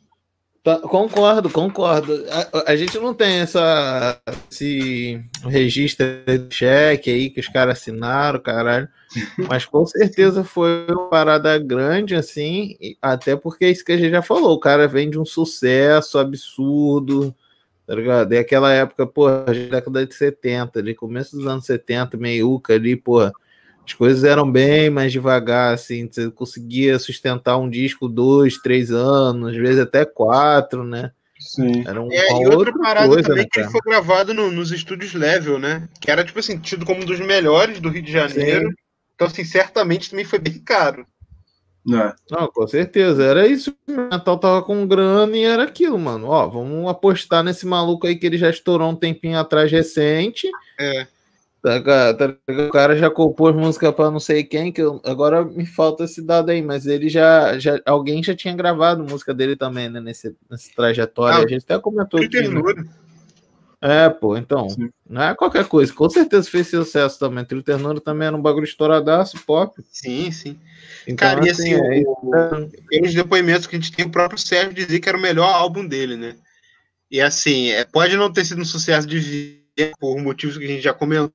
Concordo, 0.64 1.50
concordo. 1.50 2.24
A, 2.30 2.70
a 2.70 2.76
gente 2.76 2.96
não 2.96 3.12
tem 3.12 3.40
essa, 3.40 4.20
esse 4.48 5.20
registro 5.44 6.06
de 6.24 6.54
cheque 6.54 7.10
aí 7.10 7.30
que 7.30 7.40
os 7.40 7.48
caras 7.48 7.78
assinaram, 7.78 8.38
caralho. 8.38 8.88
Mas 9.48 9.64
com 9.64 9.84
certeza 9.84 10.44
foi 10.44 10.86
uma 10.88 11.08
parada 11.08 11.58
grande, 11.58 12.14
assim, 12.14 12.76
até 13.02 13.34
porque 13.34 13.64
é 13.64 13.70
isso 13.70 13.84
que 13.84 13.90
a 13.90 13.96
gente 13.96 14.12
já 14.12 14.22
falou. 14.22 14.52
O 14.54 14.60
cara 14.60 14.86
vem 14.86 15.10
de 15.10 15.18
um 15.18 15.24
sucesso 15.24 16.16
absurdo, 16.16 17.34
tá 17.84 17.96
ligado? 17.96 18.32
E 18.32 18.38
aquela 18.38 18.72
época, 18.72 19.04
pô, 19.04 19.28
década 19.68 20.06
de 20.06 20.14
70, 20.14 20.78
ali, 20.78 20.94
começo 20.94 21.36
dos 21.36 21.46
anos 21.46 21.66
70, 21.66 22.16
meiuca 22.16 22.74
ali, 22.74 22.94
pô, 22.94 23.32
as 23.87 23.93
coisas 23.95 24.24
eram 24.24 24.51
bem 24.51 24.91
mais 24.91 25.12
devagar, 25.12 25.74
assim, 25.74 26.09
você 26.11 26.30
conseguia 26.30 26.99
sustentar 26.99 27.57
um 27.57 27.68
disco 27.68 28.09
dois, 28.09 28.57
três 28.59 28.91
anos, 28.91 29.51
às 29.51 29.57
vezes 29.57 29.80
até 29.80 30.05
quatro, 30.05 30.85
né? 30.85 31.11
Sim. 31.39 31.85
Era 31.87 32.01
um, 32.01 32.11
É, 32.12 32.28
e 32.30 32.45
outra 32.47 32.57
outra 32.57 32.78
parada 32.78 33.09
coisa, 33.09 33.28
também 33.28 33.43
né, 33.43 33.49
que 33.53 33.61
ele 33.61 33.68
foi 33.70 33.80
gravado 33.80 34.33
no- 34.33 34.51
nos 34.53 34.70
estúdios 34.70 35.12
Level, 35.12 35.59
né? 35.59 35.89
Que 36.01 36.11
era, 36.11 36.24
tipo 36.24 36.39
assim, 36.39 36.57
tido 36.59 36.87
como 36.87 37.03
um 37.03 37.05
dos 37.05 37.18
melhores 37.18 37.80
do 37.80 37.89
Rio 37.89 38.03
de 38.03 38.12
Janeiro. 38.12 38.72
Então, 39.14 39.26
assim, 39.26 39.45
certamente 39.45 40.09
também 40.11 40.24
foi 40.24 40.39
bem 40.39 40.59
caro. 40.61 41.05
Né? 41.85 42.14
Não, 42.30 42.47
com 42.47 42.66
certeza. 42.68 43.24
Era 43.24 43.45
isso. 43.47 43.74
O 43.89 43.93
Natal 43.93 44.39
tava 44.39 44.62
com 44.62 44.87
grana 44.87 45.37
e 45.37 45.43
era 45.43 45.64
aquilo, 45.64 45.99
mano. 45.99 46.28
Ó, 46.28 46.47
vamos 46.49 46.89
apostar 46.89 47.43
nesse 47.43 47.66
maluco 47.66 48.07
aí 48.07 48.14
que 48.14 48.24
ele 48.24 48.39
já 48.39 48.49
estourou 48.49 48.89
um 48.89 48.95
tempinho 48.97 49.37
atrás 49.37 49.70
recente. 49.70 50.49
É. 50.78 51.09
Tá, 51.62 52.12
tá 52.14 52.36
o 52.48 52.70
cara 52.70 52.96
já 52.96 53.08
compôs 53.08 53.54
música 53.54 53.92
pra 53.92 54.10
não 54.10 54.18
sei 54.18 54.42
quem, 54.42 54.72
que 54.72 54.82
eu- 54.82 55.00
agora 55.04 55.44
me 55.44 55.64
falta 55.64 56.02
esse 56.04 56.20
dado 56.20 56.50
aí, 56.50 56.60
mas 56.60 56.86
ele 56.86 57.08
já, 57.08 57.56
já. 57.56 57.80
Alguém 57.86 58.20
já 58.22 58.34
tinha 58.34 58.54
gravado 58.54 59.04
música 59.04 59.32
dele 59.32 59.54
também, 59.54 59.88
né? 59.88 60.00
Nesse, 60.00 60.34
nessa 60.50 60.68
trajetória. 60.74 61.38
Ah, 61.38 61.44
a 61.44 61.48
gente 61.48 61.62
até 61.62 61.78
comentou 61.78 62.18
Que 62.18 62.26
aqui, 62.26 62.36
né? 62.36 62.42
ternura. 62.42 62.84
É, 63.80 64.08
pô, 64.08 64.36
então. 64.36 64.68
Sim. 64.70 64.90
Não 65.08 65.22
é 65.22 65.34
qualquer 65.34 65.66
coisa. 65.66 65.92
Com 65.92 66.08
certeza 66.10 66.48
fez 66.50 66.68
sucesso 66.68 67.18
também. 67.18 67.44
Trio 67.44 67.62
Ternura 67.62 68.00
também 68.00 68.28
era 68.28 68.36
um 68.36 68.40
bagulho 68.42 68.64
estouradaço, 68.64 69.44
pop. 69.44 69.80
Sim, 69.90 70.30
sim. 70.30 70.58
Então, 71.06 71.28
Cara, 71.28 71.44
e 71.46 71.50
assim, 71.50 71.74
é 71.74 71.98
isso. 72.00 72.10
o- 72.10 72.70
pelos 72.88 73.12
depoimentos 73.12 73.66
que 73.66 73.74
a 73.76 73.78
gente 73.80 73.92
tem, 73.92 74.06
o 74.06 74.10
próprio 74.10 74.38
Sérgio 74.38 74.72
dizia 74.72 75.00
que 75.00 75.08
era 75.08 75.18
o 75.18 75.20
melhor 75.20 75.52
álbum 75.52 75.86
dele, 75.86 76.16
né? 76.16 76.36
E 77.10 77.20
assim, 77.20 77.70
é, 77.70 77.84
pode 77.84 78.16
não 78.16 78.32
ter 78.32 78.44
sido 78.44 78.62
um 78.62 78.64
sucesso 78.64 79.06
de 79.06 79.18
vida, 79.18 79.92
por 79.98 80.16
motivos 80.20 80.56
que 80.56 80.64
a 80.64 80.68
gente 80.68 80.82
já 80.82 80.94
comentou, 80.94 81.32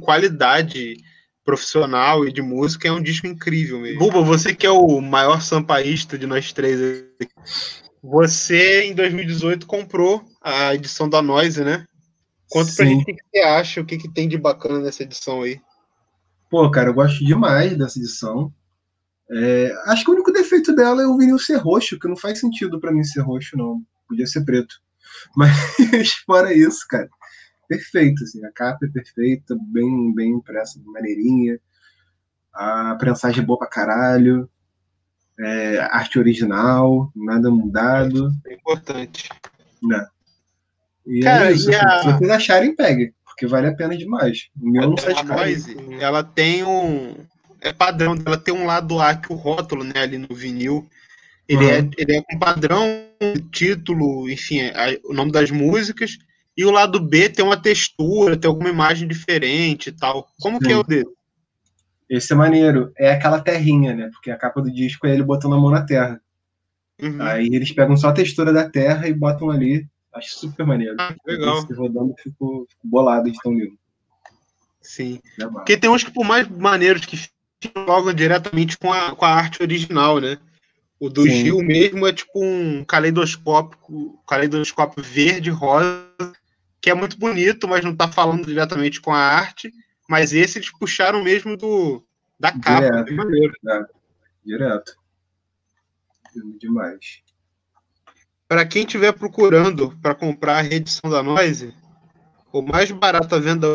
qualidade 0.00 0.96
profissional 1.44 2.26
e 2.26 2.32
de 2.32 2.42
música, 2.42 2.88
é 2.88 2.92
um 2.92 3.02
disco 3.02 3.26
incrível 3.26 3.80
mesmo. 3.80 4.00
Buba, 4.00 4.20
você 4.20 4.54
que 4.54 4.66
é 4.66 4.70
o 4.70 5.00
maior 5.00 5.40
sampaísta 5.40 6.18
de 6.18 6.26
nós 6.26 6.52
três, 6.52 6.80
você 8.02 8.82
em 8.82 8.94
2018 8.94 9.66
comprou 9.66 10.24
a 10.42 10.74
edição 10.74 11.08
da 11.08 11.22
Noise, 11.22 11.62
né? 11.64 11.86
Conta 12.50 12.72
pra 12.74 12.84
Sim. 12.84 12.90
gente 12.90 13.02
o 13.02 13.04
que 13.06 13.14
que 13.14 13.22
você 13.32 13.38
acha, 13.40 13.80
o 13.80 13.84
que, 13.84 13.96
que 13.96 14.12
tem 14.12 14.28
de 14.28 14.36
bacana 14.36 14.80
nessa 14.80 15.02
edição 15.02 15.42
aí. 15.42 15.60
Pô, 16.50 16.70
cara, 16.70 16.90
eu 16.90 16.94
gosto 16.94 17.24
demais 17.24 17.76
dessa 17.76 17.98
edição. 17.98 18.52
É, 19.30 19.72
acho 19.86 20.04
que 20.04 20.10
o 20.10 20.14
único 20.14 20.32
defeito 20.32 20.74
dela 20.74 21.02
é 21.02 21.06
o 21.06 21.16
vinil 21.16 21.38
ser 21.38 21.56
roxo, 21.56 21.98
que 21.98 22.08
não 22.08 22.16
faz 22.16 22.38
sentido 22.38 22.80
pra 22.80 22.92
mim 22.92 23.02
ser 23.02 23.20
roxo, 23.20 23.56
não. 23.56 23.82
Podia 24.08 24.26
ser 24.26 24.44
preto. 24.44 24.76
Mas 25.36 25.50
fora 26.24 26.52
isso, 26.52 26.86
cara, 26.88 27.08
perfeito, 27.68 28.22
assim. 28.24 28.44
A 28.44 28.52
capa 28.52 28.86
é 28.86 28.88
perfeita, 28.88 29.56
bem, 29.60 30.14
bem 30.14 30.30
impressa, 30.32 30.80
maneirinha. 30.84 31.58
A 32.52 32.94
prensagem 32.98 33.42
é 33.42 33.46
boa 33.46 33.58
pra 33.58 33.68
caralho. 33.68 34.48
É, 35.38 35.78
arte 35.90 36.18
original, 36.18 37.12
nada 37.14 37.50
mudado. 37.50 38.30
É 38.46 38.54
importante. 38.54 39.28
Né? 39.82 40.06
E 41.06 41.20
Cara, 41.20 41.50
é 41.50 41.52
isso. 41.52 41.70
e 41.70 41.74
a- 41.74 42.00
Se 42.02 42.12
vocês 42.12 42.30
acharem, 42.30 42.74
pegue, 42.74 43.14
porque 43.24 43.46
vale 43.46 43.66
a 43.68 43.74
pena 43.74 43.96
demais. 43.96 44.48
O 44.60 44.68
meu 44.70 44.88
não 44.90 44.96
sai 44.96 45.14
de. 45.14 45.24
Noise, 45.24 45.76
ela 46.00 46.24
tem 46.24 46.64
um. 46.64 47.14
É 47.60 47.72
padrão, 47.72 48.14
ela 48.24 48.38
tem 48.38 48.54
um 48.54 48.64
lado 48.64 48.98
A 49.00 49.14
que 49.14 49.30
o 49.32 49.36
rótulo, 49.36 49.84
né, 49.84 49.92
ali 49.96 50.16
no 50.18 50.34
vinil. 50.34 50.88
Ele, 51.48 51.64
Uhum. 51.64 51.70
é, 51.70 51.90
ele 51.98 52.16
é 52.16 52.22
com 52.22 52.38
padrão, 52.38 52.84
título, 53.52 54.28
enfim, 54.30 54.62
a- 54.62 54.98
o 55.04 55.12
nome 55.12 55.30
das 55.30 55.50
músicas. 55.50 56.16
E 56.56 56.64
o 56.64 56.70
lado 56.70 56.98
B 56.98 57.28
tem 57.28 57.44
uma 57.44 57.56
textura, 57.56 58.36
tem 58.36 58.48
alguma 58.48 58.70
imagem 58.70 59.06
diferente 59.06 59.88
e 59.88 59.92
tal. 59.92 60.26
Como 60.40 60.58
que 60.58 60.66
é 60.66 60.74
Sim. 60.74 60.80
o 60.80 60.82
dele? 60.82 61.08
Esse 62.08 62.32
é 62.32 62.36
maneiro. 62.36 62.92
É 62.96 63.10
aquela 63.10 63.40
terrinha, 63.40 63.94
né? 63.94 64.08
Porque 64.12 64.30
a 64.30 64.38
capa 64.38 64.62
do 64.62 64.72
disco 64.72 65.06
é 65.06 65.12
ele 65.12 65.22
botando 65.22 65.54
a 65.54 65.60
mão 65.60 65.70
na 65.70 65.84
terra. 65.84 66.20
Uhum. 67.02 67.20
Aí 67.20 67.48
eles 67.52 67.72
pegam 67.72 67.96
só 67.96 68.08
a 68.08 68.14
textura 68.14 68.52
da 68.52 68.68
terra 68.68 69.06
e 69.08 69.12
botam 69.12 69.50
ali. 69.50 69.86
Acho 70.14 70.34
super 70.38 70.64
maneiro. 70.64 70.96
Ah, 70.98 71.14
legal. 71.26 71.58
Esse 71.58 71.74
rodando 71.74 72.12
eu 72.12 72.22
fico, 72.22 72.66
fico 72.70 72.88
bolado 72.88 73.30
de 73.30 73.38
tão 73.38 73.52
lindo. 73.52 73.76
Sim. 74.80 75.20
Mano? 75.38 75.52
Porque 75.54 75.76
tem 75.76 75.90
uns 75.90 76.04
que, 76.04 76.10
por 76.10 76.24
mais 76.24 76.48
maneiros, 76.48 77.04
que 77.04 77.18
logo 77.76 78.12
diretamente 78.14 78.78
com 78.78 78.92
a, 78.92 79.14
com 79.14 79.24
a 79.24 79.34
arte 79.34 79.62
original, 79.62 80.20
né? 80.20 80.38
O 80.98 81.10
do 81.10 81.24
Sim. 81.24 81.44
Gil 81.44 81.58
mesmo 81.58 82.06
é 82.06 82.12
tipo 82.12 82.42
um 82.42 82.82
caleidoscópio, 82.84 84.18
caleidoscópio 84.26 85.02
verde, 85.02 85.50
rosa, 85.50 86.08
que 86.86 86.90
é 86.90 86.94
muito 86.94 87.18
bonito, 87.18 87.66
mas 87.66 87.84
não 87.84 87.96
tá 87.96 88.06
falando 88.06 88.46
diretamente 88.46 89.00
com 89.00 89.12
a 89.12 89.18
arte. 89.18 89.72
Mas 90.08 90.32
esse 90.32 90.58
eles 90.58 90.70
puxaram 90.70 91.20
mesmo 91.20 91.56
do, 91.56 92.06
da 92.38 92.52
capa. 92.52 93.02
Direto. 93.02 93.12
maneiro. 93.12 93.54
Direto. 94.44 94.92
Lindo 96.32 96.56
Demais. 96.60 97.24
Para 98.46 98.64
quem 98.64 98.84
estiver 98.84 99.10
procurando 99.12 99.98
para 100.00 100.14
comprar 100.14 100.58
a 100.58 100.62
reedição 100.62 101.10
da 101.10 101.24
Noise, 101.24 101.74
o 102.52 102.62
mais 102.62 102.88
barato 102.92 103.34
à 103.34 103.40
venda 103.40 103.66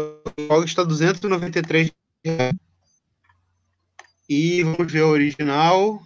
hoje 0.50 0.68
está 0.68 0.82
293 0.86 1.92
reais. 2.24 2.56
E 4.30 4.64
vamos 4.64 4.90
ver 4.90 5.02
a 5.02 5.08
original. 5.08 6.02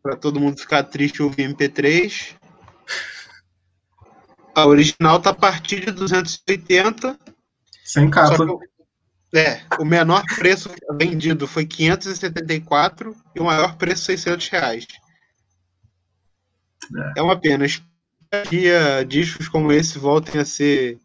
Para 0.00 0.14
todo 0.14 0.38
mundo 0.38 0.60
ficar 0.60 0.84
triste 0.84 1.24
ouvir 1.24 1.52
MP3. 1.52 2.36
A 4.56 4.66
original 4.66 5.20
tá 5.20 5.30
a 5.30 5.34
partir 5.34 5.84
de 5.84 5.92
280. 5.92 7.18
Sem 7.84 8.10
capa. 8.10 8.42
o- 8.42 8.58
é, 9.34 9.60
o 9.78 9.84
menor 9.84 10.24
preço 10.34 10.70
vendido 10.98 11.46
foi 11.46 11.66
574 11.66 13.14
e 13.34 13.40
o 13.40 13.44
maior 13.44 13.76
preço 13.76 14.04
600 14.04 14.48
reais. 14.48 14.86
É 17.14 17.20
uma 17.20 17.38
pena. 17.38 17.66
Que 18.48 18.70
discos 19.06 19.46
como 19.46 19.70
esse 19.70 19.98
voltem 19.98 20.40
a 20.40 20.44
ser 20.44 20.98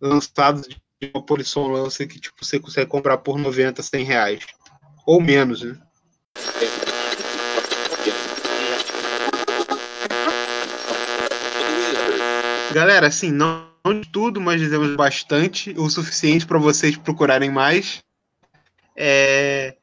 lançados 0.00 0.68
de 0.68 0.76
uma 1.14 1.24
Polisson 1.24 1.68
lança 1.68 2.06
que 2.06 2.20
tipo, 2.20 2.44
você 2.44 2.60
consegue 2.60 2.90
comprar 2.90 3.18
por 3.18 3.38
90, 3.38 3.82
100 3.82 4.04
reais. 4.04 4.44
Ou 5.06 5.20
menos, 5.20 5.62
né? 5.62 5.78
Galera, 12.76 13.06
assim, 13.06 13.30
não, 13.30 13.70
não 13.82 13.98
de 13.98 14.06
tudo, 14.10 14.38
mas 14.38 14.60
dizemos 14.60 14.94
bastante, 14.96 15.74
o 15.78 15.88
suficiente 15.88 16.44
para 16.44 16.58
vocês 16.58 16.94
procurarem 16.94 17.50
mais. 17.50 18.00
É, 18.94 19.76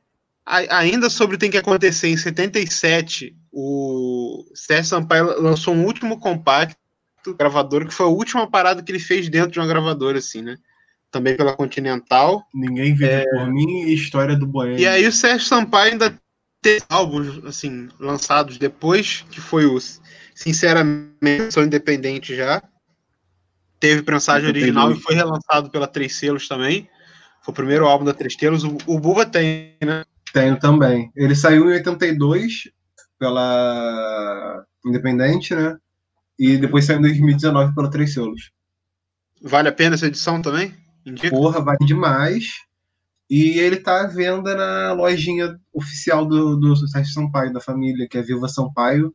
a- 0.45 0.77
ainda 0.77 1.09
sobre 1.09 1.35
o 1.35 1.39
Tem 1.39 1.49
que 1.49 1.57
Acontecer, 1.57 2.09
em 2.09 2.17
77, 2.17 3.35
o 3.51 4.45
Sérgio 4.53 4.85
Sampaio 4.85 5.41
lançou 5.41 5.73
um 5.73 5.85
último 5.85 6.19
compacto 6.19 6.77
gravador, 7.35 7.87
que 7.87 7.93
foi 7.95 8.05
a 8.05 8.09
última 8.09 8.47
parada 8.47 8.83
que 8.83 8.91
ele 8.91 8.99
fez 8.99 9.27
dentro 9.27 9.49
de 9.49 9.59
uma 9.59 9.65
gravadora, 9.65 10.19
assim, 10.19 10.43
né? 10.43 10.55
Também 11.09 11.35
pela 11.35 11.55
Continental. 11.57 12.45
Ninguém 12.53 12.93
vive 12.93 13.27
por 13.27 13.51
mim 13.51 13.85
e 13.85 13.95
história 13.95 14.35
do 14.35 14.45
Boêmio. 14.45 14.77
E 14.77 14.85
aí 14.85 15.07
o 15.07 15.11
Sérgio 15.11 15.47
Sampaio 15.47 15.93
ainda 15.93 16.15
teve 16.61 16.83
álbuns 16.89 17.43
assim, 17.43 17.89
lançados 17.99 18.59
depois, 18.59 19.25
que 19.31 19.41
foi 19.41 19.65
o 19.65 19.79
Sinceramente, 20.35 21.51
sou 21.51 21.63
independente 21.63 22.35
já. 22.35 22.61
Teve 23.83 24.01
prensagem 24.01 24.47
original 24.47 24.93
e 24.93 24.95
foi 24.97 25.13
relançado 25.13 25.69
pela 25.69 25.85
Três 25.85 26.15
Selos 26.15 26.47
também. 26.47 26.87
Foi 27.41 27.51
o 27.51 27.55
primeiro 27.55 27.85
álbum 27.85 28.05
da 28.05 28.13
Três 28.13 28.33
Selos. 28.33 28.63
O, 28.63 28.77
o 28.87 28.97
Buba 28.97 29.25
tem, 29.25 29.75
né? 29.81 30.05
Tenho 30.31 30.57
também. 30.57 31.11
Ele 31.13 31.35
saiu 31.35 31.69
em 31.69 31.73
82 31.73 32.71
pela 33.19 34.65
Independente, 34.85 35.53
né? 35.53 35.75
E 36.39 36.55
depois 36.55 36.85
saiu 36.85 36.99
em 36.99 37.01
2019 37.01 37.75
pela 37.75 37.91
Três 37.91 38.13
Selos. 38.13 38.51
Vale 39.41 39.67
a 39.67 39.73
pena 39.73 39.95
essa 39.95 40.07
edição 40.07 40.41
também? 40.41 40.73
Indica? 41.05 41.29
Porra, 41.29 41.59
vale 41.59 41.85
demais. 41.85 42.53
E 43.29 43.59
ele 43.59 43.75
tá 43.75 44.03
à 44.03 44.07
venda 44.07 44.55
na 44.55 44.93
lojinha 44.93 45.59
oficial 45.73 46.25
do, 46.25 46.55
do 46.55 46.87
Sérgio 46.87 47.11
Sampaio, 47.11 47.51
da 47.51 47.59
família, 47.59 48.07
que 48.09 48.17
é 48.17 48.21
Viva 48.21 48.47
Sampaio. 48.47 49.13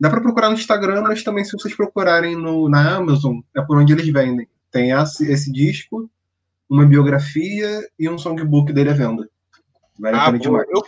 Dá 0.00 0.08
pra 0.08 0.20
procurar 0.20 0.48
no 0.48 0.54
Instagram, 0.56 1.02
mas 1.02 1.22
também 1.22 1.44
se 1.44 1.52
vocês 1.52 1.74
procurarem 1.76 2.34
no, 2.34 2.68
na 2.70 2.96
Amazon, 2.96 3.40
é 3.54 3.60
por 3.60 3.76
onde 3.78 3.92
eles 3.92 4.08
vendem. 4.08 4.48
Tem 4.70 4.92
esse, 4.92 5.30
esse 5.30 5.52
disco, 5.52 6.10
uma 6.68 6.86
biografia 6.86 7.86
e 7.98 8.08
um 8.08 8.16
songbook 8.16 8.72
dele 8.72 8.90
à 8.90 8.94
venda. 8.94 9.28
Vale 9.98 10.16
a 10.16 10.22
Ah, 10.22 10.26
pena 10.26 10.38
demais. 10.38 10.66
eu, 10.70 10.82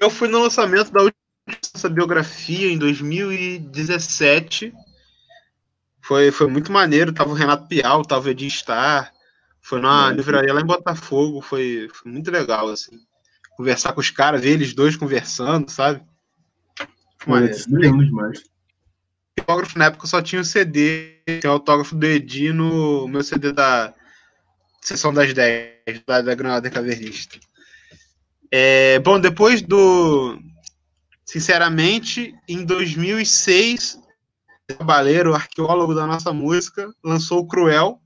eu 0.00 0.10
fui 0.10 0.26
no 0.26 0.42
lançamento 0.42 0.90
da 0.90 1.02
última 1.02 1.94
biografia 1.94 2.72
em 2.72 2.76
2017. 2.78 4.72
Foi, 6.00 6.32
foi 6.32 6.46
muito 6.48 6.72
maneiro. 6.72 7.12
Tava 7.12 7.30
o 7.30 7.34
Renato 7.34 7.68
Pial, 7.68 8.02
tava 8.04 8.26
o 8.26 8.30
Edi 8.30 8.50
Star. 8.50 9.12
Foi 9.60 9.80
numa 9.80 10.10
É. 10.10 10.14
livraria 10.14 10.52
lá 10.52 10.60
em 10.60 10.66
Botafogo. 10.66 11.40
Foi, 11.40 11.88
foi 11.92 12.10
muito 12.10 12.30
legal, 12.30 12.68
assim. 12.68 12.98
Conversar 13.56 13.92
com 13.92 14.00
os 14.00 14.10
caras, 14.10 14.40
ver 14.40 14.50
eles 14.52 14.74
dois 14.74 14.96
conversando, 14.96 15.70
sabe? 15.70 16.02
Lindo 17.68 18.04
demais. 18.04 18.42
autógrafo 19.38 19.78
na 19.78 19.86
época 19.86 20.06
só 20.06 20.22
tinha 20.22 20.40
o 20.40 20.44
CD, 20.44 21.20
tem 21.24 21.50
o 21.50 21.52
autógrafo 21.52 21.94
do 21.94 22.06
Edi 22.06 22.52
no 22.52 23.06
meu 23.08 23.22
CD 23.22 23.52
da 23.52 23.94
Sessão 24.80 25.12
das 25.12 25.32
10, 25.32 26.02
da, 26.06 26.22
da 26.22 26.34
Granada 26.34 26.70
Cavernista. 26.70 27.38
É, 28.50 28.98
bom, 29.00 29.20
depois 29.20 29.62
do 29.62 30.38
Sinceramente, 31.30 32.34
em 32.48 32.64
2006, 32.64 34.00
Cabaleiro, 34.76 35.32
arqueólogo 35.32 35.94
da 35.94 36.04
nossa 36.04 36.32
música, 36.32 36.92
lançou 37.04 37.38
o 37.38 37.46
Cruel, 37.46 38.00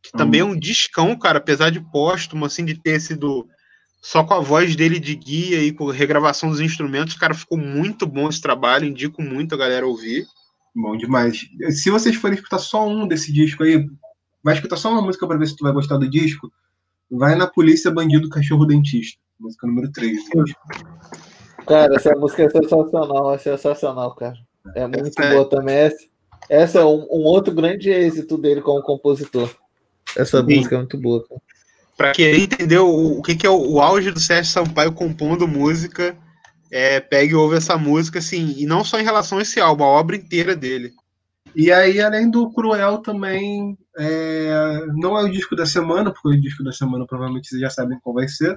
que 0.00 0.12
também 0.12 0.40
é 0.40 0.44
um 0.44 0.56
discão, 0.56 1.18
cara, 1.18 1.38
apesar 1.38 1.70
de 1.70 1.80
póstumo, 1.80 2.44
assim, 2.44 2.64
de 2.64 2.80
ter 2.80 3.00
sido 3.00 3.48
só 4.02 4.24
com 4.24 4.34
a 4.34 4.40
voz 4.40 4.74
dele 4.74 4.98
de 4.98 5.14
guia 5.14 5.62
e 5.62 5.72
com 5.72 5.86
regravação 5.86 6.50
dos 6.50 6.58
instrumentos, 6.60 7.14
cara, 7.14 7.32
ficou 7.32 7.56
muito 7.56 8.04
bom 8.04 8.28
esse 8.28 8.40
trabalho, 8.40 8.84
indico 8.84 9.22
muito 9.22 9.54
a 9.54 9.58
galera 9.58 9.86
ouvir. 9.86 10.26
Bom 10.74 10.96
demais. 10.96 11.46
Se 11.70 11.88
vocês 11.88 12.16
forem 12.16 12.34
escutar 12.34 12.58
só 12.58 12.86
um 12.86 13.06
desse 13.06 13.32
disco 13.32 13.62
aí, 13.62 13.88
vai 14.42 14.54
escutar 14.54 14.76
só 14.76 14.90
uma 14.90 15.00
música 15.02 15.24
para 15.24 15.38
ver 15.38 15.46
se 15.46 15.56
tu 15.56 15.62
vai 15.62 15.72
gostar 15.72 15.98
do 15.98 16.10
disco. 16.10 16.52
Vai 17.08 17.36
na 17.36 17.46
Polícia 17.46 17.92
Bandido 17.92 18.28
Cachorro 18.28 18.66
Dentista, 18.66 19.20
música 19.38 19.68
número 19.68 19.92
3. 19.92 20.18
Cara, 21.64 21.94
essa 21.94 22.12
música 22.16 22.42
é 22.42 22.50
sensacional, 22.50 23.34
é 23.34 23.38
sensacional, 23.38 24.16
cara. 24.16 24.34
É 24.74 24.84
muito 24.86 25.08
Essa 25.08 25.22
é- 25.22 25.34
boa 25.34 25.48
também. 25.48 25.76
Essa, 25.76 26.06
essa 26.48 26.78
é 26.80 26.84
um, 26.84 27.06
um 27.08 27.24
outro 27.24 27.54
grande 27.54 27.88
êxito 27.88 28.36
dele 28.36 28.62
como 28.62 28.82
compositor. 28.82 29.48
Essa 30.16 30.40
Sim. 30.44 30.56
música 30.56 30.74
é 30.74 30.78
muito 30.78 30.98
boa, 30.98 31.24
cara. 31.28 31.40
Pra 32.02 32.12
quem 32.12 32.44
entendeu 32.44 32.88
o, 32.88 33.18
o 33.18 33.22
que, 33.22 33.34
que 33.36 33.46
é 33.46 33.50
o, 33.50 33.74
o 33.74 33.80
auge 33.80 34.10
do 34.10 34.18
Sérgio 34.18 34.52
Sampaio 34.52 34.92
compondo 34.92 35.46
música, 35.46 36.16
é, 36.70 37.00
pegue 37.00 37.32
e 37.32 37.36
ouve 37.36 37.56
essa 37.56 37.76
música, 37.78 38.18
assim, 38.18 38.54
e 38.58 38.66
não 38.66 38.82
só 38.82 38.98
em 38.98 39.04
relação 39.04 39.38
a 39.38 39.42
esse 39.42 39.60
álbum, 39.60 39.84
a 39.84 39.88
obra 39.88 40.16
inteira 40.16 40.56
dele. 40.56 40.92
E 41.54 41.70
aí, 41.70 42.00
além 42.00 42.30
do 42.30 42.50
Cruel, 42.52 42.98
também 42.98 43.76
é, 43.96 44.86
não 44.94 45.18
é 45.18 45.22
o 45.22 45.30
disco 45.30 45.54
da 45.54 45.66
semana, 45.66 46.10
porque 46.10 46.36
o 46.36 46.40
disco 46.40 46.64
da 46.64 46.72
semana 46.72 47.06
provavelmente 47.06 47.48
vocês 47.48 47.60
já 47.60 47.70
sabem 47.70 47.98
qual 48.02 48.14
vai 48.14 48.26
ser. 48.26 48.56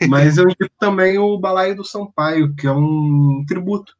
Mas 0.08 0.38
eu 0.38 0.44
indico 0.44 0.74
também 0.80 1.18
o 1.18 1.38
Balaio 1.38 1.76
do 1.76 1.84
Sampaio, 1.84 2.54
que 2.56 2.66
é 2.66 2.72
um 2.72 3.44
tributo. 3.46 3.92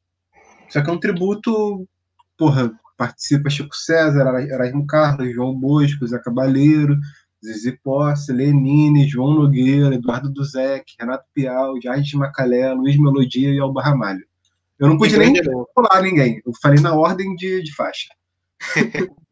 Só 0.68 0.83
que 0.83 0.91
é 0.91 0.93
um 0.93 0.99
tributo, 0.99 1.87
porra, 2.37 2.72
participa 2.97 3.51
Chico 3.51 3.77
César, 3.77 4.20
Era- 4.20 4.43
Erasmo 4.43 4.87
Carlos, 4.87 5.33
João 5.33 5.55
Bosco, 5.55 6.07
Zé 6.07 6.18
Cabaleiro, 6.18 6.99
Zizi 7.45 7.72
Posse, 7.82 8.32
Lenine, 8.32 9.07
João 9.07 9.34
Nogueira, 9.34 9.95
Eduardo 9.95 10.32
Duzek, 10.32 10.95
Renato 10.99 11.24
Piau, 11.34 11.80
Jardim 11.80 12.03
de 12.03 12.16
Macalé, 12.16 12.72
Luiz 12.72 12.97
Melodia 12.97 13.51
e 13.53 13.59
Alba 13.59 13.82
Ramalho. 13.82 14.26
Eu 14.78 14.88
não 14.88 14.99
pude 14.99 15.16
nem 15.16 15.32
pular 15.74 16.03
ninguém, 16.03 16.40
eu 16.45 16.53
falei 16.61 16.80
na 16.80 16.95
ordem 16.95 17.36
de, 17.36 17.62
de 17.62 17.74
faixa. 17.74 18.09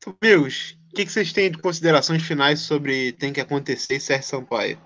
Então, 0.00 0.16
amigos, 0.22 0.78
o 0.92 0.94
que, 0.94 1.04
que 1.04 1.12
vocês 1.12 1.32
têm 1.32 1.50
de 1.50 1.58
considerações 1.58 2.22
finais 2.22 2.60
sobre 2.60 3.12
Tem 3.12 3.32
que 3.32 3.40
Acontecer 3.40 3.96
e 3.96 4.00
Sérgio 4.00 4.28
Sampaio? 4.28 4.80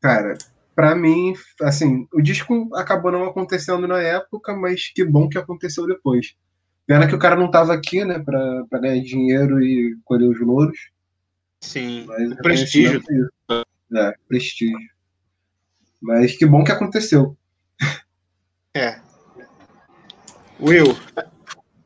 Cara, 0.00 0.38
pra 0.74 0.96
mim, 0.96 1.34
assim, 1.60 2.08
o 2.12 2.22
disco 2.22 2.68
acabou 2.74 3.12
não 3.12 3.24
acontecendo 3.24 3.86
na 3.86 4.00
época, 4.00 4.56
mas 4.56 4.90
que 4.92 5.04
bom 5.04 5.28
que 5.28 5.36
aconteceu 5.36 5.86
depois. 5.86 6.34
Pena 6.88 7.06
que 7.06 7.14
o 7.14 7.18
cara 7.18 7.36
não 7.36 7.50
tava 7.50 7.74
aqui, 7.74 8.02
né, 8.02 8.18
pra, 8.18 8.64
pra 8.70 8.78
ganhar 8.78 9.04
dinheiro 9.04 9.62
e 9.62 9.94
colher 10.06 10.26
os 10.26 10.40
louros. 10.40 10.78
Sim, 11.60 12.06
Mas 12.06 12.34
prestígio. 12.36 13.02
é 13.10 13.14
isso. 13.14 13.66
É, 13.94 14.14
prestígio. 14.26 14.88
Mas 16.00 16.34
que 16.34 16.46
bom 16.46 16.64
que 16.64 16.72
aconteceu. 16.72 17.36
É. 18.72 18.98
Will, 20.58 20.96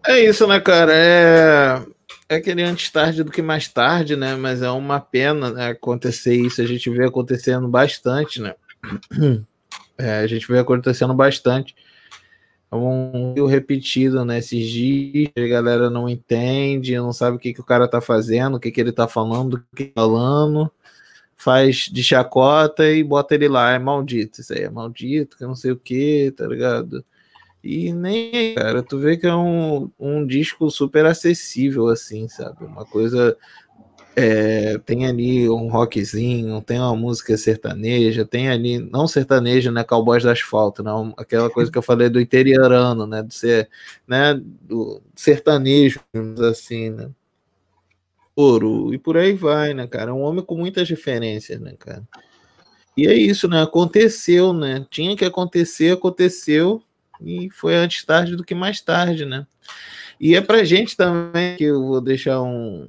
É 0.07 0.21
isso, 0.21 0.47
né, 0.47 0.61
cara? 0.61 0.93
É, 0.95 1.83
é 2.29 2.37
aquele 2.37 2.63
antes 2.63 2.89
tarde 2.89 3.25
do 3.25 3.33
que 3.33 3.43
mais 3.43 3.67
tarde, 3.67 4.15
né? 4.15 4.37
Mas 4.37 4.63
é 4.63 4.71
uma 4.71 5.01
pena 5.01 5.51
né, 5.51 5.71
acontecer 5.71 6.37
isso. 6.37 6.63
A 6.63 6.67
gente 6.67 6.89
vê 6.91 7.05
acontecendo 7.05 7.67
bastante, 7.67 8.41
né? 8.41 8.55
É, 9.99 10.21
a 10.21 10.27
gente 10.27 10.49
vê 10.49 10.59
acontecendo 10.59 11.15
bastante. 11.15 11.77
Um 12.73 13.35
rio 13.35 13.47
repetido 13.47 14.25
nesses 14.25 14.69
dias, 14.69 15.31
a 15.37 15.47
galera 15.47 15.91
não 15.91 16.09
entende, 16.09 16.97
não 16.97 17.13
sabe 17.13 17.37
o 17.37 17.41
que, 17.41 17.53
que 17.53 17.61
o 17.61 17.65
cara 17.65 17.87
tá 17.87 18.01
fazendo, 18.01 18.57
o 18.57 18.61
que, 18.61 18.71
que 18.71 18.81
ele 18.81 18.93
tá 18.93 19.07
falando, 19.07 19.55
o 19.55 19.77
que 19.77 19.87
tá 19.87 20.03
falando, 20.03 20.73
faz 21.37 21.89
de 21.93 22.03
chacota 22.03 22.91
e 22.91 23.05
bota 23.05 23.35
ele 23.35 23.49
lá, 23.49 23.73
é 23.73 23.79
maldito, 23.79 24.41
isso 24.41 24.53
aí 24.55 24.63
é 24.63 24.71
maldito, 24.71 25.37
que 25.37 25.45
não 25.45 25.55
sei 25.55 25.73
o 25.73 25.77
que, 25.77 26.33
tá 26.37 26.47
ligado? 26.47 27.05
E 27.63 27.93
nem, 27.93 28.55
cara, 28.57 28.83
tu 28.83 28.99
vê 28.99 29.17
que 29.17 29.27
é 29.27 29.35
um, 29.35 29.89
um 29.99 30.27
disco 30.27 30.69
super 30.71 31.07
acessível, 31.07 31.89
assim, 31.89 32.29
sabe? 32.29 32.65
Uma 32.65 32.85
coisa. 32.85 33.37
É, 34.15 34.79
tem 34.79 35.07
ali 35.07 35.49
um 35.49 35.69
rockzinho, 35.69 36.61
tem 36.61 36.79
uma 36.79 36.95
música 36.95 37.37
sertaneja, 37.37 38.25
tem 38.25 38.49
ali, 38.49 38.79
não 38.79 39.07
sertaneja, 39.07 39.71
né? 39.71 39.83
Cowboys 39.85 40.23
do 40.23 40.31
Asfalto, 40.31 40.83
não, 40.83 41.15
aquela 41.17 41.49
coisa 41.49 41.71
que 41.71 41.79
eu 41.79 41.83
falei 41.83 42.09
do 42.09 42.21
interiorano, 42.21 43.07
né? 43.07 43.23
Do, 43.23 43.33
ser, 43.33 43.69
né? 44.07 44.35
do 44.63 45.01
sertanejo, 45.15 46.01
assim, 46.51 46.91
né? 46.91 47.11
Ouro, 48.37 48.93
e 48.95 48.99
por 48.99 49.17
aí 49.17 49.35
vai, 49.35 49.75
né, 49.75 49.87
cara? 49.87 50.11
É 50.11 50.15
um 50.15 50.23
homem 50.23 50.45
com 50.45 50.57
muitas 50.57 50.89
referências, 50.89 51.61
né, 51.61 51.75
cara? 51.79 52.03
E 52.97 53.07
é 53.07 53.15
isso, 53.15 53.49
né? 53.49 53.63
Aconteceu, 53.63 54.53
né? 54.53 54.87
Tinha 54.91 55.17
que 55.17 55.25
acontecer, 55.25 55.93
aconteceu 55.93 56.83
e 57.21 57.49
foi 57.51 57.75
antes 57.75 58.05
tarde 58.05 58.37
do 58.37 58.45
que 58.45 58.55
mais 58.55 58.81
tarde, 58.81 59.25
né? 59.25 59.47
E 60.23 60.37
é 60.37 60.41
pra 60.41 60.63
gente 60.65 60.97
também 60.97 61.57
que 61.57 61.65
eu 61.65 61.85
vou 61.85 62.01
deixar 62.01 62.41
um 62.43 62.89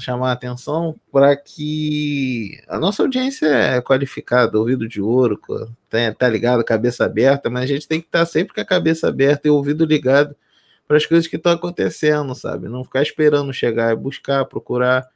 chamar 0.00 0.30
a 0.30 0.32
atenção 0.32 0.98
para 1.12 1.36
que 1.36 2.58
a 2.68 2.78
nossa 2.78 3.02
audiência 3.02 3.46
é 3.46 3.82
qualificada, 3.82 4.58
ouvido 4.58 4.88
de 4.88 5.02
ouro, 5.02 5.36
co- 5.38 5.68
tá, 5.90 5.98
tá 6.18 6.28
ligado, 6.28 6.64
cabeça 6.64 7.04
aberta, 7.04 7.50
mas 7.50 7.64
a 7.64 7.66
gente 7.66 7.86
tem 7.86 8.00
que 8.00 8.06
estar 8.06 8.24
sempre 8.24 8.54
com 8.54 8.62
a 8.62 8.64
cabeça 8.64 9.08
aberta 9.08 9.46
e 9.46 9.50
o 9.50 9.56
ouvido 9.56 9.84
ligado 9.84 10.34
para 10.88 10.96
as 10.96 11.06
coisas 11.06 11.26
que 11.28 11.36
estão 11.36 11.52
acontecendo, 11.52 12.34
sabe? 12.34 12.68
Não 12.68 12.84
ficar 12.84 13.02
esperando 13.02 13.52
chegar, 13.52 13.92
é 13.92 13.96
buscar, 13.96 14.46
procurar. 14.46 15.06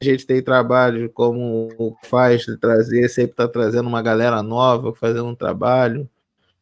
A 0.00 0.04
gente 0.04 0.26
tem 0.26 0.42
trabalho 0.42 1.10
como 1.10 1.96
faz 2.04 2.42
de 2.42 2.56
trazer, 2.58 3.08
sempre 3.08 3.34
tá 3.36 3.48
trazendo 3.48 3.88
uma 3.88 4.02
galera 4.02 4.42
nova, 4.42 4.94
fazendo 4.94 5.26
um 5.26 5.34
trabalho 5.34 6.08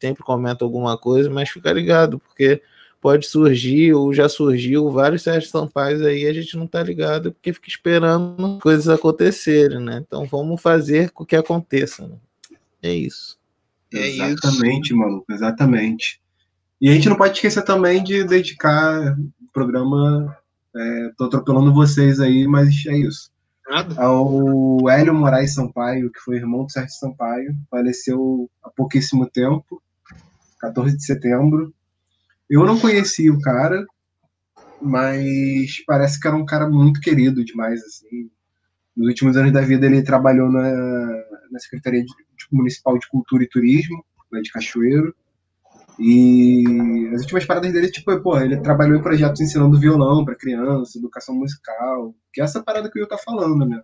sempre 0.01 0.23
comenta 0.23 0.63
alguma 0.65 0.97
coisa, 0.97 1.29
mas 1.29 1.49
fica 1.49 1.73
ligado, 1.73 2.19
porque 2.19 2.61
pode 3.05 3.27
surgir 3.27 3.93
ou 3.93 4.11
já 4.11 4.27
surgiu 4.27 4.89
vários 4.89 5.21
Sérgio 5.21 5.47
Sampaios 5.47 6.01
aí, 6.01 6.25
a 6.25 6.33
gente 6.33 6.57
não 6.57 6.65
tá 6.65 6.81
ligado, 6.81 7.31
porque 7.31 7.53
fica 7.53 7.69
esperando 7.69 8.57
coisas 8.59 8.89
acontecerem, 8.89 9.79
né? 9.79 10.03
Então 10.03 10.25
vamos 10.25 10.59
fazer 10.59 11.11
com 11.11 11.23
que 11.23 11.35
aconteça. 11.35 12.07
Né? 12.07 12.15
É 12.81 12.91
isso. 12.95 13.37
É 13.93 14.07
isso. 14.07 14.23
exatamente, 14.23 14.95
maluco, 14.95 15.31
exatamente. 15.31 16.19
E 16.81 16.89
a 16.89 16.93
gente 16.93 17.07
não 17.07 17.15
pode 17.15 17.35
esquecer 17.35 17.61
também 17.61 18.03
de 18.03 18.23
dedicar 18.23 19.15
o 19.15 19.51
programa. 19.53 20.35
É, 20.75 21.11
tô 21.15 21.25
atropelando 21.25 21.71
vocês 21.75 22.19
aí, 22.19 22.47
mas 22.47 22.69
é 22.87 22.97
isso. 22.97 23.29
nada? 23.69 24.01
Ao 24.01 24.89
Hélio 24.89 25.13
Moraes 25.13 25.53
Sampaio, 25.53 26.11
que 26.11 26.21
foi 26.21 26.37
irmão 26.37 26.65
do 26.65 26.71
Sérgio 26.71 26.97
Sampaio, 26.97 27.55
faleceu 27.69 28.49
há 28.63 28.69
pouquíssimo 28.71 29.29
tempo, 29.29 29.79
14 30.59 30.97
de 30.97 31.05
setembro. 31.05 31.71
Eu 32.49 32.65
não 32.65 32.79
conheci 32.79 33.29
o 33.29 33.39
cara, 33.41 33.85
mas 34.81 35.83
parece 35.85 36.19
que 36.19 36.27
era 36.27 36.35
um 36.37 36.45
cara 36.45 36.69
muito 36.69 36.99
querido 37.01 37.43
demais, 37.43 37.81
assim. 37.83 38.29
Nos 38.95 39.07
últimos 39.09 39.37
anos 39.37 39.51
da 39.51 39.61
vida 39.61 39.85
ele 39.85 40.03
trabalhou 40.03 40.51
na, 40.51 40.71
na 41.51 41.59
Secretaria 41.59 42.01
de- 42.01 42.07
de- 42.07 42.47
Municipal 42.51 42.97
de 42.97 43.07
Cultura 43.09 43.43
e 43.43 43.49
Turismo, 43.49 44.03
lá 44.31 44.41
de 44.41 44.51
Cachoeiro. 44.51 45.15
E 45.99 47.09
as 47.13 47.21
últimas 47.21 47.45
paradas 47.45 47.71
dele, 47.73 47.89
tipo, 47.89 48.19
pô, 48.21 48.37
ele 48.39 48.57
trabalhou 48.57 48.97
em 48.97 49.01
projetos 49.03 49.41
ensinando 49.41 49.79
violão 49.79 50.25
para 50.25 50.35
criança, 50.35 50.97
educação 50.97 51.35
musical, 51.35 52.13
que 52.33 52.41
é 52.41 52.43
essa 52.43 52.61
parada 52.63 52.89
que 52.91 52.99
eu 52.99 53.07
tá 53.07 53.17
falando, 53.17 53.65
né? 53.65 53.81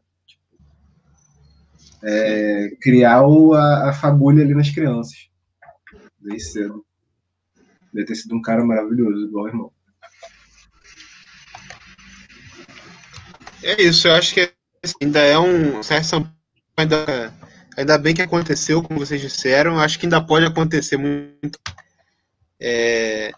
É, 2.03 2.69
criar 2.81 3.25
o- 3.27 3.53
a, 3.53 3.89
a 3.89 3.93
fagulha 3.93 4.43
ali 4.43 4.53
nas 4.53 4.69
crianças. 4.69 5.29
Desde 6.19 6.51
cedo. 6.51 6.85
Deve 7.93 8.07
ter 8.07 8.15
sido 8.15 8.35
um 8.35 8.41
cara 8.41 8.63
maravilhoso, 8.63 9.25
igual 9.25 9.45
o 9.45 9.47
irmão. 9.47 9.71
É 13.63 13.81
isso, 13.81 14.07
eu 14.07 14.13
acho 14.13 14.33
que 14.33 14.51
ainda 15.01 15.19
é 15.19 15.37
um. 15.37 15.81
Ainda, 16.77 17.33
ainda 17.77 17.97
bem 17.97 18.15
que 18.15 18.21
aconteceu, 18.21 18.81
como 18.81 18.99
vocês 18.99 19.21
disseram. 19.21 19.79
Acho 19.79 19.99
que 19.99 20.05
ainda 20.05 20.21
pode 20.21 20.45
acontecer 20.45 20.97
muito. 20.97 21.59
É, 22.59 23.31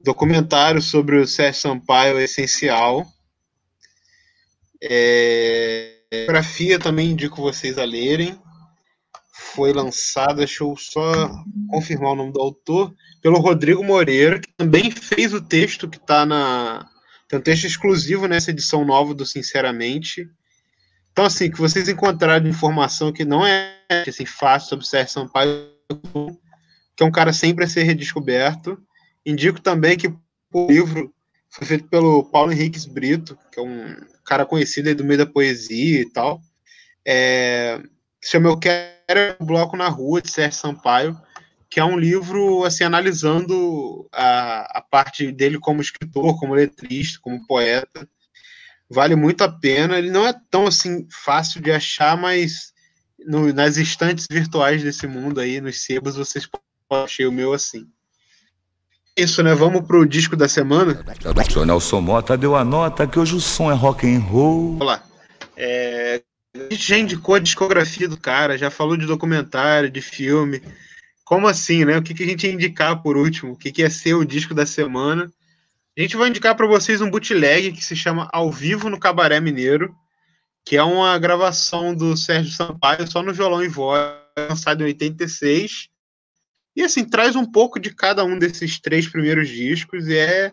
documentário 0.00 0.80
sobre 0.80 1.16
o 1.16 1.26
Sérgio 1.26 1.60
Sampaio 1.60 2.18
é 2.18 2.24
essencial. 2.24 3.06
É, 4.80 5.98
biografia 6.10 6.78
também 6.78 7.10
indico 7.10 7.42
vocês 7.42 7.78
a 7.78 7.84
lerem. 7.84 8.40
Foi 9.54 9.72
lançada, 9.72 10.34
deixa 10.34 10.64
eu 10.64 10.74
só 10.76 11.30
confirmar 11.68 12.12
o 12.12 12.16
nome 12.16 12.32
do 12.32 12.40
autor, 12.40 12.94
pelo 13.22 13.38
Rodrigo 13.38 13.84
Moreira, 13.84 14.40
que 14.40 14.48
também 14.56 14.90
fez 14.90 15.32
o 15.32 15.40
texto 15.40 15.88
que 15.88 15.96
está 15.96 16.26
na, 16.26 16.88
tem 17.28 17.38
um 17.38 17.42
texto 17.42 17.66
exclusivo 17.66 18.26
nessa 18.26 18.50
edição 18.50 18.84
nova 18.86 19.14
do 19.14 19.26
Sinceramente. 19.26 20.28
Então, 21.12 21.26
assim, 21.26 21.50
que 21.50 21.58
vocês 21.58 21.88
encontrarem 21.88 22.50
informação 22.50 23.12
que 23.12 23.24
não 23.24 23.46
é 23.46 23.76
assim, 24.06 24.24
fácil 24.24 24.70
sobre 24.70 24.86
Sérgio 24.86 25.12
Sampaio, 25.12 25.68
que 26.96 27.02
é 27.02 27.06
um 27.06 27.10
cara 27.10 27.32
sempre 27.32 27.64
a 27.64 27.68
ser 27.68 27.82
redescoberto. 27.82 28.80
Indico 29.26 29.60
também 29.60 29.98
que 29.98 30.08
o 30.52 30.66
livro 30.68 31.12
foi 31.50 31.66
feito 31.66 31.88
pelo 31.88 32.24
Paulo 32.24 32.52
Henriques 32.52 32.86
Brito, 32.86 33.38
que 33.52 33.60
é 33.60 33.62
um 33.62 33.96
cara 34.24 34.46
conhecido 34.46 34.88
aí 34.88 34.94
do 34.94 35.04
meio 35.04 35.18
da 35.18 35.26
poesia 35.26 36.00
e 36.00 36.10
tal. 36.10 36.40
É, 37.06 37.82
se 38.22 38.30
chama 38.30 38.48
Eu 38.48 38.58
Quero 38.58 38.97
um 39.40 39.46
Bloco 39.46 39.76
na 39.76 39.88
Rua, 39.88 40.20
de 40.20 40.30
Sérgio 40.30 40.58
Sampaio, 40.58 41.20
que 41.70 41.80
é 41.80 41.84
um 41.84 41.98
livro 41.98 42.64
assim 42.64 42.84
analisando 42.84 44.08
a, 44.12 44.78
a 44.78 44.80
parte 44.82 45.30
dele 45.32 45.58
como 45.58 45.80
escritor, 45.80 46.38
como 46.38 46.54
letrista, 46.54 47.18
como 47.20 47.46
poeta. 47.46 48.08
Vale 48.90 49.14
muito 49.14 49.44
a 49.44 49.48
pena. 49.48 49.98
Ele 49.98 50.10
não 50.10 50.26
é 50.26 50.34
tão 50.50 50.66
assim 50.66 51.06
fácil 51.10 51.60
de 51.60 51.70
achar, 51.70 52.16
mas 52.16 52.72
no, 53.26 53.52
nas 53.52 53.76
estantes 53.76 54.26
virtuais 54.30 54.82
desse 54.82 55.06
mundo 55.06 55.40
aí, 55.40 55.60
nos 55.60 55.84
sebos, 55.84 56.16
vocês 56.16 56.46
podem 56.46 57.04
achar 57.04 57.28
o 57.28 57.32
meu 57.32 57.52
assim. 57.52 57.86
Isso, 59.16 59.42
né? 59.42 59.52
Vamos 59.52 59.86
pro 59.86 60.06
disco 60.06 60.36
da 60.36 60.48
semana. 60.48 61.04
O 61.56 61.64
Nelson 61.64 62.00
Mota 62.00 62.36
deu 62.36 62.54
a 62.54 62.64
nota 62.64 63.06
que 63.06 63.18
hoje 63.18 63.34
o 63.34 63.40
som 63.40 63.70
é 63.70 63.74
rock 63.74 64.06
and 64.06 64.20
roll. 64.20 64.78
Vamos 64.78 64.86
lá. 64.86 65.02
É, 65.56 66.22
a 66.66 66.72
gente 66.72 66.86
já 66.88 66.98
indicou 66.98 67.34
a 67.34 67.40
discografia 67.40 68.08
do 68.08 68.16
cara, 68.16 68.58
já 68.58 68.70
falou 68.70 68.96
de 68.96 69.06
documentário, 69.06 69.90
de 69.90 70.00
filme. 70.00 70.62
Como 71.24 71.46
assim, 71.46 71.84
né? 71.84 71.98
O 71.98 72.02
que, 72.02 72.14
que 72.14 72.22
a 72.22 72.26
gente 72.26 72.46
ia 72.46 72.52
indicar 72.52 73.02
por 73.02 73.16
último? 73.16 73.52
O 73.52 73.56
que, 73.56 73.70
que 73.70 73.82
ia 73.82 73.90
ser 73.90 74.14
o 74.14 74.24
disco 74.24 74.54
da 74.54 74.66
semana? 74.66 75.30
A 75.96 76.00
gente 76.00 76.16
vai 76.16 76.28
indicar 76.28 76.54
para 76.54 76.66
vocês 76.66 77.00
um 77.00 77.10
bootleg 77.10 77.72
que 77.72 77.84
se 77.84 77.96
chama 77.96 78.28
Ao 78.32 78.50
Vivo 78.52 78.88
no 78.88 79.00
Cabaré 79.00 79.40
Mineiro, 79.40 79.94
que 80.64 80.76
é 80.76 80.82
uma 80.82 81.18
gravação 81.18 81.94
do 81.94 82.16
Sérgio 82.16 82.52
Sampaio 82.52 83.10
só 83.10 83.22
no 83.22 83.32
violão 83.32 83.64
e 83.64 83.68
voz, 83.68 84.14
lançado 84.38 84.82
em 84.82 84.86
86. 84.86 85.88
E 86.76 86.82
assim, 86.82 87.04
traz 87.04 87.34
um 87.34 87.44
pouco 87.44 87.80
de 87.80 87.92
cada 87.92 88.24
um 88.24 88.38
desses 88.38 88.78
três 88.78 89.08
primeiros 89.08 89.48
discos 89.48 90.06
e 90.06 90.16
é 90.16 90.52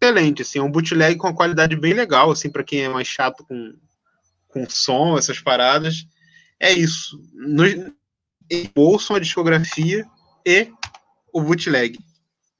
excelente, 0.00 0.42
assim, 0.42 0.58
é 0.58 0.62
um 0.62 0.70
bootleg 0.70 1.16
com 1.16 1.26
uma 1.26 1.34
qualidade 1.34 1.76
bem 1.76 1.92
legal, 1.92 2.30
assim, 2.30 2.48
para 2.48 2.64
quem 2.64 2.82
é 2.82 2.88
mais 2.88 3.06
chato 3.06 3.44
com, 3.44 3.74
com 4.48 4.68
som, 4.68 5.16
essas 5.16 5.40
paradas. 5.40 6.06
É 6.60 6.72
isso. 6.72 7.22
No, 7.34 7.64
ouçam 8.74 9.16
a 9.16 9.20
discografia 9.20 10.06
e 10.44 10.70
o 11.32 11.40
bootleg. 11.40 11.98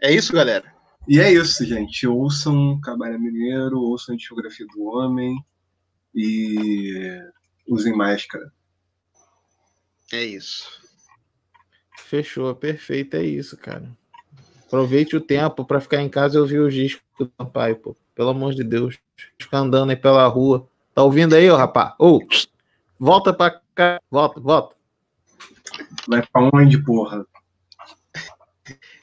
É 0.01 0.13
isso, 0.13 0.33
galera? 0.33 0.73
E 1.09 1.19
é 1.19 1.33
isso, 1.33 1.65
gente. 1.65 2.07
Ouçam 2.07 2.79
Cabaré 2.81 3.19
Mineiro, 3.19 3.81
ouçam 3.81 4.15
a 4.15 4.19
discografia 4.19 4.67
do 4.67 4.85
homem 4.85 5.43
e 6.15 7.19
usem 7.67 7.97
máscara. 7.97 8.53
É 10.13 10.23
isso. 10.23 10.67
Fechou, 11.97 12.55
perfeito, 12.55 13.17
é 13.17 13.23
isso, 13.23 13.57
cara. 13.57 13.91
Aproveite 14.67 15.17
o 15.17 15.21
tempo 15.21 15.65
para 15.65 15.81
ficar 15.81 16.03
em 16.03 16.09
casa 16.09 16.37
e 16.37 16.41
ouvir 16.41 16.61
o 16.61 16.71
disco 16.71 17.03
do 17.19 17.27
papai, 17.27 17.75
pô. 17.75 17.97
Pelo 18.15 18.31
amor 18.31 18.55
de 18.55 18.63
Deus. 18.63 18.99
Ficar 19.39 19.59
andando 19.59 19.91
aí 19.91 19.97
pela 19.97 20.27
rua. 20.27 20.69
Tá 20.99 21.05
ouvindo 21.05 21.37
aí, 21.37 21.49
ô 21.49 21.55
rapá? 21.55 21.95
Ô, 21.97 22.19
volta 22.99 23.33
pra 23.33 23.61
cá. 23.73 24.01
Volta, 24.11 24.41
volta. 24.41 24.75
Vai 26.09 26.27
pra 26.27 26.51
onde, 26.53 26.77
porra? 26.83 27.25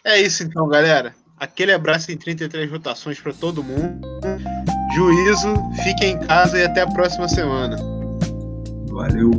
É 0.04 0.20
isso 0.20 0.44
então, 0.44 0.68
galera. 0.68 1.16
Aquele 1.38 1.72
abraço 1.72 2.12
em 2.12 2.18
33 2.18 2.70
votações 2.70 3.18
para 3.22 3.32
todo 3.32 3.64
mundo. 3.64 4.06
Juízo, 4.94 5.54
fiquem 5.86 6.16
em 6.16 6.20
casa 6.28 6.60
e 6.60 6.66
até 6.66 6.82
a 6.82 6.88
próxima 6.88 7.30
semana. 7.30 7.78
Valeu. 8.90 9.32